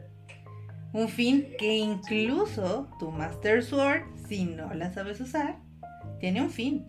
Un 0.93 1.09
fin 1.09 1.45
que 1.59 1.75
incluso 1.75 2.87
tu 2.99 3.11
Master 3.11 3.61
Sword, 3.61 4.03
si 4.29 4.45
no 4.45 4.73
la 4.73 4.93
sabes 4.93 5.19
usar, 5.19 5.57
tiene 6.21 6.41
un 6.41 6.51
fin. 6.51 6.87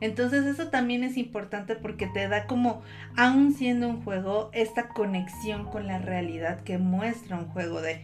Entonces 0.00 0.46
eso 0.46 0.68
también 0.68 1.04
es 1.04 1.18
importante 1.18 1.76
porque 1.76 2.06
te 2.06 2.28
da 2.28 2.46
como, 2.46 2.80
aún 3.14 3.52
siendo 3.52 3.90
un 3.90 4.02
juego, 4.02 4.48
esta 4.54 4.88
conexión 4.88 5.66
con 5.66 5.86
la 5.86 5.98
realidad 5.98 6.62
que 6.62 6.78
muestra 6.78 7.36
un 7.36 7.48
juego 7.48 7.82
de, 7.82 8.00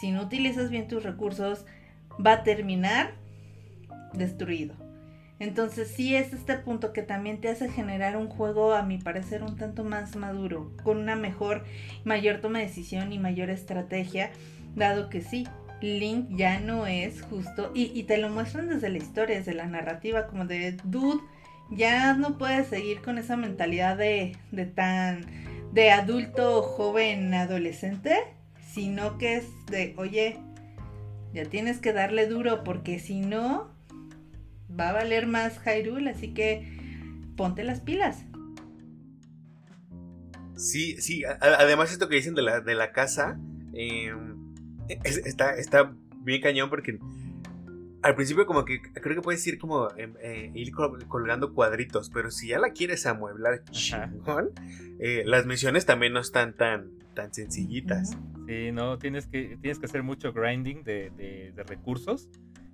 si 0.00 0.10
no 0.10 0.22
utilizas 0.22 0.68
bien 0.68 0.88
tus 0.88 1.04
recursos, 1.04 1.64
va 2.14 2.32
a 2.32 2.42
terminar 2.42 3.14
destruido. 4.14 4.83
Entonces 5.44 5.88
sí 5.88 6.16
es 6.16 6.32
este 6.32 6.54
punto 6.54 6.94
que 6.94 7.02
también 7.02 7.38
te 7.38 7.50
hace 7.50 7.68
generar 7.68 8.16
un 8.16 8.28
juego, 8.28 8.72
a 8.72 8.82
mi 8.82 8.96
parecer, 8.96 9.42
un 9.42 9.58
tanto 9.58 9.84
más 9.84 10.16
maduro, 10.16 10.72
con 10.82 10.96
una 10.96 11.16
mejor, 11.16 11.64
mayor 12.02 12.40
toma 12.40 12.60
de 12.60 12.64
decisión 12.64 13.12
y 13.12 13.18
mayor 13.18 13.50
estrategia, 13.50 14.30
dado 14.74 15.10
que 15.10 15.20
sí, 15.20 15.46
Link 15.82 16.28
ya 16.30 16.60
no 16.60 16.86
es 16.86 17.20
justo, 17.20 17.72
y, 17.74 18.04
te 18.04 18.16
lo 18.16 18.30
muestran 18.30 18.70
desde 18.70 18.88
la 18.88 18.96
historia, 18.96 19.36
desde 19.36 19.52
la 19.52 19.66
narrativa, 19.66 20.28
como 20.28 20.46
de, 20.46 20.78
dude, 20.84 21.20
ya 21.70 22.14
no 22.14 22.38
puedes 22.38 22.68
seguir 22.68 23.02
con 23.02 23.18
esa 23.18 23.36
mentalidad 23.36 23.98
de, 23.98 24.38
de 24.50 24.64
tan 24.64 25.26
de 25.74 25.90
adulto, 25.90 26.62
joven, 26.62 27.34
adolescente, 27.34 28.16
sino 28.72 29.18
que 29.18 29.36
es 29.36 29.44
de, 29.66 29.92
oye, 29.98 30.38
ya 31.34 31.44
tienes 31.44 31.80
que 31.80 31.92
darle 31.92 32.28
duro 32.28 32.64
porque 32.64 32.98
si 32.98 33.20
no, 33.20 33.73
va 34.78 34.90
a 34.90 34.92
valer 34.92 35.26
más 35.26 35.60
Hyrule, 35.64 36.10
así 36.10 36.32
que 36.34 36.66
ponte 37.36 37.64
las 37.64 37.80
pilas. 37.80 38.24
Sí, 40.56 41.00
sí, 41.00 41.24
además 41.40 41.92
esto 41.92 42.08
que 42.08 42.16
dicen 42.16 42.34
de 42.34 42.42
la, 42.42 42.60
de 42.60 42.74
la 42.74 42.92
casa, 42.92 43.38
em, 43.72 44.36
está, 44.88 45.56
está 45.56 45.94
bien 46.20 46.40
cañón 46.40 46.70
porque 46.70 46.98
al 48.02 48.14
principio 48.14 48.46
como 48.46 48.64
que 48.64 48.80
creo 48.80 49.16
que 49.16 49.22
puedes 49.22 49.44
ir 49.46 49.58
como 49.58 49.88
em, 49.96 50.14
eh, 50.22 50.52
ir 50.54 50.72
colgando 50.72 51.54
cuadritos, 51.54 52.10
pero 52.10 52.30
si 52.30 52.48
ya 52.48 52.58
la 52.58 52.70
quieres 52.70 53.04
amueblar 53.06 53.64
chingón, 53.70 54.50
eh, 55.00 55.22
las 55.26 55.44
misiones 55.46 55.86
también 55.86 56.12
no 56.12 56.20
están 56.20 56.54
tan, 56.54 56.90
tan 57.14 57.34
sencillitas. 57.34 58.16
Sí, 58.46 58.70
no, 58.72 58.98
tienes 58.98 59.26
que, 59.26 59.58
tienes 59.60 59.78
que 59.78 59.86
hacer 59.86 60.02
mucho 60.02 60.32
grinding 60.32 60.84
de, 60.84 61.10
de 61.54 61.62
recursos 61.64 62.28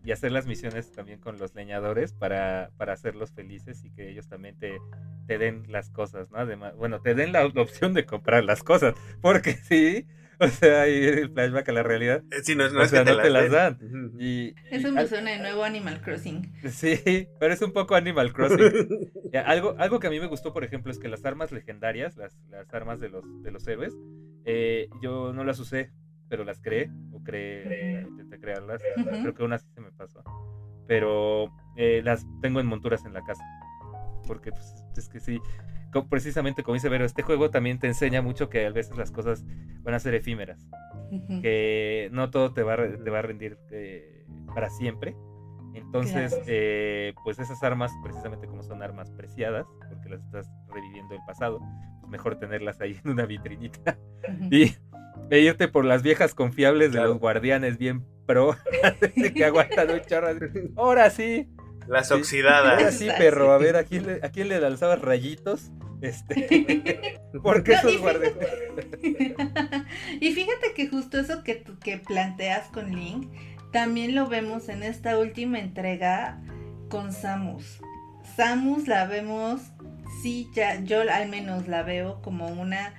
y 0.05 0.13
hacer 0.13 0.33
las 0.33 0.47
misiones 0.47 0.91
también 0.93 1.21
con 1.21 1.39
los 1.39 1.55
leñadores 1.55 2.13
para, 2.13 2.71
para 2.77 2.93
hacerlos 2.93 3.33
felices 3.33 3.85
y 3.85 3.91
que 3.91 4.11
ellos 4.11 4.29
también 4.29 4.59
te, 4.59 4.79
te 5.27 5.39
den 5.39 5.65
las 5.69 5.91
cosas, 5.91 6.31
¿no? 6.31 6.39
Además, 6.39 6.75
bueno, 6.77 7.01
te 7.01 7.15
den 7.15 7.33
la, 7.33 7.45
opción 7.47 7.93
de 7.93 8.07
comprar 8.07 8.45
las 8.45 8.63
cosas, 8.63 8.95
porque 9.21 9.53
sí, 9.53 10.07
o 10.39 10.49
sea, 10.49 10.83
ahí 10.83 11.05
el 11.05 11.31
flashback 11.31 11.69
a 11.69 11.73
la 11.73 11.83
realidad. 11.83 12.23
Eh, 12.31 12.43
sí, 12.43 12.55
no, 12.55 12.69
no, 12.71 12.83
es 12.83 12.91
que 12.91 13.01
te, 13.05 13.31
las, 13.31 13.51
dan. 13.51 13.79
y, 14.19 14.55
Eso 14.71 14.91
me 14.91 15.07
suena 15.07 15.33
de 15.33 15.39
nuevo 15.39 15.65
Animal 15.65 16.01
Crossing. 16.01 16.51
Sí, 16.71 17.29
pero 17.39 17.53
es 17.53 17.61
un 17.61 17.73
poco 17.73 17.95
Animal 17.95 18.33
Crossing. 18.33 19.11
algo, 19.45 19.75
algo 19.79 20.01
que 20.01 20.07
a 20.07 20.11
mí 20.11 20.19
me 20.19 20.27
gustó, 20.27 20.55
por 20.55 20.65
ejemplo, 20.65 20.91
es 20.91 20.99
que 20.99 21.09
las 21.09 21.25
armas 21.27 21.53
legendarias, 21.53 22.17
las, 22.17 22.39
las 22.49 22.73
armas 22.73 23.01
de 23.01 23.11
los, 23.11 23.43
de 23.43 23.51
los 23.51 23.67
héroes, 23.69 23.95
eh, 24.47 24.89
yo 25.03 25.35
no 25.35 25.45
las 25.45 25.59
usé 25.59 25.91
pero 26.31 26.45
las 26.45 26.61
creé, 26.61 26.89
o 27.13 27.23
creé, 27.25 28.03
intenté 28.03 28.39
crearlas, 28.39 28.81
creo 28.95 29.35
que 29.35 29.43
una 29.43 29.59
sí 29.59 29.67
se 29.75 29.81
me 29.81 29.90
pasó, 30.01 30.23
pero 30.87 31.53
eh, 31.77 32.01
las 32.05 32.27
tengo 32.41 32.61
en 32.61 32.67
monturas 32.67 33.05
en 33.05 33.13
la 33.13 33.23
casa, 33.23 33.45
porque 34.27 34.51
pues, 34.51 34.75
es 34.97 35.09
que 35.09 35.21
sí, 35.21 35.41
precisamente 36.09 36.63
como 36.63 36.75
dice 36.75 36.89
Vero, 36.89 37.05
este 37.05 37.23
juego 37.23 37.51
también 37.51 37.79
te 37.79 37.87
enseña 37.87 38.23
mucho 38.23 38.49
que 38.49 38.67
a 38.67 38.71
veces 38.71 38.97
las 38.97 39.11
cosas 39.11 39.45
van 39.83 39.95
a 39.95 40.01
ser 40.01 40.15
efímeras, 40.15 40.67
que 41.43 42.09
no 42.13 42.31
todo 42.31 42.53
te 42.53 42.63
va 42.63 42.75
a, 42.75 42.77
te 42.77 43.11
va 43.11 43.19
a 43.19 43.23
rendir 43.23 43.59
eh, 43.71 44.25
para 44.55 44.71
siempre, 44.71 45.15
entonces, 45.75 46.37
eh, 46.47 47.15
pues 47.23 47.39
esas 47.39 47.63
armas, 47.63 47.93
precisamente 48.03 48.47
como 48.47 48.63
son 48.63 48.83
armas 48.83 49.11
preciadas, 49.13 49.67
porque 49.89 50.09
las 50.09 50.21
estás 50.25 50.49
reviviendo 50.73 51.15
el 51.15 51.21
pasado, 51.27 51.61
pues 52.01 52.11
mejor 52.11 52.39
tenerlas 52.39 52.81
ahí 52.81 52.99
en 53.05 53.11
una 53.11 53.27
vitrinita. 53.27 53.99
Y 54.51 54.75
e 55.31 55.41
irte 55.41 55.69
por 55.69 55.85
las 55.85 56.03
viejas 56.03 56.35
confiables 56.35 56.93
de 56.93 57.01
los 57.01 57.19
guardianes 57.19 57.79
bien 57.79 58.05
pro, 58.31 58.57
que 59.35 59.45
aguantan 59.45 59.91
un 59.91 60.01
chorro. 60.03 60.29
Ahora 60.77 61.11
sí. 61.11 61.49
Las 61.89 62.13
oxidadas. 62.13 62.79
Ahora 62.79 62.93
sí, 62.93 63.09
perro. 63.19 63.53
A 63.53 63.59
ver, 63.59 63.77
¿a 63.77 63.85
quién 63.85 64.07
le, 64.07 64.21
a 64.23 64.31
quién 64.31 64.49
le 64.49 64.61
lanzabas 64.61 65.01
rayitos? 65.01 65.73
Este, 66.01 67.21
porque 67.43 67.73
esos 67.73 67.99
guardianes. 67.99 68.39
y 70.21 70.33
fíjate 70.33 70.73
que 70.75 70.89
justo 70.89 71.19
eso 71.19 71.43
que, 71.43 71.65
que 71.83 71.99
planteas 71.99 72.69
con 72.69 72.95
Link, 72.95 73.29
también 73.73 74.15
lo 74.15 74.29
vemos 74.29 74.69
en 74.69 74.83
esta 74.83 75.19
última 75.19 75.59
entrega 75.59 76.41
con 76.89 77.13
Samus. 77.13 77.81
Samus 78.37 78.87
la 78.87 79.07
vemos, 79.07 79.61
sí, 80.23 80.49
ya, 80.55 80.81
yo 80.85 81.01
al 81.01 81.29
menos 81.29 81.67
la 81.67 81.83
veo 81.83 82.23
como 82.23 82.47
una 82.47 82.95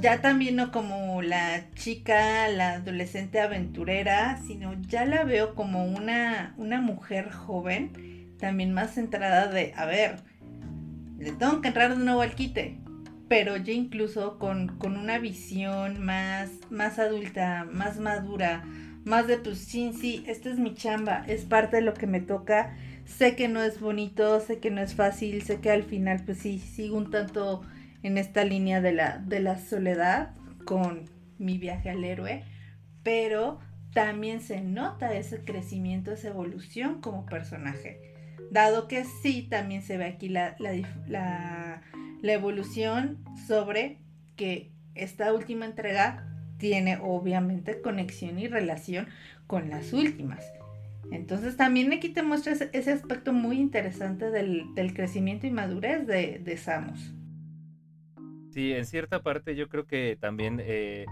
ya 0.00 0.20
también 0.20 0.56
no 0.56 0.70
como 0.70 1.22
la 1.22 1.72
chica, 1.74 2.48
la 2.48 2.74
adolescente 2.74 3.40
aventurera, 3.40 4.40
sino 4.46 4.74
ya 4.82 5.04
la 5.04 5.24
veo 5.24 5.54
como 5.54 5.84
una, 5.84 6.54
una 6.56 6.80
mujer 6.80 7.30
joven, 7.30 8.36
también 8.38 8.72
más 8.72 8.94
centrada 8.94 9.48
de, 9.48 9.72
a 9.76 9.86
ver, 9.86 10.16
le 11.18 11.32
tengo 11.32 11.60
que 11.60 11.68
entrar 11.68 11.96
de 11.96 12.04
nuevo 12.04 12.20
al 12.20 12.34
quite, 12.34 12.78
pero 13.28 13.56
ya 13.56 13.72
incluso 13.72 14.38
con, 14.38 14.76
con 14.78 14.96
una 14.96 15.18
visión 15.18 16.04
más, 16.04 16.50
más 16.70 16.98
adulta, 16.98 17.66
más 17.70 17.98
madura, 17.98 18.64
más 19.04 19.26
de 19.26 19.38
pues 19.38 19.58
sí, 19.58 19.92
sí, 19.98 20.24
esta 20.26 20.50
es 20.50 20.58
mi 20.58 20.74
chamba, 20.74 21.24
es 21.26 21.44
parte 21.44 21.76
de 21.76 21.82
lo 21.82 21.94
que 21.94 22.06
me 22.06 22.20
toca, 22.20 22.76
sé 23.04 23.36
que 23.36 23.48
no 23.48 23.62
es 23.62 23.80
bonito, 23.80 24.40
sé 24.40 24.58
que 24.58 24.70
no 24.70 24.80
es 24.80 24.94
fácil, 24.94 25.42
sé 25.42 25.60
que 25.60 25.70
al 25.70 25.84
final 25.84 26.22
pues 26.24 26.38
sí, 26.38 26.58
sigo 26.58 26.98
un 26.98 27.10
tanto 27.10 27.62
en 28.02 28.18
esta 28.18 28.44
línea 28.44 28.80
de 28.80 28.92
la, 28.92 29.18
de 29.18 29.40
la 29.40 29.58
soledad 29.58 30.34
con 30.64 31.04
mi 31.38 31.58
viaje 31.58 31.90
al 31.90 32.04
héroe, 32.04 32.44
pero 33.02 33.60
también 33.96 34.40
se 34.40 34.60
nota 34.60 35.14
ese 35.14 35.42
crecimiento, 35.42 36.12
esa 36.12 36.28
evolución 36.28 37.00
como 37.00 37.24
personaje. 37.24 38.14
Dado 38.50 38.88
que 38.88 39.04
sí, 39.04 39.46
también 39.48 39.80
se 39.80 39.96
ve 39.96 40.04
aquí 40.04 40.28
la, 40.28 40.54
la, 40.58 41.82
evolución 42.22 43.24
sobre 43.46 43.98
que 44.36 44.70
esta 44.94 45.32
última 45.32 45.64
entrega 45.64 46.28
tiene 46.58 46.98
obviamente 47.00 47.80
conexión 47.80 48.38
y 48.38 48.48
relación 48.48 49.08
con 49.46 49.70
las 49.70 49.94
últimas. 49.94 50.44
Entonces 51.10 51.56
también 51.56 51.92
aquí 51.92 52.10
te 52.10 52.22
muestra 52.22 52.52
ese, 52.52 52.92
aspecto 52.92 53.32
muy 53.32 53.58
interesante 53.58 54.30
del, 54.30 54.66
crecimiento 54.94 55.46
y 55.46 55.50
madurez 55.50 56.06
de, 56.06 56.38
de 56.38 56.56
Samus. 56.56 57.15
Sí, 58.56 58.72
en 58.72 58.86
cierta 58.86 59.22
parte 59.22 59.54
yo 59.54 59.68
creo 59.68 59.86
que 59.86 60.16
también, 60.18 60.62
eh, 60.64 61.04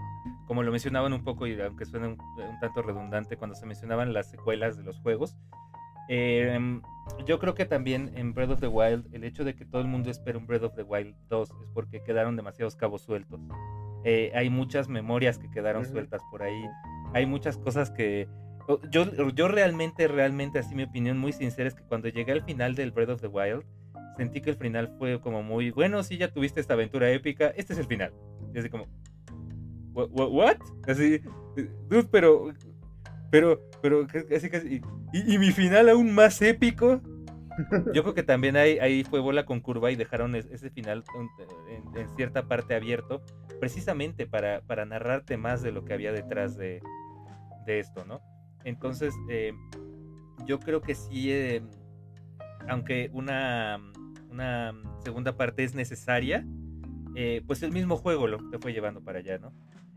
como 0.47 0.63
lo 0.63 0.71
mencionaban 0.71 1.13
un 1.13 1.23
poco, 1.23 1.45
y 1.45 1.61
aunque 1.61 1.85
suena 1.85 2.07
un, 2.07 2.17
tanto 2.59 2.81
redundante 2.81 3.37
cuando 3.37 3.55
se 3.55 3.67
mencionaban 3.67 4.13
las 4.13 4.31
secuelas 4.31 4.77
de 4.77 4.83
los 4.83 4.99
juegos, 5.01 5.37
em, 6.09 6.81
yo 7.27 7.37
creo 7.37 7.53
que 7.53 7.65
también 7.65 8.11
en 8.15 8.33
Breath 8.33 8.49
of 8.49 8.61
the 8.61 8.67
Wild, 8.67 9.13
el 9.13 9.23
hecho 9.23 9.43
de 9.43 9.53
que 9.53 9.63
todo 9.63 9.83
el 9.83 9.87
mundo 9.87 10.09
espera 10.09 10.39
un 10.39 10.47
Breath 10.47 10.63
of 10.63 10.73
the 10.73 10.81
Wild 10.81 11.15
2 11.29 11.51
es 11.51 11.69
porque 11.71 12.01
quedaron 12.01 12.35
demasiados 12.35 12.75
cabos 12.75 13.03
sueltos. 13.03 13.39
Eh, 14.05 14.31
hay 14.33 14.49
muchas 14.49 14.89
memorias 14.89 15.37
que 15.37 15.51
quedaron 15.51 15.85
sueltas 15.85 16.23
por 16.31 16.41
ahí. 16.41 16.65
Hay 17.13 17.27
muchas 17.27 17.59
cosas 17.59 17.91
que... 17.91 18.27
Yo, 18.89 19.05
yo 19.35 19.47
realmente, 19.49 20.07
realmente, 20.07 20.57
así 20.57 20.73
mi 20.73 20.81
opinión 20.81 21.19
muy 21.19 21.31
sincera 21.31 21.67
es 21.67 21.75
que 21.75 21.83
cuando 21.83 22.07
llegué 22.07 22.31
al 22.31 22.41
final 22.41 22.73
del 22.73 22.89
Breath 22.89 23.09
of 23.09 23.21
the 23.21 23.27
Wild, 23.27 23.63
sentí 24.17 24.41
que 24.41 24.51
el 24.51 24.57
final 24.57 24.95
fue 24.97 25.19
como 25.19 25.43
muy 25.43 25.71
bueno, 25.71 26.03
sí, 26.03 26.17
ya 26.17 26.31
tuviste 26.31 26.59
esta 26.59 26.73
aventura 26.73 27.09
épica, 27.11 27.47
este 27.55 27.73
es 27.73 27.79
el 27.79 27.85
final. 27.85 28.13
Y 28.53 28.59
así 28.59 28.69
como, 28.69 28.87
¿what? 29.93 30.57
Así, 30.87 31.21
dude, 31.89 32.07
pero, 32.11 32.53
pero, 33.29 33.61
pero, 33.81 34.07
casi, 34.29 34.49
casi, 34.49 34.81
¿y, 35.13 35.37
mi 35.37 35.51
final 35.51 35.89
aún 35.89 36.13
más 36.13 36.41
épico? 36.41 37.01
Yo 37.93 38.03
creo 38.03 38.13
que 38.13 38.23
también 38.23 38.57
ahí, 38.57 38.79
ahí 38.79 39.03
fue 39.05 39.21
bola 39.21 39.45
con 39.45 39.61
curva 39.61 39.89
y 39.89 39.95
dejaron 39.95 40.35
ese 40.35 40.69
final 40.69 41.03
en, 41.95 42.09
cierta 42.17 42.47
parte 42.47 42.75
abierto, 42.75 43.23
precisamente 43.59 44.27
para, 44.27 44.61
para, 44.61 44.85
narrarte 44.85 45.37
más 45.37 45.61
de 45.61 45.71
lo 45.71 45.85
que 45.85 45.93
había 45.93 46.11
detrás 46.11 46.57
de, 46.57 46.81
de 47.65 47.79
esto, 47.79 48.03
¿no? 48.03 48.19
Entonces, 48.65 49.13
eh, 49.29 49.53
yo 50.45 50.59
creo 50.59 50.81
que 50.81 50.95
sí, 50.95 51.31
eh, 51.31 51.61
aunque 52.67 53.09
una 53.13 53.79
una 54.35 54.73
segunda 55.03 55.37
parte 55.37 55.63
es 55.63 55.73
necesaria, 55.73 56.45
eh, 57.15 57.41
pues 57.47 57.63
el 57.63 57.71
mismo 57.71 57.95
juego 57.95 58.27
lo 58.27 58.49
te 58.49 58.59
fue 58.59 58.73
llevando 58.73 59.01
para 59.01 59.19
allá, 59.19 59.39
¿no? 59.39 59.53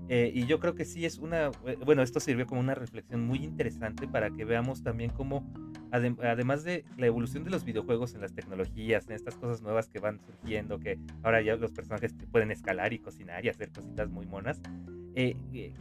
Eh, 0.08 0.30
y 0.32 0.46
yo 0.46 0.60
creo 0.60 0.74
que 0.74 0.84
sí 0.84 1.04
es 1.04 1.18
una, 1.18 1.50
eh, 1.66 1.76
bueno, 1.84 2.02
esto 2.02 2.20
sirvió 2.20 2.46
como 2.46 2.60
una 2.60 2.74
reflexión 2.74 3.26
muy 3.26 3.38
interesante 3.40 4.06
para 4.06 4.30
que 4.30 4.44
veamos 4.44 4.82
también 4.82 5.10
cómo, 5.10 5.44
además 5.90 6.62
de 6.64 6.84
la 6.96 7.06
evolución 7.06 7.44
de 7.44 7.50
los 7.50 7.64
videojuegos 7.64 8.14
en 8.14 8.20
las 8.20 8.32
tecnologías, 8.32 9.06
en 9.08 9.16
estas 9.16 9.34
cosas 9.34 9.60
nuevas 9.60 9.88
que 9.88 9.98
van 9.98 10.20
surgiendo, 10.20 10.78
que 10.78 10.98
ahora 11.24 11.42
ya 11.42 11.56
los 11.56 11.72
personajes 11.72 12.14
pueden 12.30 12.52
escalar 12.52 12.92
y 12.92 13.00
cocinar 13.00 13.44
y 13.44 13.48
hacer 13.48 13.70
cositas 13.70 14.08
muy 14.08 14.24
monas, 14.26 14.62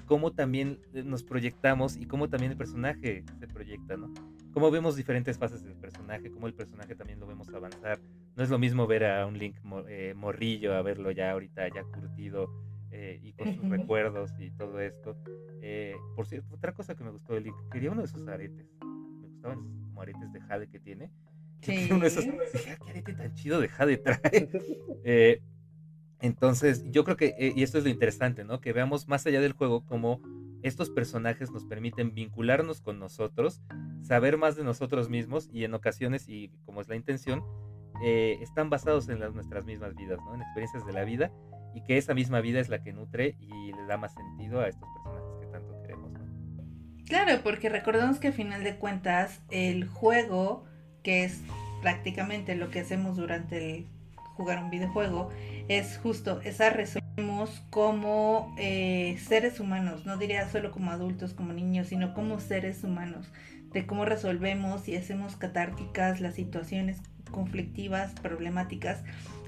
cómo 0.07 0.31
también 0.31 0.79
nos 1.05 1.23
proyectamos 1.23 1.95
y 1.95 2.07
cómo 2.07 2.27
también 2.27 2.53
el 2.53 2.57
personaje 2.57 3.23
se 3.39 3.47
proyecta, 3.47 3.95
¿no? 3.95 4.11
Cómo 4.51 4.71
vemos 4.71 4.95
diferentes 4.95 5.37
fases 5.37 5.63
del 5.63 5.75
personaje, 5.75 6.31
cómo 6.31 6.47
el 6.47 6.55
personaje 6.55 6.95
también 6.95 7.19
lo 7.19 7.27
vemos 7.27 7.47
avanzar, 7.57 7.99
no 8.37 8.43
es 8.43 8.51
lo 8.51 8.59
mismo 8.59 8.85
ver 8.85 9.03
a 9.03 9.25
un 9.25 9.37
Link 9.39 9.57
eh, 9.89 10.13
morrillo, 10.15 10.75
a 10.75 10.83
verlo 10.83 11.09
ya 11.09 11.31
ahorita 11.31 11.67
ya 11.69 11.83
curtido 11.83 12.53
eh, 12.91 13.19
y 13.23 13.33
con 13.33 13.55
sus 13.55 13.67
recuerdos 13.67 14.31
y 14.39 14.51
todo 14.51 14.79
esto. 14.79 15.17
Eh, 15.63 15.95
por 16.15 16.27
cierto, 16.27 16.53
otra 16.53 16.71
cosa 16.71 16.95
que 16.95 17.03
me 17.03 17.09
gustó 17.09 17.33
de 17.33 17.41
Link, 17.41 17.55
quería 17.71 17.91
uno 17.91 18.01
de 18.01 18.07
esos 18.07 18.27
aretes. 18.27 18.67
Me 18.79 19.27
gustaban 19.27 19.59
esos 19.59 19.81
como 19.81 20.01
aretes 20.01 20.31
de 20.31 20.41
jade 20.41 20.69
que 20.69 20.79
tiene. 20.79 21.09
Sí. 21.61 21.89
Uno 21.89 22.01
de 22.01 22.07
esos, 22.07 22.25
dije, 22.25 22.71
ah, 22.73 22.77
qué 22.85 22.91
arete 22.91 23.13
tan 23.13 23.33
chido 23.33 23.59
de 23.59 23.69
jade 23.69 23.97
trae. 23.97 24.49
entonces, 26.21 26.85
yo 26.91 27.03
creo 27.03 27.17
que, 27.17 27.53
y 27.55 27.63
esto 27.63 27.79
es 27.79 27.85
lo 27.85 27.89
interesante, 27.89 28.43
¿no? 28.43 28.61
Que 28.61 28.71
veamos 28.71 29.07
más 29.07 29.25
allá 29.25 29.41
del 29.41 29.53
juego 29.53 29.83
cómo 29.83 30.21
estos 30.61 30.91
personajes 30.91 31.49
nos 31.49 31.65
permiten 31.65 32.13
vincularnos 32.13 32.81
con 32.81 32.99
nosotros, 32.99 33.61
saber 34.03 34.37
más 34.37 34.55
de 34.55 34.63
nosotros 34.63 35.09
mismos 35.09 35.49
y 35.51 35.63
en 35.63 35.73
ocasiones, 35.73 36.29
y 36.29 36.51
como 36.65 36.81
es 36.81 36.87
la 36.87 36.95
intención, 36.95 37.43
eh, 38.03 38.37
están 38.41 38.69
basados 38.69 39.07
en 39.09 39.19
nuestras 39.19 39.65
mismas 39.65 39.95
vidas, 39.95 40.19
¿no? 40.25 40.35
en 40.35 40.41
experiencias 40.41 40.85
de 40.85 40.93
la 40.93 41.03
vida, 41.03 41.31
y 41.73 41.81
que 41.83 41.97
esa 41.97 42.13
misma 42.13 42.41
vida 42.41 42.59
es 42.59 42.69
la 42.69 42.83
que 42.83 42.93
nutre 42.93 43.35
y 43.39 43.71
le 43.73 43.85
da 43.87 43.97
más 43.97 44.13
sentido 44.13 44.61
a 44.61 44.67
estos 44.67 44.87
personajes 44.95 45.39
que 45.39 45.47
tanto 45.47 45.81
queremos. 45.81 46.11
Claro, 47.05 47.41
porque 47.43 47.69
recordemos 47.69 48.19
que 48.19 48.29
a 48.29 48.31
final 48.31 48.63
de 48.63 48.75
cuentas 48.75 49.41
el 49.49 49.87
juego 49.87 50.65
que 51.03 51.23
es 51.23 51.41
prácticamente 51.81 52.55
lo 52.55 52.69
que 52.69 52.81
hacemos 52.81 53.17
durante 53.17 53.77
el 53.77 53.87
jugar 54.35 54.63
un 54.63 54.69
videojuego, 54.69 55.29
es 55.67 55.97
justo 55.97 56.41
esa 56.41 56.69
resolvemos 56.69 57.63
como 57.71 58.53
eh, 58.57 59.17
seres 59.19 59.59
humanos, 59.59 60.05
no 60.05 60.17
diría 60.17 60.47
solo 60.49 60.71
como 60.71 60.91
adultos, 60.91 61.33
como 61.33 61.53
niños, 61.53 61.87
sino 61.87 62.13
como 62.13 62.39
seres 62.39 62.83
humanos, 62.83 63.31
de 63.73 63.87
cómo 63.87 64.05
resolvemos 64.05 64.87
y 64.87 64.95
hacemos 64.95 65.35
catárticas 65.35 66.21
las 66.21 66.35
situaciones 66.35 67.01
conflictivas, 67.29 68.13
problemáticas 68.21 69.03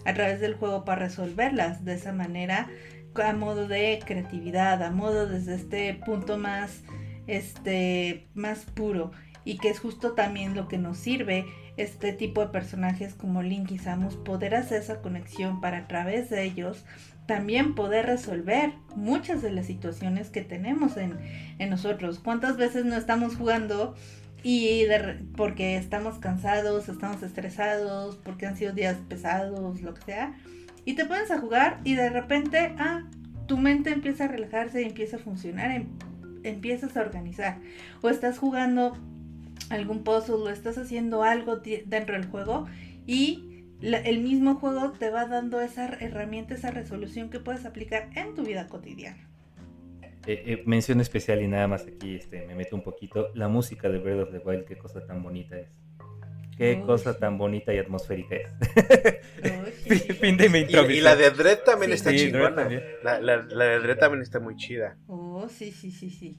a 0.06 0.14
través 0.14 0.40
del 0.40 0.56
juego 0.56 0.86
para 0.86 1.04
resolverlas 1.04 1.84
de 1.86 1.94
esa 1.94 2.14
manera 2.14 2.68
a 3.16 3.34
modo 3.34 3.68
de 3.68 4.00
creatividad, 4.06 4.82
a 4.84 4.92
modo 4.92 5.28
desde 5.28 5.56
este 5.56 5.94
punto 6.06 6.38
más 6.38 6.84
este 7.28 8.28
más 8.34 8.66
puro 8.66 9.12
y 9.46 9.58
que 9.58 9.70
es 9.70 9.80
justo 9.80 10.14
también 10.14 10.56
lo 10.56 10.68
que 10.68 10.78
nos 10.78 10.98
sirve 10.98 11.46
este 11.78 12.14
tipo 12.14 12.42
de 12.42 12.48
personajes 12.48 13.14
como 13.14 13.42
Link 13.42 13.72
y 13.72 13.78
Samus 13.78 14.16
poder 14.16 14.56
hacer 14.56 14.82
esa 14.82 15.02
conexión 15.02 15.62
para 15.62 15.80
a 15.80 15.88
través 15.88 16.30
de 16.30 16.44
ellos 16.44 16.86
también 17.26 17.76
poder 17.76 18.08
resolver 18.08 18.74
muchas 18.96 19.44
de 19.44 19.52
las 19.52 19.68
situaciones 19.68 20.30
que 20.30 20.42
tenemos 20.42 20.98
en, 20.98 21.20
en 21.60 21.70
nosotros. 21.70 22.18
¿Cuántas 22.18 22.58
veces 22.58 22.86
no 22.86 22.96
estamos 22.96 23.36
jugando 23.36 23.96
y 24.44 24.86
porque 25.36 25.78
estamos 25.78 26.18
cansados, 26.20 26.88
estamos 26.90 27.22
estresados, 27.24 28.16
porque 28.18 28.46
han 28.46 28.56
sido 28.56 28.74
días 28.74 28.98
pesados, 29.08 29.82
lo 29.82 29.94
que 29.94 30.02
sea? 30.02 30.36
Y 30.86 30.94
te 30.94 31.06
pones 31.06 31.30
a 31.32 31.40
jugar 31.40 31.82
y 31.84 31.96
de 31.96 32.10
repente, 32.10 32.74
ah, 32.78 33.04
tu 33.48 33.58
mente 33.58 33.92
empieza 33.92 34.26
a 34.26 34.28
relajarse 34.28 34.82
y 34.82 34.86
empieza 34.86 35.18
a 35.18 35.20
funcionar, 35.20 35.72
em, 35.72 35.88
empiezas 36.44 36.96
a 36.96 37.02
organizar. 37.02 37.60
O 38.02 38.10
estás 38.10 38.38
jugando 38.38 38.98
algún 39.70 40.04
puzzle 40.04 40.36
o 40.36 40.50
estás 40.50 40.78
haciendo 40.78 41.24
algo 41.24 41.58
dentro 41.58 42.16
del 42.16 42.26
juego 42.26 42.66
y 43.06 43.66
el 43.82 44.20
mismo 44.20 44.56
juego 44.56 44.92
te 44.92 45.10
va 45.10 45.26
dando 45.26 45.62
esa 45.62 45.86
herramienta, 45.86 46.54
esa 46.54 46.72
resolución 46.72 47.30
que 47.30 47.40
puedes 47.40 47.66
aplicar 47.66 48.10
en 48.16 48.36
tu 48.36 48.44
vida 48.44 48.68
cotidiana. 48.68 49.29
Eh, 50.30 50.44
eh, 50.46 50.64
mención 50.68 51.02
especial 51.02 51.42
y 51.42 51.48
nada 51.48 51.68
más 51.68 51.88
aquí 51.88 52.14
este, 52.14 52.46
me 52.46 52.54
meto 52.54 52.76
un 52.76 52.84
poquito. 52.84 53.32
La 53.34 53.48
música 53.48 53.90
de 53.90 53.98
Breath 53.98 54.28
of 54.28 54.32
the 54.32 54.38
Wild, 54.38 54.66
qué 54.66 54.78
cosa 54.78 55.04
tan 55.04 55.24
bonita 55.24 55.58
es. 55.58 55.70
Qué 56.56 56.84
cosa 56.86 57.18
tan 57.18 57.40
bonita 57.40 57.74
y 57.74 57.80
atmosférica 57.80 58.36
es. 58.36 58.52
fin 60.20 60.38
de 60.38 60.50
mi 60.50 60.60
y, 60.60 60.98
y, 60.98 61.02
la 61.02 61.16
de 61.16 61.32
Dread 61.32 61.64
también 61.64 61.94
está 61.94 62.14
chingona. 62.14 62.70
La, 63.02 63.20
la, 63.20 63.38
la, 63.38 63.66
de 63.66 63.80
Dread 63.80 63.98
también 63.98 64.22
está 64.22 64.40
muy 64.40 64.56
chida. 64.56 64.98
Oh, 65.08 65.50
sí, 65.50 65.72
sí, 65.72 65.90
sí, 65.90 66.12
sí. 66.12 66.38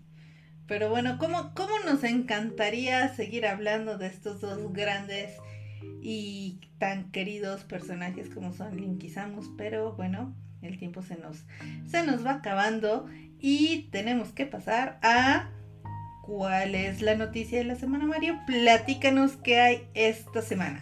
Pero 0.69 0.89
bueno, 0.89 1.17
¿cómo, 1.19 1.53
¿cómo 1.57 1.73
nos 1.85 2.05
encantaría 2.05 3.09
seguir 3.15 3.45
hablando 3.45 3.99
de 3.99 4.07
estos 4.07 4.41
dos 4.41 4.73
grandes 4.73 5.37
y 6.01 6.61
tan 6.79 7.11
queridos 7.11 7.65
personajes 7.65 8.29
como 8.29 8.53
son 8.53 8.77
Link 8.77 9.03
y 9.03 9.09
Samus? 9.09 9.51
Pero 9.59 9.95
bueno, 9.97 10.37
el 10.63 10.79
tiempo 10.79 11.03
se 11.03 11.17
nos, 11.17 11.45
se 11.87 12.07
nos 12.07 12.25
va 12.25 12.35
acabando 12.35 13.09
y 13.41 13.89
tenemos 13.91 14.33
que 14.33 14.47
pasar 14.47 14.99
a 15.03 15.51
cuál 16.23 16.75
es 16.75 17.03
la 17.03 17.17
noticia 17.17 17.59
de 17.59 17.65
la 17.65 17.75
semana, 17.75 18.07
Mario. 18.07 18.39
Platícanos 18.47 19.37
qué 19.37 19.61
hay 19.61 19.89
esta 19.95 20.43
semana. 20.43 20.81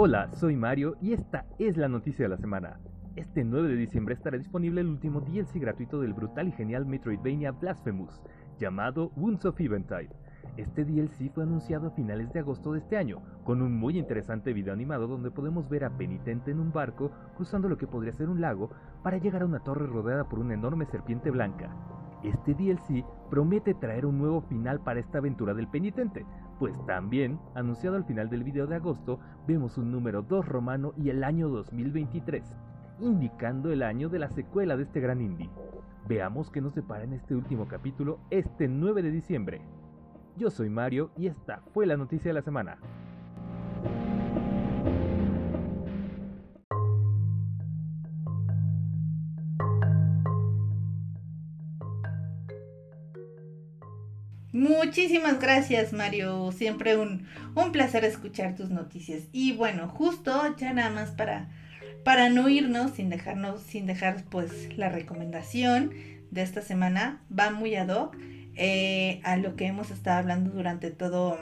Hola, 0.00 0.30
soy 0.32 0.54
Mario 0.54 0.96
y 1.02 1.12
esta 1.12 1.44
es 1.58 1.76
la 1.76 1.88
noticia 1.88 2.24
de 2.24 2.28
la 2.28 2.36
semana. 2.36 2.78
Este 3.16 3.42
9 3.42 3.66
de 3.70 3.74
diciembre 3.74 4.14
estará 4.14 4.38
disponible 4.38 4.80
el 4.80 4.86
último 4.86 5.20
DLC 5.20 5.54
gratuito 5.54 6.00
del 6.00 6.12
brutal 6.12 6.46
y 6.46 6.52
genial 6.52 6.86
Metroidvania 6.86 7.50
Blasphemous, 7.50 8.22
llamado 8.60 9.10
Wounds 9.16 9.44
of 9.44 9.60
Eventide. 9.60 10.10
Este 10.56 10.84
DLC 10.84 11.30
fue 11.32 11.44
anunciado 11.44 11.88
a 11.88 11.90
finales 11.90 12.32
de 12.32 12.40
agosto 12.40 12.72
de 12.72 12.80
este 12.80 12.96
año, 12.96 13.20
con 13.44 13.62
un 13.62 13.76
muy 13.76 13.98
interesante 13.98 14.52
video 14.52 14.72
animado 14.72 15.06
donde 15.06 15.30
podemos 15.30 15.68
ver 15.68 15.84
a 15.84 15.90
Penitente 15.90 16.50
en 16.50 16.60
un 16.60 16.72
barco 16.72 17.10
cruzando 17.36 17.68
lo 17.68 17.76
que 17.76 17.86
podría 17.86 18.12
ser 18.12 18.28
un 18.28 18.40
lago 18.40 18.70
para 19.02 19.18
llegar 19.18 19.42
a 19.42 19.46
una 19.46 19.60
torre 19.60 19.86
rodeada 19.86 20.24
por 20.28 20.38
una 20.38 20.54
enorme 20.54 20.86
serpiente 20.86 21.30
blanca. 21.30 21.70
Este 22.22 22.54
DLC 22.54 23.04
promete 23.30 23.74
traer 23.74 24.04
un 24.04 24.18
nuevo 24.18 24.40
final 24.42 24.80
para 24.80 24.98
esta 24.98 25.18
aventura 25.18 25.54
del 25.54 25.68
penitente, 25.68 26.26
pues 26.58 26.74
también, 26.86 27.38
anunciado 27.54 27.96
al 27.96 28.04
final 28.04 28.28
del 28.28 28.42
video 28.42 28.66
de 28.66 28.76
agosto, 28.76 29.20
vemos 29.46 29.78
un 29.78 29.92
número 29.92 30.22
2 30.22 30.46
romano 30.46 30.92
y 30.96 31.10
el 31.10 31.22
año 31.22 31.48
2023, 31.48 32.42
indicando 32.98 33.70
el 33.70 33.84
año 33.84 34.08
de 34.08 34.18
la 34.18 34.28
secuela 34.30 34.76
de 34.76 34.82
este 34.82 35.00
gran 35.00 35.20
indie. 35.20 35.48
Veamos 36.08 36.50
qué 36.50 36.60
nos 36.60 36.74
separa 36.74 37.04
en 37.04 37.12
este 37.12 37.36
último 37.36 37.68
capítulo 37.68 38.18
este 38.30 38.66
9 38.66 39.02
de 39.02 39.10
diciembre. 39.12 39.60
Yo 40.38 40.52
soy 40.52 40.70
Mario 40.70 41.10
y 41.16 41.26
esta 41.26 41.62
fue 41.74 41.84
la 41.84 41.96
noticia 41.96 42.28
de 42.28 42.34
la 42.34 42.42
semana. 42.42 42.78
Muchísimas 54.52 55.40
gracias 55.40 55.92
Mario, 55.92 56.52
siempre 56.52 56.96
un, 56.96 57.26
un, 57.56 57.72
placer 57.72 58.04
escuchar 58.04 58.54
tus 58.54 58.70
noticias. 58.70 59.24
Y 59.32 59.56
bueno, 59.56 59.88
justo 59.88 60.54
ya 60.56 60.72
nada 60.72 60.90
más 60.90 61.10
para, 61.10 61.50
para 62.04 62.28
no 62.28 62.48
irnos 62.48 62.92
sin 62.92 63.10
dejarnos, 63.10 63.60
sin 63.60 63.86
dejar 63.86 64.22
pues 64.30 64.78
la 64.78 64.88
recomendación 64.88 65.90
de 66.30 66.42
esta 66.42 66.62
semana, 66.62 67.22
va 67.36 67.50
muy 67.50 67.74
ad 67.74 67.88
hoc 67.88 68.16
eh, 68.58 69.20
a 69.24 69.36
lo 69.36 69.56
que 69.56 69.66
hemos 69.66 69.90
estado 69.90 70.18
hablando 70.18 70.50
durante 70.50 70.90
todo, 70.90 71.38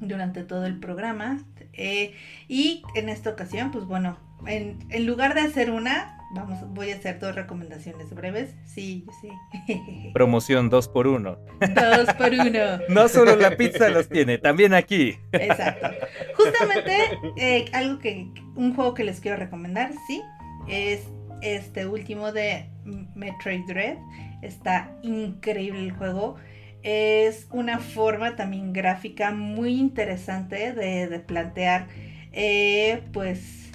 durante 0.00 0.42
todo 0.42 0.66
el 0.66 0.78
programa. 0.78 1.38
Eh, 1.72 2.14
y 2.48 2.82
en 2.94 3.08
esta 3.08 3.30
ocasión, 3.30 3.70
pues 3.70 3.84
bueno, 3.86 4.18
en, 4.46 4.78
en 4.90 5.06
lugar 5.06 5.34
de 5.34 5.40
hacer 5.40 5.70
una, 5.70 6.16
Vamos, 6.30 6.58
voy 6.74 6.90
a 6.90 6.96
hacer 6.96 7.20
dos 7.20 7.34
recomendaciones 7.34 8.12
breves. 8.12 8.54
Sí, 8.64 9.06
sí. 9.20 10.10
Promoción 10.12 10.68
2 10.68 10.88
por 10.88 11.06
1 11.06 11.38
2 11.60 12.14
por 12.14 12.32
1 12.32 12.50
No 12.88 13.08
solo 13.08 13.36
la 13.36 13.56
pizza 13.56 13.88
los 13.88 14.08
tiene, 14.08 14.38
también 14.38 14.74
aquí. 14.74 15.18
Exacto. 15.32 15.88
Justamente, 16.36 16.96
eh, 17.36 17.66
algo 17.72 18.00
que, 18.00 18.28
un 18.56 18.74
juego 18.74 18.94
que 18.94 19.04
les 19.04 19.20
quiero 19.20 19.36
recomendar, 19.36 19.92
sí, 20.06 20.22
es 20.66 21.06
este 21.42 21.86
último 21.86 22.32
de 22.32 22.66
Metroid 23.14 23.64
Dread. 23.66 23.96
Está 24.42 24.96
increíble 25.02 25.80
el 25.84 25.92
juego. 25.92 26.36
Es 26.82 27.48
una 27.50 27.78
forma 27.78 28.36
también 28.36 28.72
gráfica 28.72 29.32
muy 29.32 29.78
interesante 29.78 30.72
de, 30.72 31.18
plantear, 31.20 31.88
eh, 32.32 33.02
pues 33.12 33.66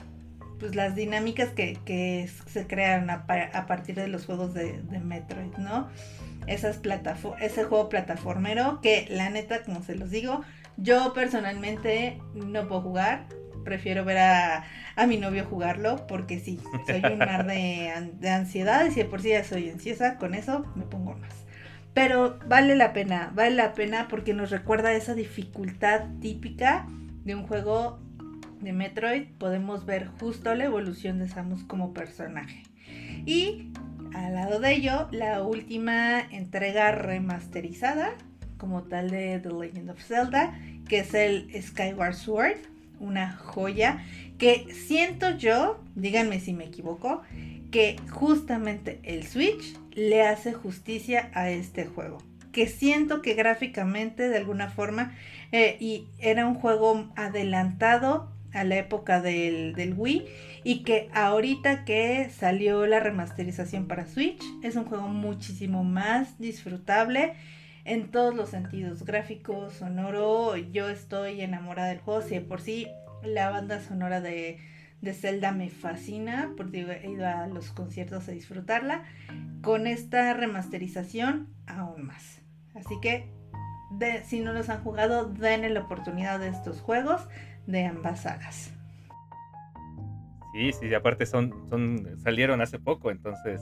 pues 0.61 0.75
las 0.75 0.95
dinámicas 0.95 1.49
que, 1.49 2.29
se 2.45 2.67
crean 2.67 3.09
a, 3.09 3.25
partir 3.25 3.95
de 3.95 4.07
los 4.07 4.27
juegos 4.27 4.53
de, 4.53 4.79
Metroid, 5.03 5.57
¿no? 5.57 5.89
Ese 6.45 7.63
juego 7.63 7.89
plataformero 7.89 8.79
que 8.79 9.07
la 9.09 9.31
neta, 9.31 9.63
como 9.63 9.81
se 9.81 9.95
los 9.95 10.11
digo, 10.11 10.41
yo 10.77 11.13
personalmente 11.13 12.21
no 12.35 12.67
puedo 12.67 12.81
jugar. 12.81 13.25
Prefiero 13.63 14.05
ver 14.05 14.17
a, 14.17 14.63
mi 15.07 15.17
novio 15.17 15.45
jugarlo 15.45 16.05
porque 16.07 16.39
sí, 16.39 16.59
soy 16.87 17.03
un 17.11 17.17
mar 17.17 17.45
de, 17.47 18.11
de 18.19 18.29
ansiedad 18.29 18.85
y 18.85 18.93
de 18.93 19.05
por 19.05 19.21
sí 19.21 19.29
ya 19.29 19.43
soy 19.43 19.69
ansiosa, 19.69 20.17
con 20.17 20.33
eso 20.33 20.65
me 20.75 20.83
pongo 20.83 21.15
más. 21.15 21.33
Pero 21.93 22.39
vale 22.47 22.75
la 22.75 22.93
pena, 22.93 23.31
vale 23.33 23.55
la 23.55 23.73
pena 23.73 24.07
porque 24.07 24.33
nos 24.33 24.51
recuerda 24.51 24.93
esa 24.93 25.13
dificultad 25.13 26.05
típica 26.21 26.85
de 27.23 27.35
un 27.35 27.47
juego 27.47 27.99
de 28.61 28.73
Metroid 28.73 29.23
podemos 29.37 29.85
ver 29.85 30.07
justo 30.19 30.53
la 30.55 30.65
evolución 30.65 31.19
de 31.19 31.27
Samus 31.27 31.63
como 31.63 31.93
personaje. 31.93 32.63
Y 33.25 33.71
al 34.13 34.35
lado 34.35 34.59
de 34.59 34.73
ello, 34.73 35.07
la 35.11 35.41
última 35.43 36.21
entrega 36.21 36.91
remasterizada 36.91 38.13
como 38.57 38.83
tal 38.83 39.09
de 39.09 39.39
The 39.39 39.49
Legend 39.49 39.89
of 39.89 40.03
Zelda, 40.03 40.57
que 40.87 40.99
es 40.99 41.13
el 41.13 41.49
Skyward 41.61 42.13
Sword, 42.13 42.57
una 43.01 43.33
joya 43.33 44.03
que 44.37 44.67
siento 44.73 45.37
yo, 45.37 45.83
díganme 45.95 46.39
si 46.39 46.53
me 46.53 46.65
equivoco, 46.65 47.21
que 47.71 47.95
justamente 48.09 48.99
el 49.03 49.25
Switch 49.27 49.77
le 49.93 50.23
hace 50.23 50.53
justicia 50.53 51.29
a 51.33 51.49
este 51.49 51.85
juego. 51.85 52.19
Que 52.51 52.67
siento 52.67 53.21
que 53.21 53.33
gráficamente 53.33 54.29
de 54.29 54.37
alguna 54.37 54.69
forma 54.69 55.13
eh, 55.51 55.77
y 55.79 56.07
era 56.19 56.47
un 56.47 56.55
juego 56.55 57.11
adelantado 57.15 58.31
a 58.53 58.63
la 58.63 58.77
época 58.77 59.21
del, 59.21 59.73
del, 59.75 59.93
Wii 59.95 60.25
y 60.63 60.83
que 60.83 61.09
ahorita 61.13 61.85
que 61.85 62.29
salió 62.29 62.85
la 62.85 62.99
remasterización 62.99 63.87
para 63.87 64.05
Switch 64.05 64.43
es 64.61 64.75
un 64.75 64.85
juego 64.85 65.07
muchísimo 65.07 65.83
más 65.83 66.37
disfrutable 66.39 67.33
en 67.85 68.11
todos 68.11 68.35
los 68.35 68.49
sentidos, 68.49 69.03
gráfico, 69.03 69.69
sonoro, 69.69 70.55
yo 70.57 70.89
estoy 70.89 71.41
enamorada 71.41 71.89
del 71.89 71.99
juego, 71.99 72.21
si 72.21 72.39
por 72.39 72.61
sí 72.61 72.87
la 73.23 73.49
banda 73.49 73.81
sonora 73.81 74.21
de, 74.21 74.59
de 75.01 75.13
Zelda 75.13 75.51
me 75.51 75.69
fascina, 75.69 76.51
porque 76.57 76.81
he 77.03 77.09
ido 77.09 77.27
a 77.27 77.47
los 77.47 77.71
conciertos 77.71 78.27
a 78.27 78.31
disfrutarla. 78.31 79.03
Con 79.61 79.87
esta 79.87 80.33
remasterización, 80.33 81.47
aún 81.67 82.05
más. 82.05 82.41
Así 82.75 82.99
que, 83.01 83.29
de, 83.91 84.23
si 84.23 84.39
no 84.39 84.53
los 84.53 84.69
han 84.69 84.83
jugado, 84.83 85.25
denle 85.25 85.69
la 85.69 85.81
oportunidad 85.81 86.39
de 86.39 86.49
estos 86.49 86.81
juegos 86.81 87.27
de 87.67 87.85
ambas 87.85 88.21
sagas. 88.21 88.73
Sí, 90.53 90.71
sí, 90.73 90.93
aparte 90.93 91.25
son, 91.25 91.69
son 91.69 92.19
salieron 92.19 92.61
hace 92.61 92.77
poco, 92.77 93.09
entonces 93.09 93.61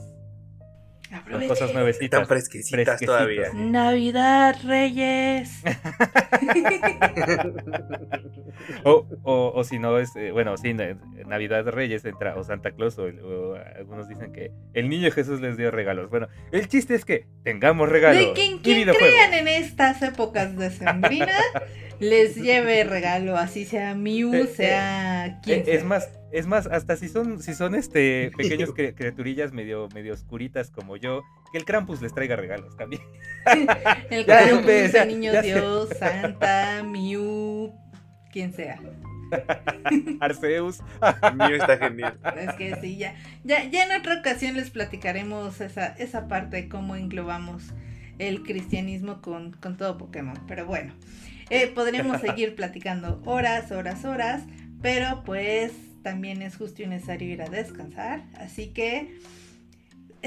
son 1.30 1.48
cosas 1.48 1.74
nuevecitas. 1.74 2.22
Están 2.22 2.26
fresquecitas 2.26 3.00
todavía. 3.00 3.52
Navidad, 3.54 4.56
Reyes. 4.64 5.62
o, 8.84 9.06
o, 9.22 9.52
o, 9.54 9.64
si 9.64 9.78
no, 9.78 9.98
es, 9.98 10.14
eh, 10.16 10.30
bueno, 10.30 10.56
sí, 10.56 10.74
Navidad, 11.26 11.66
Reyes 11.68 12.04
entra, 12.04 12.36
o 12.36 12.44
Santa 12.44 12.72
Claus, 12.72 12.98
o, 12.98 13.06
algunos 13.76 14.08
dicen 14.08 14.32
que 14.32 14.52
el 14.74 14.88
niño 14.88 15.10
Jesús 15.10 15.40
les 15.40 15.56
dio 15.56 15.70
regalos. 15.70 16.10
Bueno, 16.10 16.28
el 16.52 16.68
chiste 16.68 16.94
es 16.94 17.04
que 17.04 17.26
tengamos 17.42 17.88
regalos. 17.88 18.20
De 18.20 18.32
quien, 18.32 18.58
quien 18.58 18.88
crean 18.88 19.34
en 19.34 19.48
estas 19.48 20.02
épocas 20.02 20.56
de 20.56 20.70
sembrina, 20.70 21.32
les 22.00 22.36
lleve 22.36 22.82
regalo, 22.84 23.36
así 23.36 23.64
sea 23.64 23.94
Mew, 23.94 24.34
eh, 24.34 24.46
sea 24.46 25.26
eh, 25.26 25.36
quien 25.42 25.64
Es 25.66 25.84
más, 25.84 26.08
es 26.32 26.46
más, 26.46 26.66
hasta 26.66 26.96
si 26.96 27.08
son, 27.08 27.42
si 27.42 27.54
son 27.54 27.74
este 27.74 28.30
pequeños 28.36 28.72
criaturillas 28.72 29.52
medio, 29.52 29.88
medio 29.94 30.14
oscuritas 30.14 30.70
como 30.70 30.96
yo, 30.96 31.22
que 31.52 31.58
el 31.58 31.64
Krampus 31.64 32.00
les 32.00 32.14
traiga 32.14 32.36
regalos 32.36 32.76
también. 32.76 33.02
el 34.10 34.24
Krampus, 34.24 34.94
el 34.94 35.08
Niño 35.08 35.42
Dios, 35.42 35.90
Santa, 35.98 36.82
Mew, 36.82 37.72
quien 38.32 38.52
sea. 38.52 38.80
Arceus. 40.20 40.80
Mew 41.34 41.54
está 41.54 41.76
genial. 41.78 42.18
Es 42.36 42.54
que 42.54 42.76
sí, 42.80 42.96
ya, 42.96 43.14
ya, 43.44 43.64
ya 43.64 43.84
en 43.84 44.00
otra 44.00 44.18
ocasión 44.18 44.56
les 44.56 44.70
platicaremos 44.70 45.60
esa, 45.60 45.88
esa 45.98 46.28
parte 46.28 46.56
de 46.56 46.68
cómo 46.68 46.96
englobamos 46.96 47.72
el 48.18 48.42
cristianismo 48.42 49.20
con, 49.20 49.52
con 49.52 49.76
todo 49.76 49.98
Pokémon. 49.98 50.38
Pero 50.46 50.66
bueno, 50.66 50.94
eh, 51.50 51.66
podremos 51.66 52.20
seguir 52.20 52.54
platicando 52.54 53.20
horas, 53.24 53.70
horas, 53.70 54.04
horas. 54.04 54.42
Pero 54.82 55.22
pues 55.24 55.72
también 56.02 56.42
es 56.42 56.56
justo 56.56 56.82
y 56.82 56.86
necesario 56.86 57.28
ir 57.28 57.42
a 57.42 57.48
descansar. 57.48 58.22
Así 58.34 58.68
que 58.68 59.18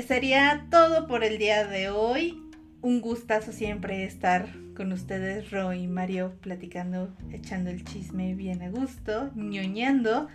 sería 0.07 0.67
todo 0.69 1.07
por 1.07 1.23
el 1.23 1.37
día 1.37 1.65
de 1.65 1.89
hoy. 1.89 2.39
Un 2.81 3.01
gustazo 3.01 3.51
siempre 3.51 4.03
estar 4.03 4.47
con 4.75 4.91
ustedes, 4.91 5.51
Roy 5.51 5.83
y 5.83 5.87
Mario, 5.87 6.33
platicando, 6.41 7.15
echando 7.31 7.69
el 7.69 7.83
chisme 7.85 8.35
bien 8.35 8.61
a 8.61 8.69
gusto, 8.69 9.31
ñoñando. 9.35 10.27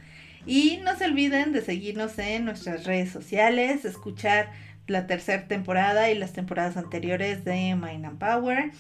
Y 0.47 0.79
no 0.83 0.97
se 0.97 1.05
olviden 1.05 1.53
de 1.53 1.61
seguirnos 1.61 2.19
en 2.19 2.47
nuestras 2.47 2.85
redes 2.85 3.11
sociales, 3.11 3.85
escuchar 3.85 4.51
la 4.87 5.07
tercera 5.07 5.47
temporada 5.47 6.11
y 6.11 6.19
las 6.19 6.33
temporadas 6.33 6.77
anteriores 6.77 7.45
de 7.45 7.75
Mind 7.75 8.07
and 8.07 8.19
Power, 8.19 8.71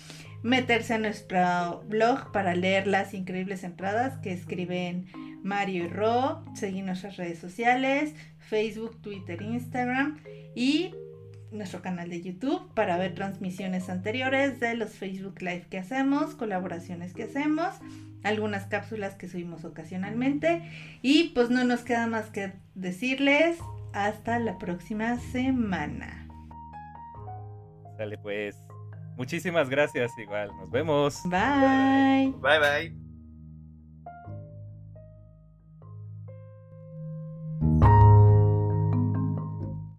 meterse 0.42 0.94
a 0.94 0.98
nuestro 0.98 1.82
blog 1.86 2.32
para 2.32 2.54
leer 2.54 2.86
las 2.86 3.14
increíbles 3.14 3.64
entradas 3.64 4.18
que 4.18 4.32
escriben 4.32 5.06
Mario 5.42 5.84
y 5.84 5.88
Ro, 5.88 6.44
seguir 6.54 6.84
nuestras 6.84 7.16
redes 7.16 7.38
sociales, 7.38 8.14
Facebook, 8.38 9.00
Twitter, 9.02 9.42
Instagram 9.42 10.18
y 10.54 10.94
nuestro 11.50 11.80
canal 11.80 12.10
de 12.10 12.20
YouTube 12.20 12.72
para 12.74 12.98
ver 12.98 13.14
transmisiones 13.14 13.88
anteriores 13.88 14.60
de 14.60 14.74
los 14.74 14.90
Facebook 14.90 15.40
Live 15.40 15.66
que 15.70 15.78
hacemos, 15.78 16.34
colaboraciones 16.34 17.14
que 17.14 17.24
hacemos, 17.24 17.74
algunas 18.22 18.66
cápsulas 18.66 19.14
que 19.14 19.28
subimos 19.28 19.64
ocasionalmente 19.64 20.62
y 21.02 21.30
pues 21.30 21.50
no 21.50 21.64
nos 21.64 21.80
queda 21.80 22.06
más 22.06 22.26
que 22.26 22.52
decirles 22.74 23.58
hasta 23.92 24.38
la 24.38 24.58
próxima 24.58 25.18
semana. 25.18 26.26
Dale 27.96 28.18
pues. 28.18 28.67
Muchísimas 29.18 29.68
gracias 29.68 30.16
igual. 30.16 30.56
Nos 30.56 30.70
vemos. 30.70 31.22
Bye. 31.24 32.32
Bye 32.40 32.58
bye. 32.60 33.07